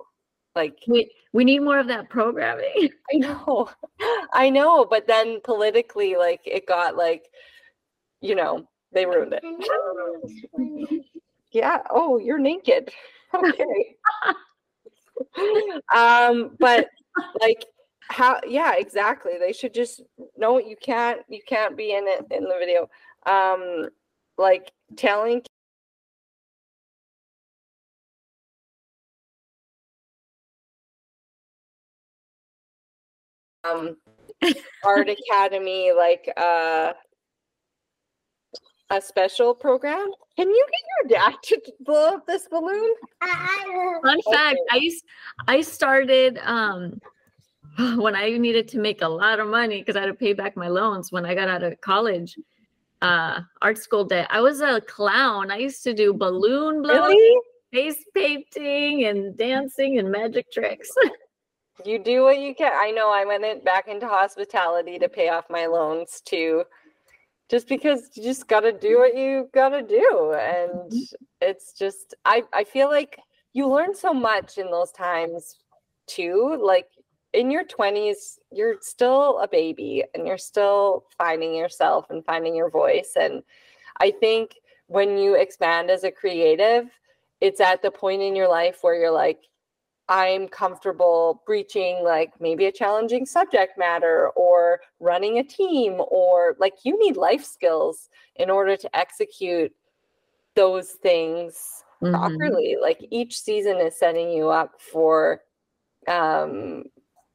[0.55, 2.89] Like, we, we need more of that programming.
[3.13, 3.69] I know,
[4.33, 4.85] I know.
[4.85, 7.25] But then politically, like, it got like,
[8.21, 11.05] you know, they ruined it.
[11.51, 11.83] yeah.
[11.89, 12.91] Oh, you're naked.
[13.35, 13.97] Okay.
[15.93, 16.87] um, but
[17.41, 17.65] like
[18.09, 20.01] how yeah exactly they should just
[20.37, 22.89] no you can't you can't be in it in the video
[23.25, 23.89] um
[24.37, 25.41] like telling
[33.63, 33.97] um
[34.85, 36.93] art academy like uh
[38.89, 42.93] a special program can you get your dad to blow up this balloon
[44.01, 44.89] fun fact i
[45.47, 46.97] i started um
[47.97, 50.55] when I needed to make a lot of money because I had to pay back
[50.55, 52.37] my loans when I got out of college,
[53.01, 55.51] uh, art school day, I was a clown.
[55.51, 57.41] I used to do balloon blowing, really?
[57.71, 60.89] face painting, and dancing and magic tricks.
[61.85, 62.71] you do what you can.
[62.73, 66.63] I know I went back into hospitality to pay off my loans too
[67.49, 71.15] just because you just got to do what you got to do and mm-hmm.
[71.41, 73.19] it's just i i feel like
[73.53, 75.57] you learn so much in those times
[76.07, 76.87] too like
[77.33, 82.69] in your 20s you're still a baby and you're still finding yourself and finding your
[82.69, 83.43] voice and
[83.99, 84.55] i think
[84.87, 86.89] when you expand as a creative
[87.41, 89.39] it's at the point in your life where you're like
[90.09, 96.75] I'm comfortable breaching like maybe a challenging subject matter or running a team or like
[96.83, 99.73] you need life skills in order to execute
[100.55, 102.13] those things mm-hmm.
[102.13, 102.77] properly.
[102.81, 105.41] Like each season is setting you up for
[106.07, 106.85] um,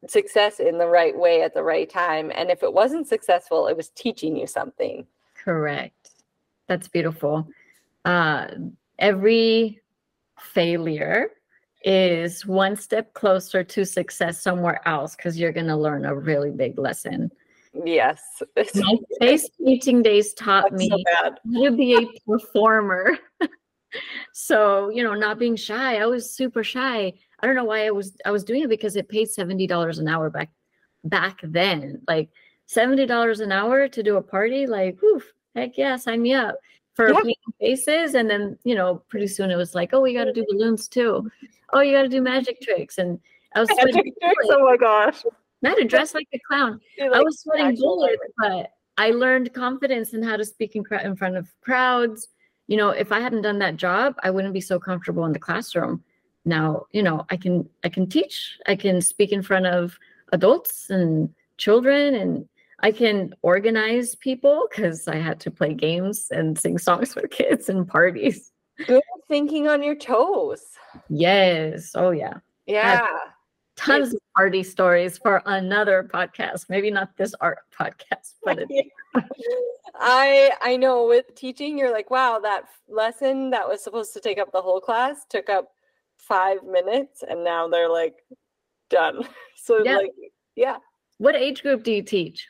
[0.08, 2.32] success in the right way at the right time.
[2.34, 5.06] And if it wasn't successful, it was teaching you something.
[5.34, 6.10] Correct.
[6.66, 7.48] That's beautiful.
[8.04, 8.48] Uh,
[8.98, 9.80] every
[10.38, 11.30] failure
[11.84, 16.50] is one step closer to success somewhere else because you're going to learn a really
[16.50, 17.30] big lesson.
[17.84, 18.42] Yes.
[18.74, 23.18] My face painting days taught That's me so how to be a performer.
[24.32, 25.96] so, you know, not being shy.
[25.96, 27.14] I was super shy.
[27.42, 30.08] I don't know why I was I was doing it because it paid $70 an
[30.08, 30.50] hour back
[31.04, 32.00] back then.
[32.06, 32.30] Like
[32.68, 35.22] $70 an hour to do a party, like, whew,
[35.54, 36.56] heck yeah, sign me up
[36.94, 37.32] for yeah.
[37.60, 38.14] faces.
[38.14, 40.88] And then, you know, pretty soon it was like, oh, we got to do balloons
[40.88, 41.28] too
[41.72, 42.98] oh, you got to do magic tricks.
[42.98, 43.18] And
[43.54, 43.94] I was sweating.
[44.22, 44.46] Tricks?
[44.50, 45.22] Oh my gosh.
[45.64, 46.80] To dress like a clown.
[46.98, 51.16] Like I was sweating bullets, but I learned confidence in how to speak in, in
[51.16, 52.28] front of crowds.
[52.68, 55.38] You know, if I hadn't done that job, I wouldn't be so comfortable in the
[55.38, 56.02] classroom.
[56.44, 58.58] Now, you know, I can I can teach.
[58.66, 59.98] I can speak in front of
[60.32, 62.48] adults and children and
[62.80, 67.68] I can organize people because I had to play games and sing songs for kids
[67.68, 68.50] and parties.
[68.86, 70.64] Good thinking on your toes.
[71.08, 71.92] Yes.
[71.94, 72.38] Oh yeah.
[72.66, 73.06] Yeah.
[73.76, 76.66] Tons of party stories for another podcast.
[76.68, 78.64] Maybe not this art podcast, but
[79.94, 84.38] I I know with teaching, you're like, wow, that lesson that was supposed to take
[84.38, 85.72] up the whole class took up
[86.26, 88.14] five minutes, and now they're like
[88.90, 89.26] done.
[89.64, 89.98] So yeah.
[89.98, 90.10] like,
[90.56, 90.78] yeah.
[91.18, 92.48] What age group do you teach?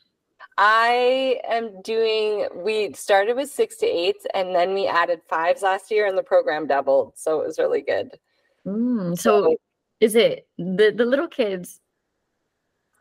[0.57, 5.91] I am doing, we started with six to eight, and then we added fives last
[5.91, 7.13] year, and the program doubled.
[7.17, 8.19] So it was really good.
[8.67, 9.57] Mm, so, so,
[10.01, 11.81] is it the, the little kids?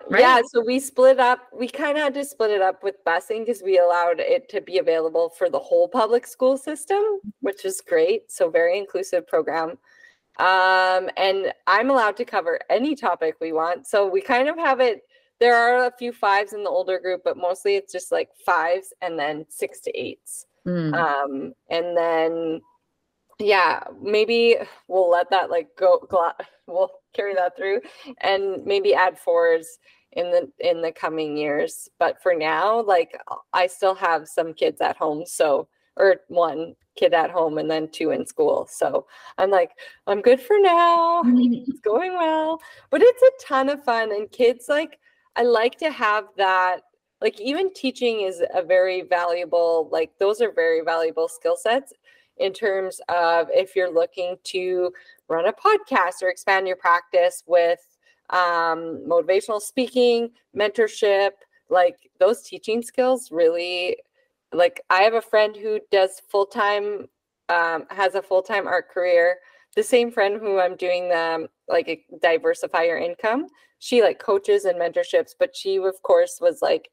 [0.10, 0.22] Right?
[0.22, 1.40] Yeah, so we split up.
[1.54, 4.60] We kind of had to split it up with busing because we allowed it to
[4.60, 7.02] be available for the whole public school system,
[7.42, 8.32] which is great.
[8.32, 9.78] So, very inclusive program.
[10.40, 13.88] Um, and I'm allowed to cover any topic we want.
[13.88, 15.02] So, we kind of have it
[15.42, 18.94] there are a few fives in the older group, but mostly it's just like fives
[19.02, 20.46] and then six to eights.
[20.68, 20.94] Mm.
[20.94, 22.62] Um, and then
[23.40, 26.08] yeah, maybe we'll let that like go.
[26.68, 27.82] We'll carry that through,
[28.22, 29.80] and maybe add fours
[30.14, 31.90] in the in the coming years.
[32.00, 33.20] But for now, like
[33.52, 35.68] I still have some kids at home, so
[35.98, 38.68] or one kid at home and then two in school.
[38.70, 39.06] So
[39.38, 39.72] I'm like,
[40.08, 41.24] I'm good for now.
[41.26, 45.00] it's going well, but it's a ton of fun, and kids like
[45.36, 46.82] I like to have that
[47.22, 51.94] like even teaching is a very valuable like those are very valuable skill sets
[52.38, 54.92] in terms of if you're looking to
[55.30, 57.80] run a podcast or expand your practice with
[58.32, 61.32] um, motivational speaking mentorship
[61.70, 63.98] like those teaching skills really
[64.54, 67.08] like i have a friend who does full-time
[67.50, 69.40] um, has a full-time art career.
[69.76, 73.48] The same friend who i'm doing the like diversify your income
[73.80, 76.90] she like coaches and mentorships but she of course was like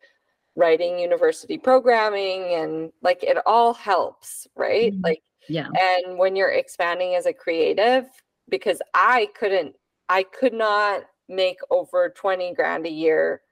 [0.56, 4.92] writing university programming and like it all helps right?
[4.92, 5.02] Mm-hmm.
[5.04, 5.68] like yeah.
[6.06, 8.06] and when you're expanding as a creative
[8.48, 9.74] because i couldn't
[10.08, 13.42] i could not make over 20 grand a year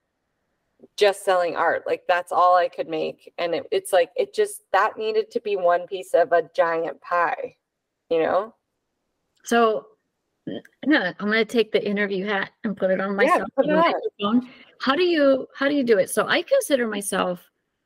[0.97, 4.63] just selling art like that's all i could make and it, it's like it just
[4.73, 7.55] that needed to be one piece of a giant pie
[8.11, 8.55] you know
[9.45, 9.87] so
[10.49, 13.49] I'm gonna take the interview hat and put it on myself.
[13.65, 14.45] Yeah, it
[14.81, 16.11] how do you how do you do it?
[16.11, 17.41] So I consider myself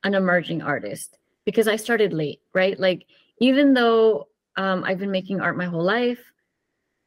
[0.05, 2.79] an emerging artist because I started late, right?
[2.79, 3.07] Like
[3.39, 6.21] even though um, I've been making art my whole life,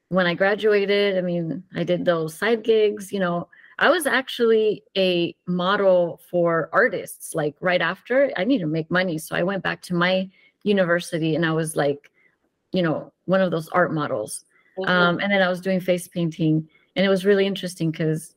[0.09, 3.11] when I graduated, I mean, I did those side gigs.
[3.11, 3.47] You know,
[3.79, 7.33] I was actually a model for artists.
[7.33, 10.29] Like right after, I need to make money, so I went back to my
[10.63, 12.09] university and I was like,
[12.71, 14.45] you know, one of those art models
[14.77, 14.89] Mm-hmm.
[14.89, 18.35] Um, and then I was doing face painting, and it was really interesting because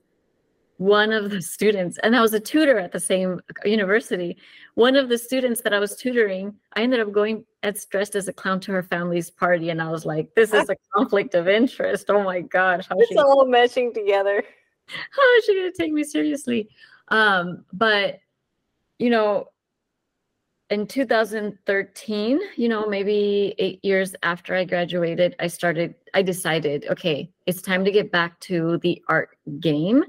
[0.76, 4.36] one of the students, and I was a tutor at the same university.
[4.74, 8.28] One of the students that I was tutoring, I ended up going as dressed as
[8.28, 11.48] a clown to her family's party, and I was like, "This is a conflict of
[11.48, 14.44] interest." Oh my gosh, how it's she, all meshing together.
[14.86, 16.68] How is she going to take me seriously?
[17.08, 18.20] Um, but
[18.98, 19.48] you know,
[20.70, 27.30] in 2013, you know, maybe eight years after I graduated, I started, I decided, okay,
[27.46, 30.02] it's time to get back to the art game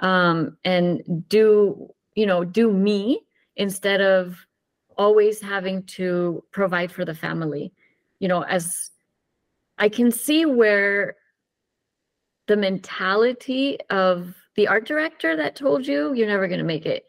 [0.00, 3.20] um, and do, you know, do me
[3.56, 4.36] instead of
[4.98, 7.72] always having to provide for the family.
[8.18, 8.90] You know, as
[9.78, 11.16] I can see where
[12.46, 17.04] the mentality of the art director that told you you're never going to make it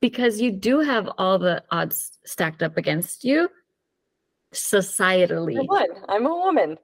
[0.00, 3.48] because you do have all the odds stacked up against you
[4.54, 5.66] societally.
[5.66, 6.78] One, I'm a woman.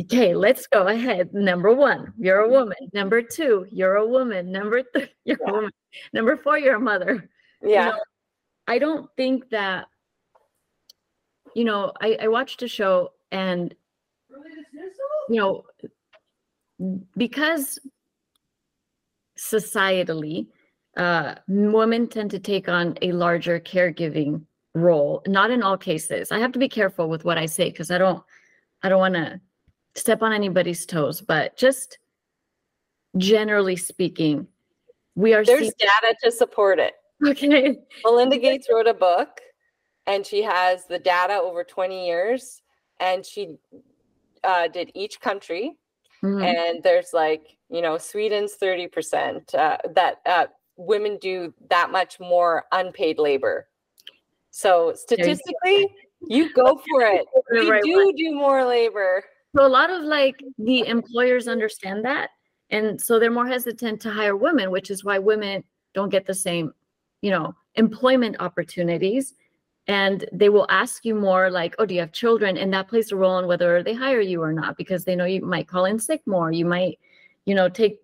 [0.00, 1.32] Okay, let's go ahead.
[1.32, 2.76] Number one, you're a woman.
[2.92, 4.50] Number two, you're a woman.
[4.50, 5.50] Number three, you're yeah.
[5.50, 5.70] a woman.
[6.12, 7.28] Number four, you're a mother.
[7.62, 7.86] Yeah.
[7.86, 7.98] You know,
[8.68, 9.86] I don't think that,
[11.54, 13.74] you know, I, I watched a show and,
[15.28, 15.64] you know,
[17.16, 17.78] because
[19.38, 20.46] societally,
[20.96, 24.42] uh, women tend to take on a larger caregiving
[24.74, 25.22] role.
[25.26, 26.32] Not in all cases.
[26.32, 28.22] I have to be careful with what I say because I don't,
[28.82, 29.40] I don't want to
[29.94, 31.20] step on anybody's toes.
[31.20, 31.98] But just
[33.16, 34.46] generally speaking,
[35.14, 35.44] we are.
[35.44, 36.94] There's seeing- data to support it.
[37.26, 37.78] Okay.
[38.04, 39.40] Melinda Gates wrote a book,
[40.06, 42.60] and she has the data over 20 years,
[43.00, 43.56] and she
[44.44, 45.78] uh, did each country.
[46.22, 46.42] Mm-hmm.
[46.42, 52.64] And there's like, you know, Sweden's 30%, uh, that uh, women do that much more
[52.72, 53.68] unpaid labor.
[54.50, 55.88] So statistically,
[56.28, 57.26] you go for it.
[57.52, 59.22] We do do more labor.
[59.54, 62.30] So a lot of like the employers understand that.
[62.70, 65.62] And so they're more hesitant to hire women, which is why women
[65.94, 66.72] don't get the same,
[67.22, 69.34] you know, employment opportunities.
[69.88, 72.56] And they will ask you more like, oh, do you have children?
[72.56, 75.24] And that plays a role in whether they hire you or not, because they know
[75.26, 76.50] you might call in sick more.
[76.50, 76.98] You might,
[77.44, 78.00] you know, take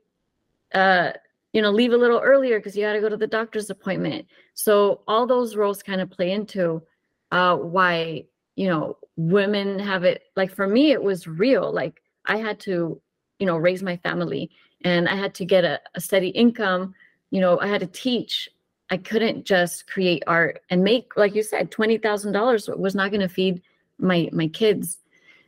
[0.74, 1.12] uh
[1.52, 4.26] you know, leave a little earlier because you got to go to the doctor's appointment.
[4.54, 6.82] So all those roles kind of play into
[7.30, 8.24] uh, why
[8.56, 10.24] you know women have it.
[10.36, 11.72] Like for me, it was real.
[11.72, 13.00] Like I had to,
[13.38, 14.50] you know, raise my family,
[14.84, 16.94] and I had to get a, a steady income.
[17.30, 18.48] You know, I had to teach.
[18.90, 23.10] I couldn't just create art and make, like you said, twenty thousand dollars was not
[23.10, 23.62] going to feed
[23.98, 24.98] my my kids.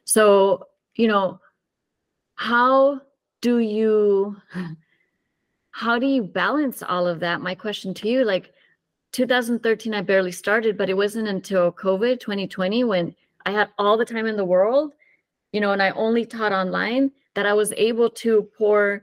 [0.05, 1.41] So you know,
[2.37, 3.01] how
[3.41, 4.37] do you
[5.71, 7.41] how do you balance all of that?
[7.41, 8.53] My question to you, like
[9.13, 13.15] 2013, I barely started, but it wasn't until COVID 2020 when
[13.47, 14.93] I had all the time in the world,
[15.53, 19.03] you know, and I only taught online that I was able to pour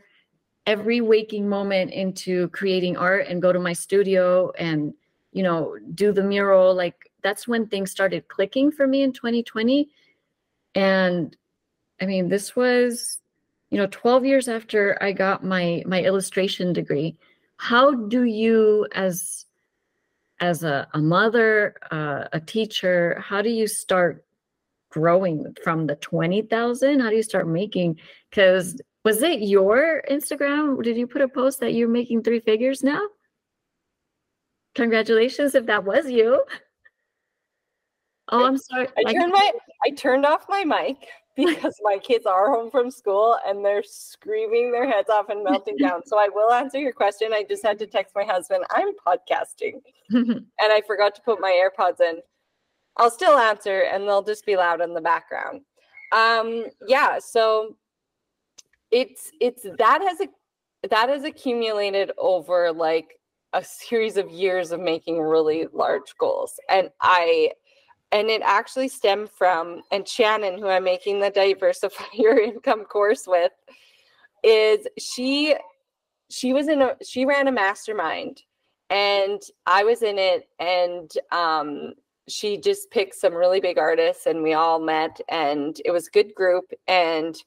[0.66, 4.94] every waking moment into creating art and go to my studio and,
[5.32, 6.74] you know, do the mural.
[6.74, 9.90] Like that's when things started clicking for me in 2020.
[10.76, 11.36] And
[12.00, 13.22] I mean, this was
[13.72, 17.18] you know 12 years after i got my my illustration degree
[17.58, 19.46] how do you as
[20.40, 24.26] as a, a mother uh, a teacher how do you start
[24.90, 27.98] growing from the 20000 how do you start making
[28.30, 32.84] because was it your instagram did you put a post that you're making three figures
[32.84, 33.02] now
[34.76, 36.44] congratulations if that was you
[38.30, 39.52] oh i'm sorry i turned my
[39.86, 41.08] i turned off my mic
[41.38, 45.78] because my kids are home from school and they're screaming their heads off and melting
[45.78, 46.06] down.
[46.06, 47.32] So I will answer your question.
[47.32, 49.80] I just had to text my husband, I'm podcasting.
[50.10, 52.20] and I forgot to put my AirPods in.
[52.98, 55.62] I'll still answer and they'll just be loud in the background.
[56.12, 57.78] Um yeah, so
[58.92, 60.28] it's it's that has a
[60.90, 63.20] that has accumulated over like
[63.54, 66.60] a series of years of making really large goals.
[66.70, 67.52] And I
[68.12, 73.26] and it actually stemmed from and shannon who i'm making the diversify your income course
[73.28, 73.52] with
[74.44, 75.56] is she
[76.30, 78.42] she was in a she ran a mastermind
[78.90, 81.94] and i was in it and um
[82.28, 86.12] she just picked some really big artists and we all met and it was a
[86.12, 87.38] good group and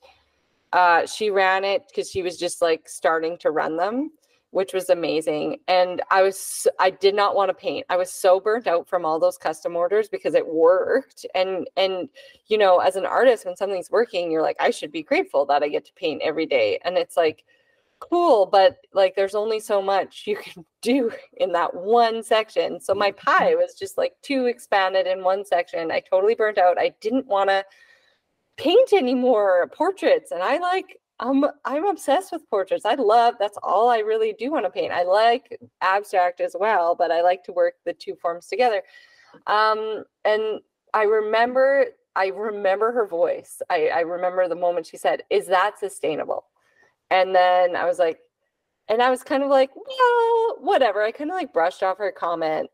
[0.75, 4.11] uh, she ran it because she was just like starting to run them
[4.55, 5.59] which was amazing.
[5.67, 7.87] And I was I did not want to paint.
[7.89, 11.27] I was so burnt out from all those custom orders because it worked.
[11.35, 12.09] And and
[12.47, 15.65] you know, as an artist when something's working, you're like I should be grateful that
[15.65, 16.79] I get to paint every day.
[16.85, 17.45] And it's like
[17.99, 22.81] cool, but like there's only so much you can do in that one section.
[22.81, 25.91] So my pie was just like too expanded in one section.
[25.91, 26.79] I totally burnt out.
[26.79, 27.65] I didn't want to
[28.56, 32.85] paint anymore portraits and I like I'm I'm obsessed with portraits.
[32.85, 34.93] I love that's all I really do want to paint.
[34.93, 38.82] I like abstract as well, but I like to work the two forms together.
[39.47, 40.60] Um, and
[40.93, 41.86] I remember
[42.16, 43.60] I remember her voice.
[43.70, 46.47] I, I remember the moment she said, Is that sustainable?
[47.10, 48.18] And then I was like,
[48.89, 51.02] and I was kind of like, well, whatever.
[51.02, 52.70] I kind of like brushed off her comment.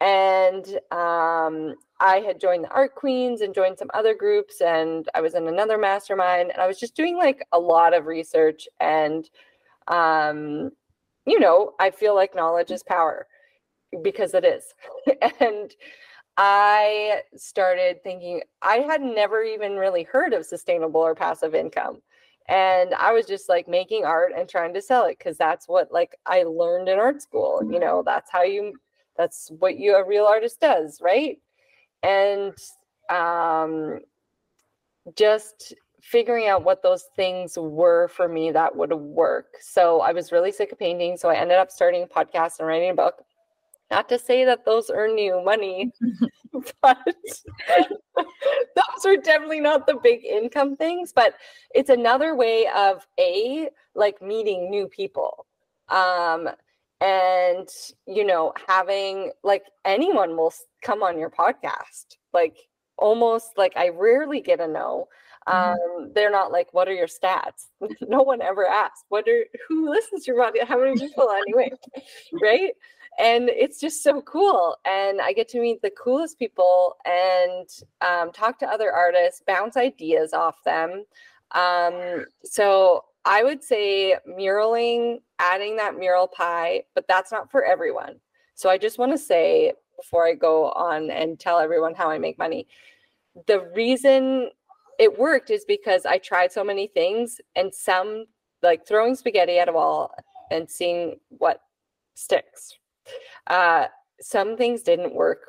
[0.00, 5.20] And um, I had joined the Art Queens and joined some other groups, and I
[5.20, 8.68] was in another mastermind, and I was just doing like a lot of research.
[8.80, 9.28] And,
[9.88, 10.70] um,
[11.26, 13.26] you know, I feel like knowledge is power
[14.02, 14.64] because it is.
[15.40, 15.72] and
[16.36, 22.02] I started thinking, I had never even really heard of sustainable or passive income.
[22.48, 25.92] And I was just like making art and trying to sell it because that's what
[25.92, 27.62] like I learned in art school.
[27.70, 28.74] You know, that's how you
[29.16, 31.38] that's what you a real artist does, right?
[32.04, 32.54] And
[33.10, 34.00] um
[35.16, 39.46] just figuring out what those things were for me that would work.
[39.60, 41.16] So I was really sick of painting.
[41.16, 43.24] So I ended up starting a podcast and writing a book.
[43.90, 45.92] Not to say that those earn you money,
[46.82, 46.98] but
[48.16, 51.12] those are definitely not the big income things.
[51.14, 51.34] But
[51.74, 55.46] it's another way of a like meeting new people.
[55.88, 56.48] Um,
[57.00, 57.68] and
[58.06, 60.52] you know, having like anyone will
[60.84, 62.16] come on your podcast.
[62.32, 62.56] Like
[62.96, 65.08] almost like I rarely get a no.
[65.48, 66.04] Mm-hmm.
[66.04, 67.66] Um, they're not like, what are your stats?
[68.08, 70.68] no one ever asks, what are who listens to your podcast?
[70.68, 71.72] How many people anyway?
[72.42, 72.72] right?
[73.18, 77.68] and it's just so cool and i get to meet the coolest people and
[78.00, 81.04] um, talk to other artists bounce ideas off them
[81.52, 88.16] um, so i would say muraling adding that mural pie but that's not for everyone
[88.54, 92.18] so i just want to say before i go on and tell everyone how i
[92.18, 92.66] make money.
[93.46, 94.50] The reason
[94.98, 98.26] it worked is because i tried so many things and some
[98.62, 100.14] like throwing spaghetti at a wall
[100.50, 101.60] and seeing what
[102.14, 102.72] sticks.
[103.46, 103.86] Uh,
[104.20, 105.48] some things didn't work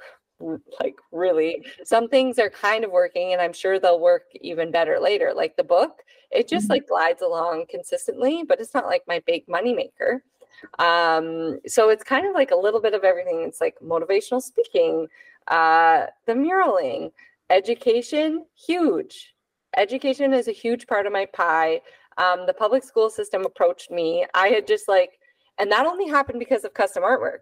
[0.82, 1.66] like really.
[1.86, 5.56] Some things are kind of working and i'm sure they'll work even better later like
[5.56, 6.02] the book.
[6.32, 6.74] It just mm-hmm.
[6.74, 10.24] like glides along consistently but it's not like my big money maker
[10.80, 15.08] um so it's kind of like a little bit of everything it's like motivational speaking
[15.48, 17.12] uh the muraling
[17.50, 19.34] education huge
[19.78, 21.80] education is a huge part of my pie
[22.18, 25.20] um the public school system approached me i had just like
[25.58, 27.40] and that only happened because of custom artwork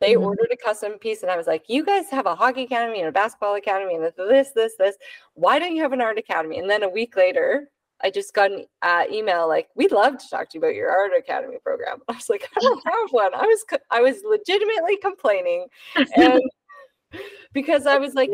[0.00, 0.24] they mm-hmm.
[0.24, 3.08] ordered a custom piece, and I was like, "You guys have a hockey academy and
[3.08, 4.96] a basketball academy, and this, this, this.
[5.34, 7.70] Why don't you have an art academy?" And then a week later,
[8.02, 10.90] I just got an uh, email like, "We'd love to talk to you about your
[10.90, 14.98] art academy program." I was like, "I don't have one." I was I was legitimately
[14.98, 15.66] complaining,
[16.16, 16.40] and
[17.52, 18.30] because I was like,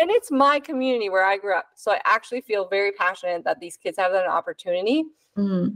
[0.00, 3.60] and it's my community where I grew up, so I actually feel very passionate that
[3.60, 5.04] these kids have an opportunity
[5.36, 5.74] mm-hmm.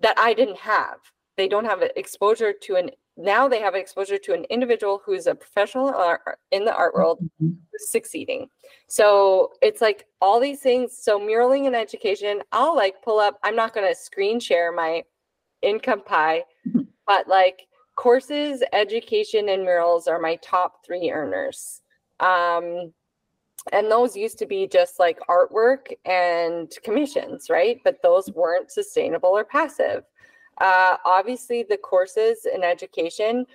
[0.00, 0.98] that I didn't have.
[1.36, 5.34] They don't have exposure to an now they have exposure to an individual who's a
[5.34, 5.94] professional
[6.50, 7.54] in the art world mm-hmm.
[7.78, 8.48] succeeding.
[8.88, 10.96] So it's like all these things.
[10.98, 13.38] So muraling and education, I'll like pull up.
[13.42, 15.02] I'm not going to screen share my
[15.62, 16.82] income pie, mm-hmm.
[17.06, 17.62] but like
[17.96, 21.80] courses, education, and murals are my top three earners.
[22.20, 22.92] Um,
[23.72, 27.80] and those used to be just like artwork and commissions, right?
[27.82, 30.04] But those weren't sustainable or passive.
[30.60, 33.46] Uh, obviously, the courses in education,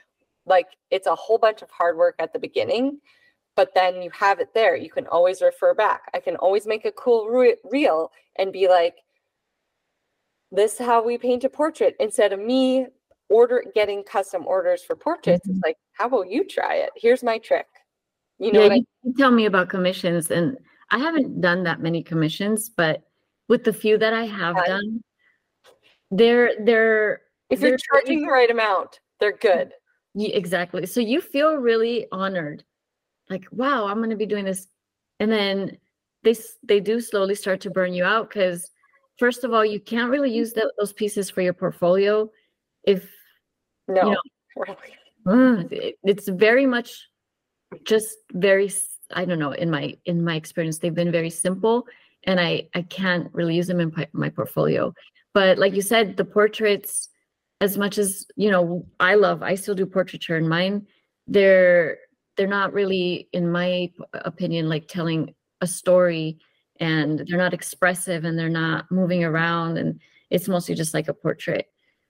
[0.46, 3.00] like it's a whole bunch of hard work at the beginning,
[3.56, 4.76] but then you have it there.
[4.76, 6.04] You can always refer back.
[6.14, 8.96] I can always make a cool re- reel and be like,
[10.52, 12.88] this is how we paint a portrait instead of me
[13.30, 15.48] order getting custom orders for portraits.
[15.48, 15.58] Mm-hmm.
[15.58, 16.90] It's like, how about you try it?
[16.96, 17.68] Here's my trick.
[18.40, 20.58] You know, yeah, you I- tell me about commissions, and
[20.90, 23.04] I haven't done that many commissions, but
[23.48, 25.04] with the few that I have done,
[26.12, 29.74] they're they're if you're charging the right amount, they're good.
[30.14, 30.86] Yeah, exactly.
[30.86, 32.64] So you feel really honored,
[33.30, 34.68] like wow, I'm going to be doing this,
[35.20, 35.78] and then
[36.24, 38.70] they they do slowly start to burn you out because
[39.18, 40.36] first of all, you can't really mm.
[40.36, 42.30] use the, those pieces for your portfolio
[42.84, 43.10] if
[43.88, 44.22] no, you know,
[44.56, 44.76] really.
[45.28, 47.08] Mm, it's very much
[47.84, 48.72] just very
[49.14, 51.86] I don't know in my in my experience they've been very simple
[52.24, 54.94] and I I can't really use them in my portfolio.
[55.34, 57.10] But like you said, the portraits,
[57.62, 60.88] as much as you know, I love, I still do portraiture in mine.
[61.28, 61.98] They're
[62.38, 66.40] they're not really, in my opinion, like telling a story,
[66.80, 70.00] and they're not expressive, and they're not moving around, and
[70.30, 71.68] it's mostly just like a portrait.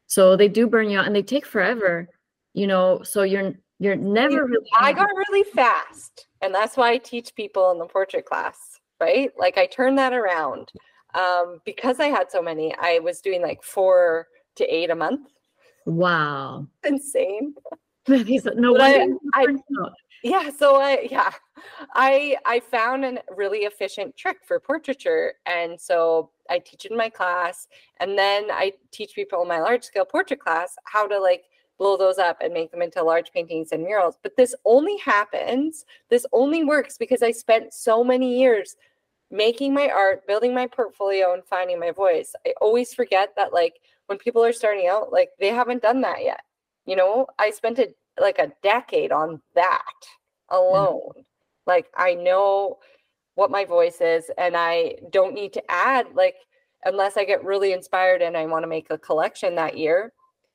[0.07, 2.07] So they do burn you out, and they take forever.
[2.53, 4.67] You know, so you're you're never really.
[4.79, 8.57] I got really fast, and that's why I teach people in the portrait class,
[8.99, 9.31] right?
[9.37, 10.71] Like I turn that around
[11.13, 15.29] um, because I had so many, I was doing like four to eight a month.
[15.85, 16.67] Wow.
[16.83, 17.53] Insane.
[18.07, 19.45] no I, I,
[20.23, 21.31] yeah, so I yeah,
[21.93, 27.09] I I found a really efficient trick for portraiture, and so I teach in my
[27.09, 27.67] class,
[27.99, 31.45] and then I teach people in my large scale portrait class how to like
[31.79, 34.15] blow those up and make them into large paintings and murals.
[34.21, 38.75] But this only happens, this only works because I spent so many years
[39.31, 42.33] making my art, building my portfolio, and finding my voice.
[42.45, 43.75] I always forget that, like,
[44.07, 46.41] when people are starting out, like, they haven't done that yet.
[46.85, 49.81] You know, I spent a, like a decade on that
[50.49, 51.11] alone.
[51.11, 51.21] Mm-hmm.
[51.65, 52.79] Like, I know
[53.35, 56.35] what my voice is, and I don't need to add, like,
[56.83, 60.13] unless I get really inspired and I want to make a collection that year,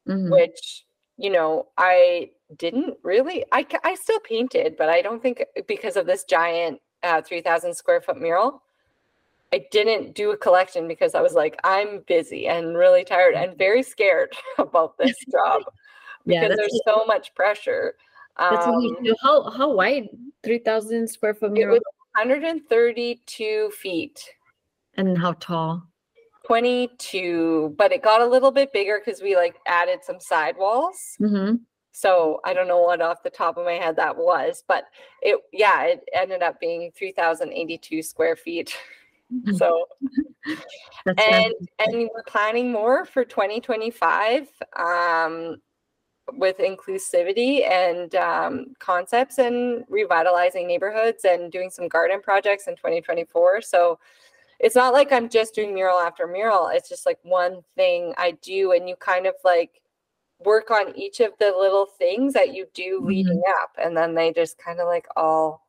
[0.08, 0.30] mm-hmm.
[0.30, 0.84] which
[1.16, 3.44] you know, I didn't really.
[3.52, 7.74] I I still painted, but I don't think because of this giant uh, three thousand
[7.74, 8.62] square foot mural,
[9.56, 13.56] I didn't do a collection because I was like, I'm busy and really tired and
[13.56, 15.62] very scared about this job
[16.26, 17.94] because yeah, there's so much pressure.
[18.36, 20.08] Um, how how wide?
[20.42, 21.76] Three thousand square foot mural.
[21.76, 21.82] It was
[22.28, 24.28] 132 feet.
[24.94, 25.86] And how tall?
[26.46, 31.16] 22, but it got a little bit bigger because we like added some sidewalls.
[31.18, 31.56] Mm-hmm.
[31.92, 34.84] So I don't know what off the top of my head that was, but
[35.22, 38.76] it yeah, it ended up being 3,082 square feet.
[39.56, 39.86] so
[41.06, 45.56] and and we're planning more for 2025 um,
[46.34, 53.62] with inclusivity and um, concepts and revitalizing neighborhoods and doing some garden projects in 2024.
[53.62, 53.98] So
[54.58, 56.68] it's not like I'm just doing mural after mural.
[56.68, 59.82] It's just like one thing I do, and you kind of like
[60.44, 63.06] work on each of the little things that you do mm-hmm.
[63.06, 65.66] leading up, and then they just kind of like all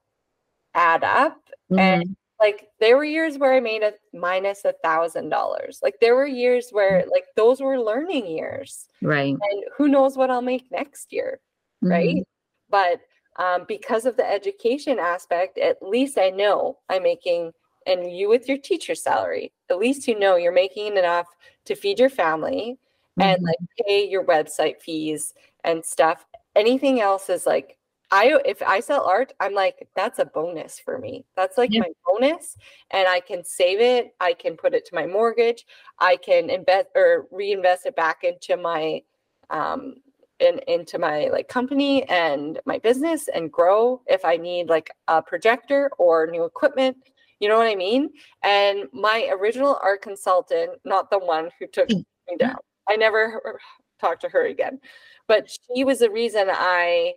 [0.74, 1.42] add up.
[1.72, 1.80] Mm-hmm.
[1.80, 5.80] And like there were years where I made a minus a thousand dollars.
[5.82, 7.12] Like there were years where mm-hmm.
[7.12, 8.88] like those were learning years.
[9.02, 9.34] Right.
[9.34, 11.40] And who knows what I'll make next year.
[11.84, 11.92] Mm-hmm.
[11.92, 12.28] Right.
[12.70, 13.02] But
[13.38, 17.54] um, because of the education aspect, at least I know I'm making
[17.86, 21.28] and you with your teacher salary, at least you know you're making enough
[21.66, 22.78] to feed your family
[23.18, 23.22] mm-hmm.
[23.22, 23.58] and like
[23.88, 25.34] pay your website fees
[25.64, 26.26] and stuff.
[26.56, 27.78] Anything else is like
[28.12, 31.26] I if I sell art, I'm like that's a bonus for me.
[31.36, 31.82] That's like yeah.
[31.82, 32.58] my bonus
[32.92, 35.66] and I can save it, I can put it to my mortgage,
[36.00, 39.02] I can invest or reinvest it back into my
[39.50, 39.96] um
[40.40, 45.22] in, into my like company and my business and grow if I need like a
[45.22, 46.98] projector or new equipment
[47.40, 48.10] you know what I mean?
[48.44, 52.04] And my original art consultant, not the one who took me
[52.40, 52.58] down,
[52.90, 53.60] I never
[54.00, 54.80] talked to her again,
[55.28, 57.14] but she was the reason I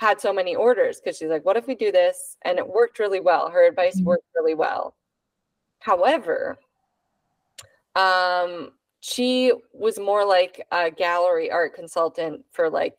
[0.00, 2.36] had so many orders because she's like, what if we do this?
[2.42, 3.50] And it worked really well.
[3.50, 4.06] Her advice mm-hmm.
[4.06, 4.94] worked really well.
[5.80, 6.58] However,
[7.94, 12.94] um, she was more like a gallery art consultant for like,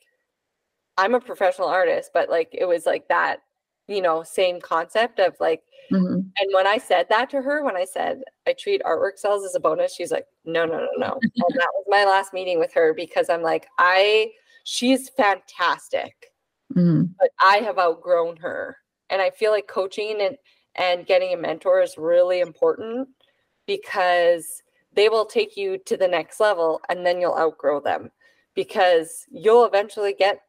[0.98, 3.40] I'm a professional artist, but like it was like that,
[3.88, 6.14] you know, same concept of like, Mm-hmm.
[6.14, 9.56] And when I said that to her, when I said I treat artwork sales as
[9.56, 11.20] a bonus, she's like, no, no, no, no.
[11.22, 14.32] and that was my last meeting with her because I'm like, I,
[14.64, 16.31] she's fantastic,
[16.74, 17.04] mm-hmm.
[17.20, 18.78] but I have outgrown her.
[19.10, 20.38] And I feel like coaching and,
[20.76, 23.10] and getting a mentor is really important
[23.68, 28.12] because they will take you to the next level and then you'll outgrow them
[28.56, 30.42] because you'll eventually get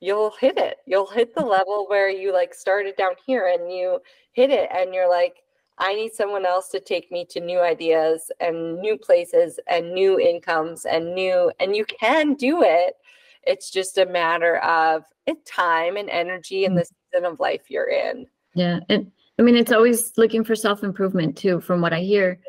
[0.00, 0.78] you'll hit it.
[0.86, 4.00] You'll hit the level where you like started down here and you
[4.32, 5.36] hit it and you're like,
[5.78, 10.18] I need someone else to take me to new ideas and new places and new
[10.18, 12.94] incomes and new and you can do it.
[13.42, 16.80] It's just a matter of eh, time and energy and mm.
[16.80, 18.26] the season of life you're in.
[18.54, 18.80] Yeah.
[18.88, 22.40] And I mean it's always looking for self-improvement too, from what I hear.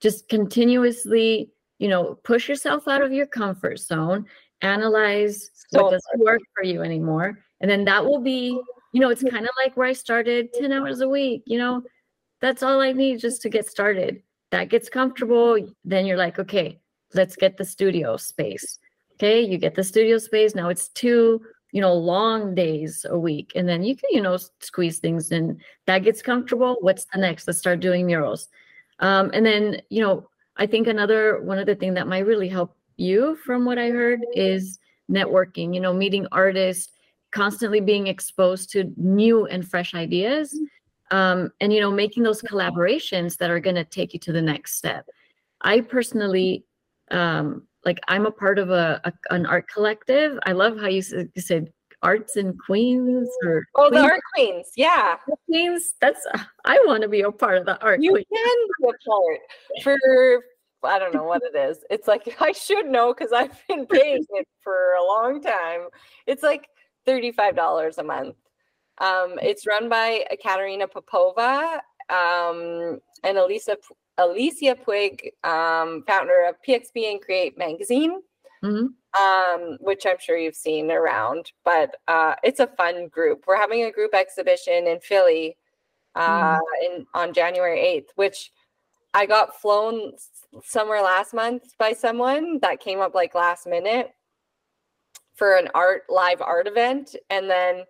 [0.00, 4.26] Just continuously, you know, push yourself out of your comfort zone
[4.62, 8.58] analyze so what doesn't work for you anymore and then that will be
[8.92, 9.30] you know it's mm.
[9.30, 11.82] kind of like where i started 10 hours a week you know
[12.40, 16.78] that's all i need just to get started that gets comfortable then you're like okay
[17.14, 18.78] let's get the studio space
[19.16, 21.40] okay you get the studio space now it's two
[21.72, 25.58] you know long days a week and then you can you know squeeze things in
[25.86, 28.48] that gets comfortable what's the next let's start doing murals
[29.00, 32.48] um, and then you know i think another one of the things that might really
[32.48, 34.78] help you from what I heard is
[35.10, 36.92] networking, you know, meeting artists,
[37.30, 40.58] constantly being exposed to new and fresh ideas.
[41.10, 44.42] Um, and you know, making those collaborations that are going to take you to the
[44.42, 45.06] next step.
[45.60, 46.64] I personally,
[47.10, 50.38] um, like, I'm a part of a, a an art collective.
[50.44, 51.02] I love how you,
[51.34, 51.72] you said
[52.02, 53.94] Arts and Queens or oh, Queens?
[53.94, 55.16] the Art Queens, yeah.
[55.46, 55.94] Queens.
[56.00, 56.26] That's
[56.64, 58.26] I want to be a part of the Art you Queens.
[58.32, 59.40] can be a part
[59.82, 60.42] for
[60.84, 61.78] I don't know what it is.
[61.90, 65.88] It's like I should know because I've been paying it for a long time.
[66.26, 66.68] It's like
[67.06, 68.36] $35 a month.
[68.98, 73.76] Um, it's run by Katerina Popova um, and Elisa
[74.18, 78.22] Alicia Puig, um, founder of PXB and Create magazine,
[78.62, 78.94] Mhm.
[79.18, 81.52] um, which I'm sure you've seen around.
[81.64, 83.44] But uh, it's a fun group.
[83.46, 85.56] We're having a group exhibition in Philly
[86.14, 88.50] uh, in on January 8th, which
[89.12, 90.12] I got flown
[90.64, 94.14] somewhere last month by someone that came up like last minute
[95.34, 97.84] for an art live art event and then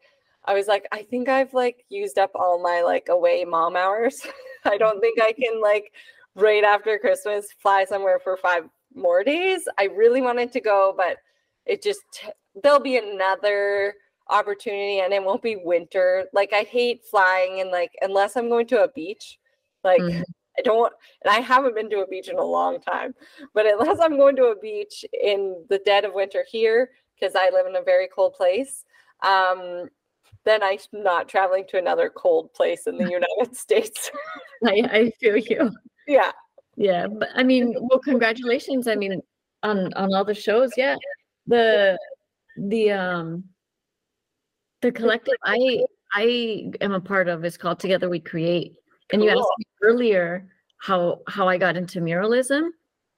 [0.44, 4.20] I was like I think I've like used up all my like away mom hours.
[4.64, 5.92] I don't think I can like
[6.36, 8.64] right after Christmas fly somewhere for 5
[8.94, 9.68] more days.
[9.78, 11.16] I really wanted to go but
[11.66, 12.00] it just
[12.62, 13.94] there'll be another
[14.28, 16.26] opportunity and it won't be winter.
[16.32, 19.38] Like I hate flying and like unless I'm going to a beach
[19.84, 20.24] like Mhm.
[20.58, 20.92] I don't,
[21.22, 23.14] and I haven't been to a beach in a long time.
[23.52, 27.50] But unless I'm going to a beach in the dead of winter here, because I
[27.50, 28.84] live in a very cold place,
[29.22, 29.88] um,
[30.44, 34.10] then I'm not traveling to another cold place in the United States.
[34.64, 35.70] I, I feel you.
[36.06, 36.32] Yeah,
[36.76, 38.86] Yeah, but I mean, well, congratulations.
[38.86, 39.20] I mean,
[39.62, 40.70] on on all the shows.
[40.76, 40.96] Yeah,
[41.46, 41.98] the
[42.56, 43.44] the um
[44.82, 48.74] the collective I I am a part of is called Together We Create.
[49.12, 52.70] And you asked me earlier how how I got into muralism.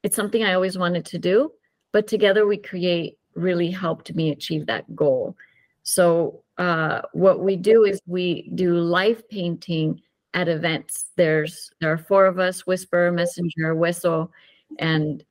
[0.02, 1.52] It's something I always wanted to do,
[1.92, 5.36] but Together We Create really helped me achieve that goal.
[5.82, 10.00] So uh, what we do is we do live painting
[10.34, 11.06] at events.
[11.16, 14.30] There's there are four of us: Whisper, Messenger, Whistle,
[14.78, 15.24] and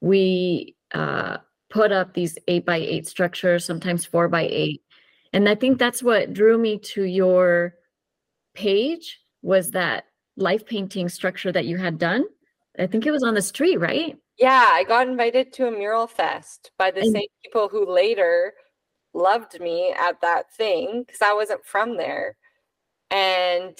[0.00, 1.38] we uh,
[1.70, 4.82] put up these eight by eight structures, sometimes four by eight.
[5.32, 7.74] And I think that's what drew me to your
[8.54, 10.04] page was that
[10.36, 12.24] life painting structure that you had done.
[12.78, 14.16] I think it was on the street, right?
[14.38, 14.68] yeah.
[14.70, 18.54] I got invited to a mural fest by the And- same people who later
[19.14, 22.36] loved me at that thing because I wasn't from there,
[23.10, 23.76] and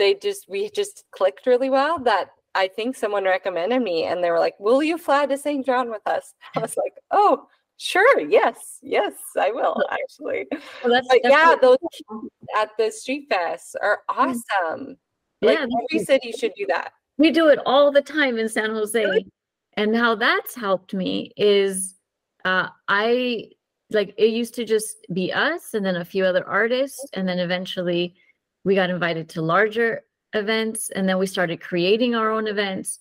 [0.00, 2.00] they just we just clicked really well.
[2.00, 5.64] That I think someone recommended me, and they were like, "Will you fly to St.
[5.64, 7.46] John with us?" I was like, "Oh."
[7.82, 8.20] Sure.
[8.20, 8.76] Yes.
[8.82, 10.46] Yes, I will actually.
[10.84, 11.78] Well, that's, But that's yeah, those
[12.54, 14.98] at the street fest are awesome.
[15.40, 16.92] Like Yeah, every city should do that.
[17.16, 19.24] we do it all the time in San Jose.
[19.78, 21.94] And how that's helped me is
[22.44, 23.48] uh, I
[23.90, 27.06] like it used to just be us and then a few other artists.
[27.14, 28.14] And then eventually
[28.64, 30.90] we got invited to larger events.
[30.90, 32.98] And then we started creating our own events.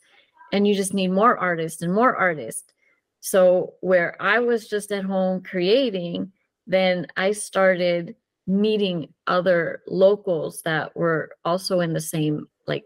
[0.51, 2.73] And you just need more artists and more artists.
[3.19, 6.31] So where I was just at home creating,
[6.65, 8.15] then I started
[8.49, 12.83] meeting other locals that were also in the same like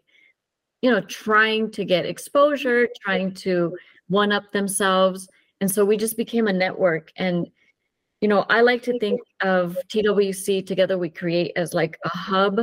[0.82, 3.74] you know trying to get exposure trying to
[4.10, 5.30] one up themselves
[5.62, 7.48] and so we just became a network and
[8.24, 9.00] you know i like to mm-hmm.
[9.00, 12.62] think of twc together we create as like a hub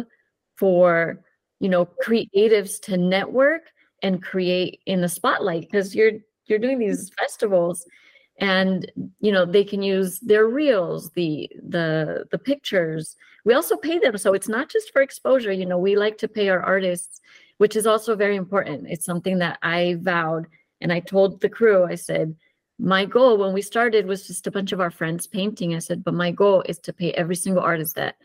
[0.57, 1.21] for
[1.61, 3.65] you know creatives to network
[4.03, 6.13] and create in the spotlight because you're
[6.47, 6.89] you're doing mm-hmm.
[6.89, 7.85] these festivals
[8.39, 13.17] and you know they can use their reels the the the pictures.
[13.45, 16.29] We also pay them so it's not just for exposure you know we like to
[16.29, 17.21] pay our artists
[17.59, 18.87] which is also very important.
[18.89, 20.47] It's something that i vowed
[20.81, 22.35] and i told the crew i said
[22.81, 26.03] my goal when we started was just a bunch of our friends painting i said
[26.03, 28.17] but my goal is to pay every single artist that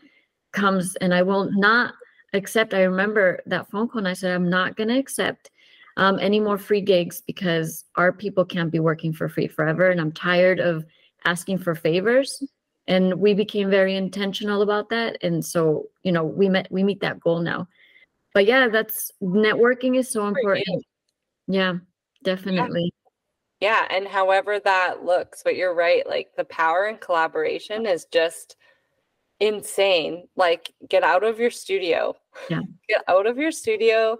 [0.52, 1.94] comes and i will not
[2.32, 5.50] accept i remember that phone call and i said i'm not going to accept
[5.96, 9.90] um, any more free gigs because our people can't be working for free forever.
[9.90, 10.84] And I'm tired of
[11.24, 12.42] asking for favors.
[12.86, 15.16] And we became very intentional about that.
[15.22, 17.66] And so, you know, we met, we meet that goal now.
[18.32, 20.84] But yeah, that's networking is so important.
[21.48, 21.74] Yeah,
[22.22, 22.92] definitely.
[22.94, 23.05] Yeah,
[23.90, 28.56] and however that looks, but you're right, like the power and collaboration is just
[29.40, 30.28] insane.
[30.36, 32.14] Like get out of your studio.
[32.50, 32.60] Yeah.
[32.88, 34.16] Get out of your studio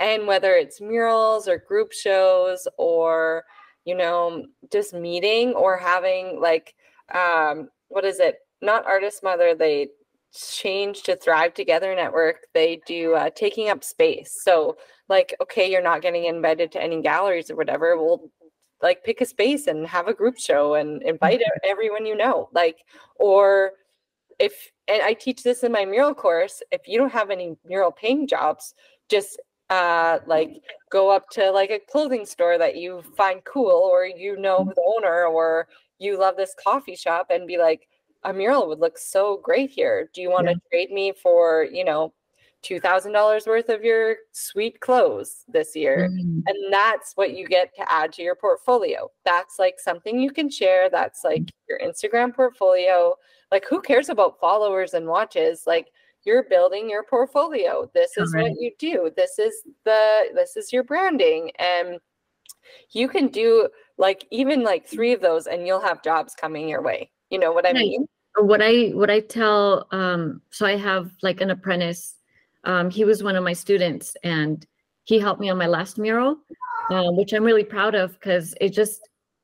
[0.00, 3.44] and whether it's murals or group shows or
[3.84, 6.74] you know, just meeting or having like
[7.14, 8.38] um what is it?
[8.60, 9.88] Not artist mother, they
[10.34, 14.76] change to thrive together network they do uh, taking up space so
[15.08, 18.30] like okay you're not getting invited to any galleries or whatever well
[18.82, 22.48] like pick a space and have a group show and invite e- everyone you know
[22.52, 22.78] like
[23.16, 23.72] or
[24.38, 27.90] if and i teach this in my mural course if you don't have any mural
[27.90, 28.74] painting jobs
[29.08, 29.40] just
[29.70, 30.50] uh like
[30.90, 34.82] go up to like a clothing store that you find cool or you know the
[34.96, 35.68] owner or
[35.98, 37.88] you love this coffee shop and be like
[38.24, 40.10] a mural would look so great here.
[40.12, 40.58] Do you want to yeah.
[40.70, 42.12] trade me for, you know,
[42.64, 46.08] $2,000 worth of your sweet clothes this year.
[46.10, 46.42] Mm.
[46.46, 49.10] And that's what you get to add to your portfolio.
[49.24, 50.90] That's like something you can share.
[50.90, 51.50] That's like mm.
[51.68, 53.14] your Instagram portfolio.
[53.52, 55.64] Like, who cares about followers and watches?
[55.66, 55.88] Like,
[56.24, 57.88] you're building your portfolio.
[57.94, 58.42] This is right.
[58.42, 59.10] what you do.
[59.16, 61.52] This is the, this is your branding.
[61.58, 61.98] And
[62.90, 66.82] you can do like even like three of those and you'll have jobs coming your
[66.82, 67.10] way.
[67.30, 68.06] You know what I mean?
[68.36, 72.17] What I, what I tell, um, so I have like an apprentice
[72.64, 74.66] um, he was one of my students and
[75.04, 76.36] he helped me on my last mural,
[76.90, 79.00] um, which I'm really proud of because it just,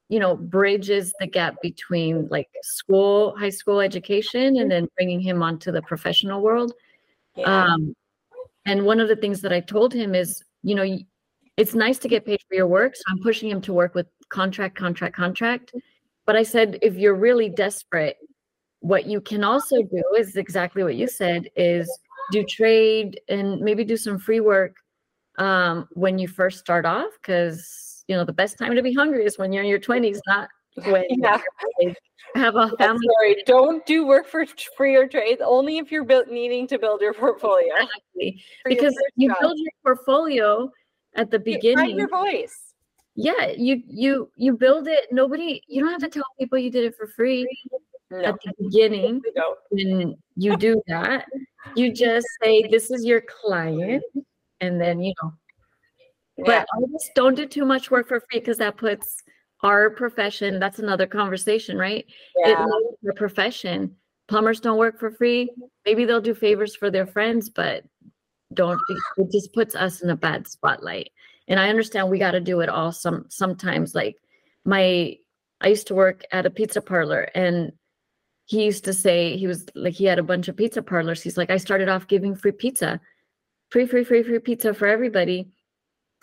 [0.08, 5.42] you know, bridges the gap between like school, high school education, and then bringing him
[5.42, 6.72] onto the professional world.
[7.36, 7.72] Yeah.
[7.72, 7.94] Um,
[8.66, 10.98] and one of the things that I told him is, you know,
[11.56, 12.96] it's nice to get paid for your work.
[12.96, 15.72] So I'm pushing him to work with contract, contract, contract.
[16.26, 18.16] But I said, if you're really desperate,
[18.80, 21.90] what you can also do is exactly what you said is
[22.32, 24.76] do trade and maybe do some free work
[25.38, 29.24] um, when you first start off because you know the best time to be hungry
[29.24, 30.48] is when you're in your 20s not
[30.86, 31.40] when yeah.
[31.80, 31.94] you
[32.34, 33.06] have a family.
[33.20, 34.44] sorry don't do work for
[34.76, 37.72] free or trade only if you're built needing to build your portfolio.
[37.74, 38.44] Exactly.
[38.64, 39.38] because you job.
[39.40, 40.70] build your portfolio
[41.14, 42.74] at the beginning find your voice.
[43.14, 45.06] Yeah you you you build it.
[45.12, 47.46] Nobody you don't have to tell people you did it for free
[48.22, 48.28] no.
[48.30, 49.20] at the beginning
[49.70, 51.26] when you do that
[51.76, 54.02] you just say this is your client
[54.60, 55.32] and then you know.
[56.44, 59.22] But I just don't do too much work for free because that puts
[59.62, 62.04] our profession that's another conversation right?
[62.36, 62.64] Yeah.
[62.64, 63.96] it the profession.
[64.26, 65.50] Plumbers don't work for free.
[65.84, 67.84] Maybe they'll do favors for their friends but
[68.52, 68.80] don't
[69.16, 71.10] it just puts us in a bad spotlight.
[71.48, 74.16] And i understand we got to do it all some sometimes like
[74.64, 75.16] my
[75.60, 77.72] i used to work at a pizza parlor and
[78.46, 81.22] he used to say he was like he had a bunch of pizza parlors.
[81.22, 83.00] He's like i started off giving free pizza
[83.70, 85.48] free free free free pizza for everybody.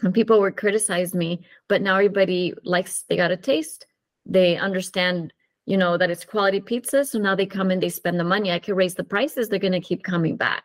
[0.02, 3.88] And people would criticize me but now everybody likes they got a taste.
[4.26, 5.34] They understand
[5.66, 8.52] you know that it's quality pizza so now they come and they spend the money.
[8.52, 10.64] I can raise the prices they're going to keep coming back.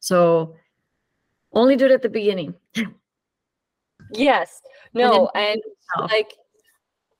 [0.00, 0.56] So
[1.52, 2.54] only do it at the beginning.
[4.12, 4.60] Yes.
[4.92, 5.60] No and,
[5.96, 6.32] and like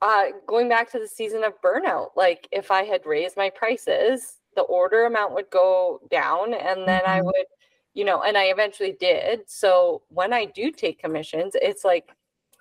[0.03, 4.39] uh, going back to the season of burnout, like if I had raised my prices,
[4.57, 7.11] the order amount would go down and then mm-hmm.
[7.11, 7.47] I would,
[7.95, 9.43] you know, and I eventually did.
[9.47, 12.11] So when I do take commissions, it's like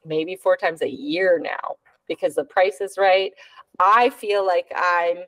[0.05, 1.75] maybe four times a year now
[2.07, 3.31] because the price is right.
[3.79, 5.19] I feel like I'm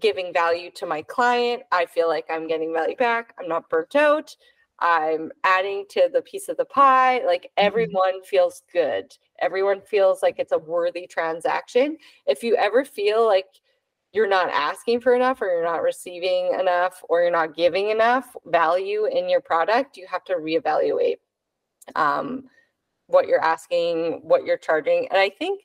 [0.00, 1.62] giving value to my client.
[1.72, 3.34] I feel like I'm getting value back.
[3.38, 4.34] I'm not burnt out.
[4.80, 7.24] I'm adding to the piece of the pie.
[7.24, 7.66] Like mm-hmm.
[7.66, 9.12] everyone feels good.
[9.40, 11.96] Everyone feels like it's a worthy transaction.
[12.26, 13.46] If you ever feel like
[14.12, 18.34] you're not asking for enough or you're not receiving enough or you're not giving enough
[18.46, 21.16] value in your product, you have to reevaluate
[21.94, 22.44] um,
[23.06, 25.06] what you're asking, what you're charging.
[25.10, 25.62] And I think,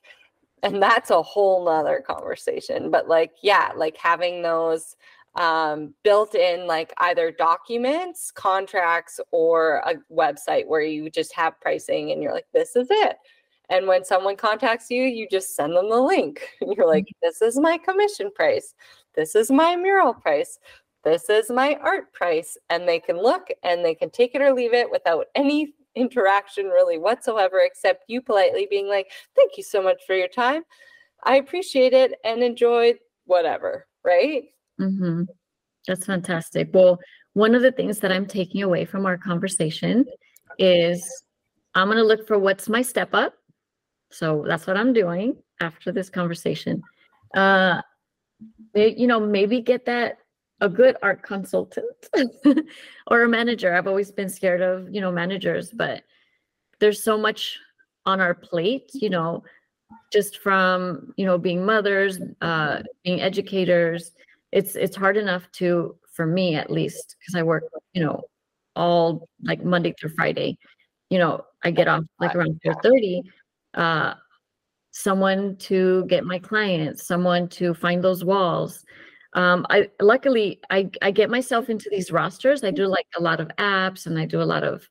[0.62, 4.96] and that's a whole nother conversation, but like, yeah, like having those
[5.36, 12.10] um, built in like either documents, contracts, or a website where you just have pricing
[12.10, 13.16] and you're like, this is it.
[13.68, 16.48] And when someone contacts you, you just send them the link.
[16.60, 18.74] You're like, this is my commission price.
[19.14, 20.60] This is my mural price.
[21.02, 22.56] This is my art price.
[22.70, 26.66] And they can look and they can take it or leave it without any interaction
[26.66, 30.62] really whatsoever, except you politely being like, thank you so much for your time.
[31.24, 32.94] I appreciate it and enjoy
[33.24, 34.44] whatever, right?
[34.80, 35.22] Mm-hmm.
[35.86, 36.70] That's fantastic.
[36.72, 36.98] Well,
[37.34, 40.04] one of the things that I'm taking away from our conversation
[40.58, 41.06] is
[41.74, 43.34] I'm going to look for what's my step up.
[44.10, 46.82] So that's what I'm doing after this conversation.
[47.34, 47.82] Uh,
[48.74, 50.18] you know, maybe get that
[50.60, 52.08] a good art consultant
[53.08, 53.74] or a manager.
[53.74, 56.02] I've always been scared of, you know, managers, but
[56.80, 57.58] there's so much
[58.06, 59.42] on our plate, you know,
[60.12, 64.12] just from, you know, being mothers, uh, being educators,
[64.52, 68.22] it's it's hard enough to for me at least because I work you know
[68.76, 70.58] all like Monday through Friday.
[71.10, 73.22] You know, I get off like around four thirty.
[73.74, 74.14] Uh,
[74.92, 78.84] someone to get my clients, someone to find those walls.
[79.34, 82.64] Um, I luckily I I get myself into these rosters.
[82.64, 84.88] I do like a lot of apps and I do a lot of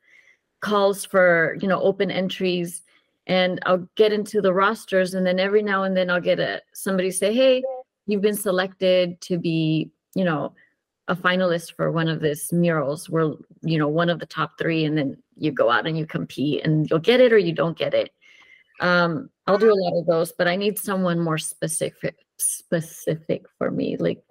[0.61, 2.83] calls for you know open entries
[3.27, 6.61] and I'll get into the rosters and then every now and then I'll get a
[6.73, 7.63] somebody say, "Hey,
[8.07, 10.53] you've been selected to be, you know,
[11.07, 13.09] a finalist for one of these murals.
[13.09, 16.05] We're, you know, one of the top three, and then you go out and you
[16.05, 18.11] compete, and you'll get it or you don't get it.
[18.79, 23.69] Um, I'll do a lot of those, but I need someone more specific, specific for
[23.71, 23.97] me.
[23.97, 24.23] Like,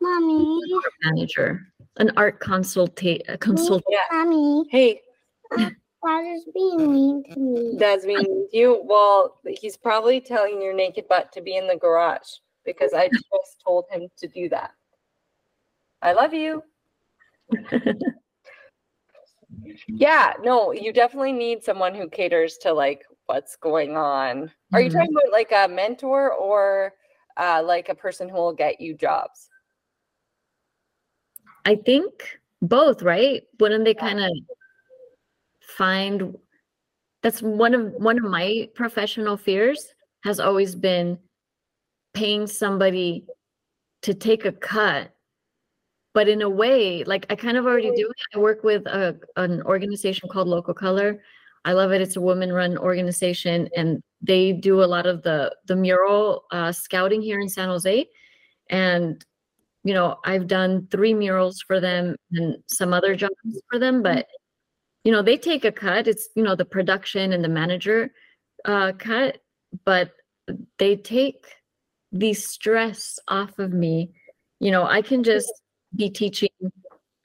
[0.00, 0.60] Mommy.
[1.02, 3.82] Manager, an art consulta- consult.
[3.88, 3.98] Yeah.
[4.10, 4.66] Mommy.
[4.70, 5.00] Hey,
[6.04, 7.76] Father's being mean to me.
[7.78, 8.82] That's mean you.
[8.84, 12.28] Well, he's probably telling your naked butt to be in the garage
[12.64, 14.72] because I just told him to do that.
[16.02, 16.62] I love you.
[19.88, 24.50] yeah, no, you definitely need someone who caters to like what's going on.
[24.72, 24.92] Are you Mhm.
[24.92, 26.94] talking about like a mentor or
[27.36, 29.50] uh, like a person who will get you jobs?
[31.64, 33.44] I think both, right?
[33.58, 34.30] Wouldn't they kind of
[35.60, 36.36] find
[37.22, 41.18] that's one of one of my professional fears has always been
[42.14, 43.26] paying somebody
[44.02, 45.10] to take a cut.
[46.14, 48.36] But in a way like i kind of already do it.
[48.36, 51.22] I work with a, an organization called local color.
[51.64, 52.00] I love it.
[52.00, 56.72] It's a woman run organization and they do a lot of the the mural uh,
[56.72, 58.06] scouting here in san jose.
[58.70, 59.24] And
[59.82, 63.34] you know i've done three murals for them and some other jobs
[63.70, 64.26] for them but
[65.04, 66.08] you know they take a cut.
[66.08, 68.12] It's you know the production and the manager
[68.64, 69.38] uh, cut
[69.84, 70.12] but
[70.78, 71.46] they take
[72.14, 74.10] the stress off of me.
[74.60, 75.52] You know i can just
[75.94, 76.48] be teaching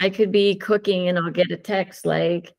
[0.01, 2.53] i could be cooking and i'll get a text like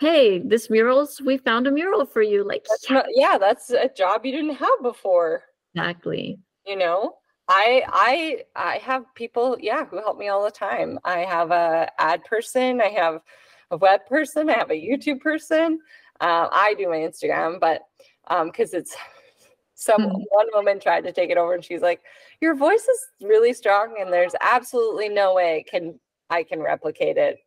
[0.00, 2.44] hey this murals we found a mural for you.
[2.44, 5.42] Like That's not, yeah, that's a job you didn't have before.
[5.74, 6.38] exactly.
[6.66, 7.14] You know?
[7.50, 10.98] I i i have people yeah who help me all the time.
[11.04, 13.20] I have a ad person i have
[13.70, 15.80] a web person i have a youtube person.
[16.20, 17.82] Uh, i do my instagram but
[18.26, 18.94] um because it's
[19.80, 20.24] some Mhm.
[20.30, 22.00] one woman tried to take it over and she's like
[22.40, 26.00] your voice is really strong and there's absolutely no way it can
[26.30, 27.38] i can replicate it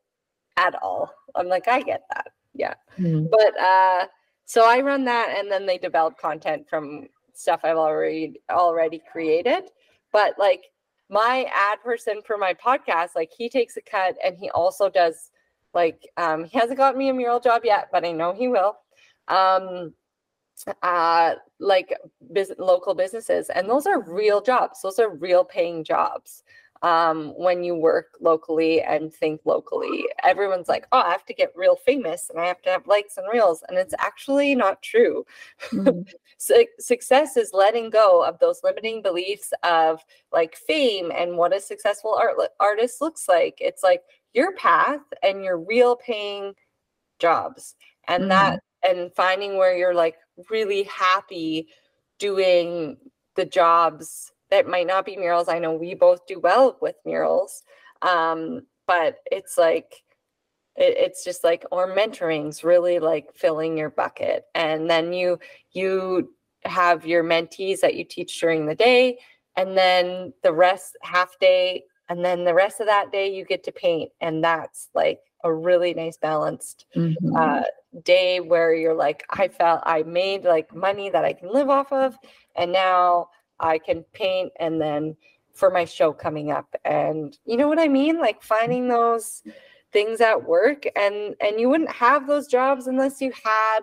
[0.56, 1.14] at all.
[1.36, 2.28] I'm like i get that.
[2.53, 2.76] Yeah.
[2.95, 3.26] Hmm.
[3.30, 4.08] but uh
[4.45, 9.64] so i run that and then they develop content from stuff i've already already created.
[10.14, 10.64] But like
[11.10, 15.32] my ad person for my podcast like he takes a cut and he also does
[15.74, 18.78] like um he hasn't got me a mural job yet but i know he will.
[19.28, 19.94] Um
[20.82, 21.96] uh like
[22.60, 26.44] local businesses and those are real jobs those are real paying jobs
[26.84, 30.08] um, when you work locally and think locally.
[30.24, 33.18] Everyone's like, oh, I have to get real famous and I have to have likes
[33.18, 33.64] and reels.
[33.70, 35.26] And it's actually not true.
[35.74, 36.06] Mhm.
[36.38, 41.62] Su- success is letting go of those limiting beliefs of like fame and what a
[41.62, 43.60] successful art artist looks like.
[43.62, 44.02] It's like
[44.34, 46.56] your path and your real paying
[47.20, 47.76] jobs.
[48.08, 48.30] And Mhm.
[48.30, 50.18] that, and finding where you're like
[50.50, 51.68] really happy
[52.20, 52.98] doing
[53.36, 55.48] the jobs that might not be murals.
[55.50, 57.64] I know we both do well with murals,
[58.02, 60.04] um, but it's like
[60.76, 65.40] it, it's just like or mentoring's really like filling your bucket, and then you
[65.72, 66.34] you
[66.66, 69.18] have your mentees that you teach during the day,
[69.56, 73.64] and then the rest half day, and then the rest of that day you get
[73.64, 77.16] to paint, and that's like a really nice balanced Mhm.
[77.36, 77.64] uh,
[78.04, 81.92] day where you're like, I felt I made like money that I can live off
[81.92, 82.18] of,
[82.56, 85.16] and now I can paint and then
[85.54, 86.74] for my show coming up.
[86.86, 88.20] And you know what I mean?
[88.20, 89.44] Like finding those
[89.94, 93.82] things at work and and you wouldn't have those jobs unless you had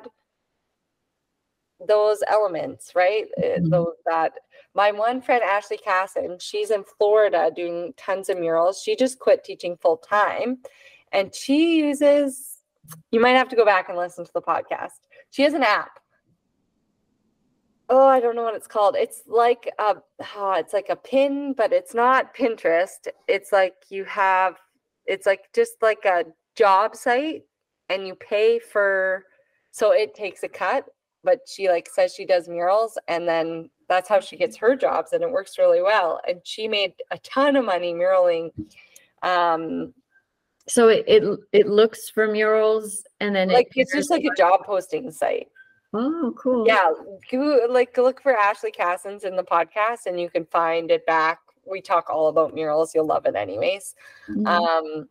[1.86, 3.26] those elements, right?
[3.38, 3.70] Uh, Mhm.
[3.70, 4.32] Those that
[4.74, 8.82] my one friend Ashley Cassens, she's in Florida doing tons of murals.
[8.82, 10.58] She just quit teaching full time
[11.12, 12.58] and she uses
[13.10, 14.92] you might have to go back and listen to the podcast.
[15.30, 15.98] She has an app.
[17.90, 18.96] Oh, I don't know what it's called.
[18.96, 19.96] It's like a
[20.36, 23.08] oh, it's like a pin, but it's not Pinterest.
[23.26, 24.56] It's like you have
[25.06, 26.24] it's like just like a
[26.54, 27.44] job site
[27.88, 29.24] and you pay for
[29.70, 30.84] so it takes a cut,
[31.24, 35.14] but she like says she does murals and then that's how she gets her jobs
[35.14, 36.20] and it works really well.
[36.28, 38.50] And she made a ton of money muraling
[39.22, 39.94] um
[40.68, 41.22] So it, it
[41.52, 45.48] it looks for murals and then like it it's just like a job posting site.
[45.94, 46.92] oh cool Yeah,
[47.30, 51.40] go, like look for Ashley Cassens in the podcast, and you can find it back.
[51.64, 52.94] We talk all about murals.
[52.94, 53.94] You'll love it, anyways.
[54.28, 54.46] Mhm.
[54.46, 55.08] Um,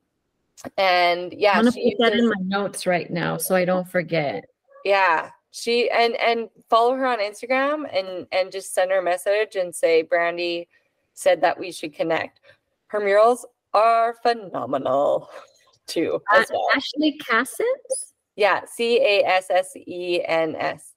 [0.78, 4.46] and yeah, I'm gonna put that in my notes right now so I don't forget.
[4.86, 9.56] yeah, she and and follow her on Instagram and and just send her a message
[9.56, 10.68] and say Brandy
[11.14, 12.42] said that we should connect.
[12.88, 15.30] Her murals are phenomenal
[15.88, 16.20] too.
[16.34, 16.68] Uh, As well.
[16.76, 18.14] Ashley Cassens?
[18.36, 20.94] Yeah, C A S S E N S.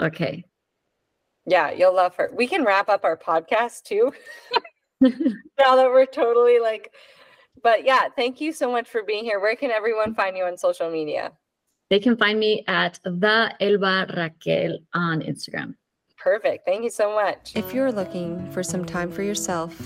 [0.00, 0.44] Okay.
[1.46, 2.30] Yeah, you'll love her.
[2.34, 4.12] We can wrap up our podcast too.
[5.00, 6.92] now that we're totally like,
[7.62, 9.40] but yeah, thank you so much for being here.
[9.40, 11.32] Where can everyone find you on social media?
[11.90, 15.74] They can find me at the Elba Raquel on Instagram.
[16.16, 16.64] Perfect.
[16.66, 17.52] Thank you so much.
[17.54, 19.78] If you're looking for some time for yourself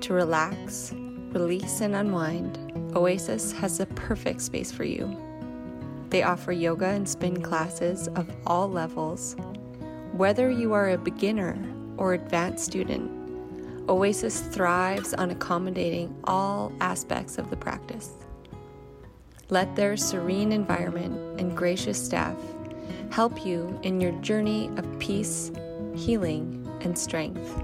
[0.00, 0.92] to relax,
[1.38, 2.58] release, and unwind,
[2.96, 5.14] Oasis has the perfect space for you.
[6.08, 9.36] They offer yoga and spin classes of all levels.
[10.12, 11.58] Whether you are a beginner
[11.98, 13.10] or advanced student,
[13.86, 18.14] Oasis thrives on accommodating all aspects of the practice.
[19.50, 22.36] Let their serene environment and gracious staff
[23.10, 25.52] help you in your journey of peace,
[25.94, 27.62] healing, and strength.